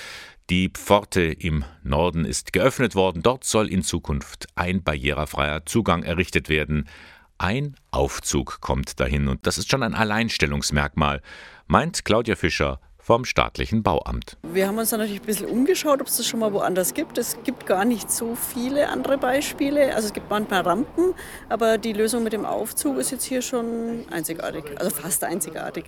Die 0.48 0.70
Pforte 0.70 1.20
im 1.20 1.66
Norden 1.82 2.24
ist 2.24 2.54
geöffnet 2.54 2.94
worden. 2.94 3.22
Dort 3.22 3.44
soll 3.44 3.68
in 3.68 3.82
Zukunft 3.82 4.46
ein 4.54 4.82
barrierefreier 4.82 5.66
Zugang 5.66 6.02
errichtet 6.02 6.48
werden. 6.48 6.88
Ein 7.36 7.76
Aufzug 7.90 8.62
kommt 8.62 8.98
dahin 8.98 9.28
und 9.28 9.46
das 9.46 9.58
ist 9.58 9.70
schon 9.70 9.82
ein 9.82 9.92
Alleinstellungsmerkmal, 9.92 11.20
meint 11.66 12.06
Claudia 12.06 12.36
Fischer 12.36 12.80
vom 13.04 13.26
staatlichen 13.26 13.82
Bauamt. 13.82 14.38
Wir 14.42 14.66
haben 14.66 14.78
uns 14.78 14.88
dann 14.88 15.00
natürlich 15.00 15.20
ein 15.20 15.26
bisschen 15.26 15.48
umgeschaut, 15.48 16.00
ob 16.00 16.06
es 16.06 16.16
das 16.16 16.26
schon 16.26 16.40
mal 16.40 16.54
woanders 16.54 16.94
gibt. 16.94 17.18
Es 17.18 17.36
gibt 17.44 17.66
gar 17.66 17.84
nicht 17.84 18.10
so 18.10 18.34
viele 18.34 18.88
andere 18.88 19.18
Beispiele. 19.18 19.94
Also 19.94 20.08
es 20.08 20.14
gibt 20.14 20.30
manchmal 20.30 20.62
Rampen, 20.62 21.14
aber 21.50 21.76
die 21.76 21.92
Lösung 21.92 22.24
mit 22.24 22.32
dem 22.32 22.46
Aufzug 22.46 22.96
ist 22.96 23.10
jetzt 23.10 23.24
hier 23.24 23.42
schon 23.42 24.06
einzigartig, 24.10 24.64
also 24.78 24.88
fast 24.88 25.22
einzigartig. 25.22 25.84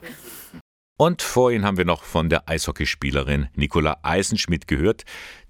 Und 0.99 1.23
vorhin 1.23 1.65
haben 1.65 1.79
wir 1.79 1.87
noch 1.87 2.03
von 2.03 2.29
der 2.29 2.49
Eishockeyspielerin 2.51 3.49
Nicola 3.55 3.99
Eisenschmidt 4.03 4.67
gehört. 4.67 5.05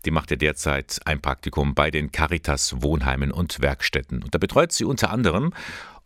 Die 0.05 0.13
macht 0.13 0.31
ja 0.31 0.37
derzeit 0.37 1.01
ein 1.05 1.21
Praktikum 1.21 1.75
bei 1.75 1.91
den 1.91 2.13
Caritas 2.13 2.81
Wohnheimen 2.81 3.33
und 3.33 3.61
Werkstätten. 3.61 4.23
Und 4.23 4.35
da 4.35 4.39
betreut 4.39 4.71
sie 4.71 4.85
unter 4.85 5.11
anderem 5.11 5.53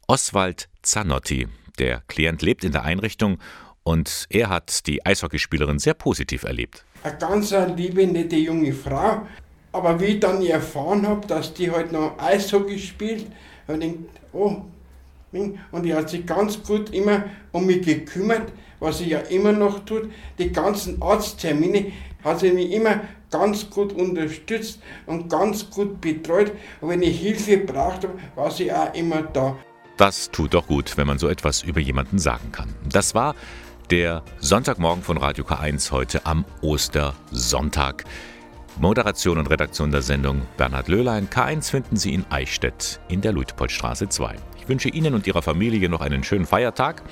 Oswald 0.06 0.70
Zanotti. 0.82 1.48
Der 1.78 2.02
Klient 2.08 2.40
lebt 2.40 2.64
in 2.64 2.72
der 2.72 2.82
Einrichtung 2.82 3.38
und 3.83 4.26
er 4.31 4.49
hat 4.49 4.87
die 4.87 5.05
Eishockeyspielerin 5.05 5.78
sehr 5.78 5.95
positiv 5.95 6.45
erlebt. 6.45 6.85
Eine 7.03 7.16
ganz 7.18 7.55
liebe, 7.76 8.07
nette 8.07 8.37
junge 8.37 8.72
Frau. 8.72 9.22
Aber 9.72 10.01
wie 10.01 10.07
ich 10.07 10.20
dann 10.20 10.45
erfahren 10.45 11.07
habe, 11.07 11.26
dass 11.26 11.55
die 11.55 11.70
halt 11.70 11.93
noch 11.93 12.18
Eishockey 12.18 12.78
spielt, 12.78 13.26
habe 13.68 13.78
ich 13.78 13.93
gedacht, 13.93 14.20
oh, 14.33 14.62
und 15.33 15.85
die 15.85 15.95
hat 15.95 16.11
sich 16.11 16.26
ganz 16.26 16.61
gut 16.62 16.91
immer 16.91 17.24
um 17.53 17.66
mich 17.66 17.83
gekümmert, 17.83 18.51
was 18.81 18.99
sie 18.99 19.11
ja 19.11 19.20
immer 19.20 19.53
noch 19.53 19.85
tut. 19.85 20.11
Die 20.39 20.51
ganzen 20.51 21.01
Arzttermine 21.01 21.93
hat 22.24 22.41
sie 22.41 22.51
mich 22.51 22.72
immer 22.72 23.01
ganz 23.31 23.70
gut 23.70 23.93
unterstützt 23.93 24.81
und 25.07 25.28
ganz 25.28 25.70
gut 25.70 26.01
betreut. 26.01 26.53
Und 26.81 26.89
wenn 26.89 27.03
ich 27.03 27.20
Hilfe 27.20 27.59
brauchte, 27.59 28.11
war 28.35 28.51
sie 28.51 28.72
auch 28.72 28.93
immer 28.95 29.22
da. 29.22 29.57
Das 29.97 30.31
tut 30.31 30.55
doch 30.55 30.66
gut, 30.66 30.97
wenn 30.97 31.07
man 31.07 31.18
so 31.18 31.28
etwas 31.28 31.62
über 31.62 31.78
jemanden 31.78 32.18
sagen 32.18 32.51
kann. 32.51 32.74
Das 32.91 33.14
war 33.14 33.35
der 33.91 34.22
Sonntagmorgen 34.38 35.03
von 35.03 35.16
Radio 35.16 35.45
K1 35.45 35.91
heute 35.91 36.24
am 36.24 36.45
Ostersonntag. 36.62 38.05
Moderation 38.78 39.36
und 39.36 39.51
Redaktion 39.51 39.91
der 39.91 40.03
Sendung 40.03 40.43
Bernhard 40.57 40.86
Löhlein. 40.86 41.28
K1 41.28 41.70
finden 41.70 41.97
Sie 41.97 42.14
in 42.14 42.24
Eichstätt 42.30 43.01
in 43.09 43.20
der 43.20 43.32
Luitpoldstraße 43.32 44.09
2. 44.09 44.36
Ich 44.59 44.68
wünsche 44.68 44.88
Ihnen 44.88 45.14
und 45.14 45.26
Ihrer 45.26 45.43
Familie 45.43 45.88
noch 45.88 46.03
einen 46.03 46.22
schönen 46.22 46.47
Feiertag. 46.47 47.03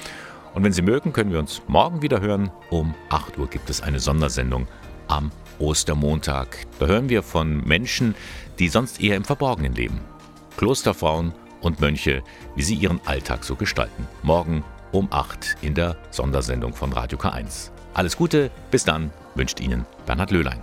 Und 0.54 0.62
wenn 0.62 0.72
Sie 0.72 0.82
mögen, 0.82 1.12
können 1.12 1.32
wir 1.32 1.40
uns 1.40 1.62
morgen 1.66 2.00
wieder 2.00 2.20
hören. 2.20 2.52
Um 2.70 2.94
8 3.08 3.38
Uhr 3.38 3.48
gibt 3.48 3.68
es 3.70 3.82
eine 3.82 3.98
Sondersendung 3.98 4.68
am 5.08 5.32
Ostermontag. 5.58 6.58
Da 6.78 6.86
hören 6.86 7.08
wir 7.08 7.24
von 7.24 7.64
Menschen, 7.64 8.14
die 8.60 8.68
sonst 8.68 9.00
eher 9.00 9.16
im 9.16 9.24
Verborgenen 9.24 9.74
leben. 9.74 10.00
Klosterfrauen 10.56 11.32
und 11.60 11.80
Mönche, 11.80 12.22
wie 12.54 12.62
sie 12.62 12.76
ihren 12.76 13.00
Alltag 13.04 13.42
so 13.42 13.56
gestalten. 13.56 14.06
Morgen 14.22 14.62
um 14.92 15.08
8 15.10 15.56
in 15.62 15.74
der 15.74 15.96
Sondersendung 16.10 16.74
von 16.74 16.92
Radio 16.92 17.18
K1. 17.18 17.70
Alles 17.94 18.16
Gute, 18.16 18.50
bis 18.70 18.84
dann, 18.84 19.10
wünscht 19.34 19.60
Ihnen 19.60 19.86
Bernhard 20.06 20.30
Löhlein. 20.30 20.62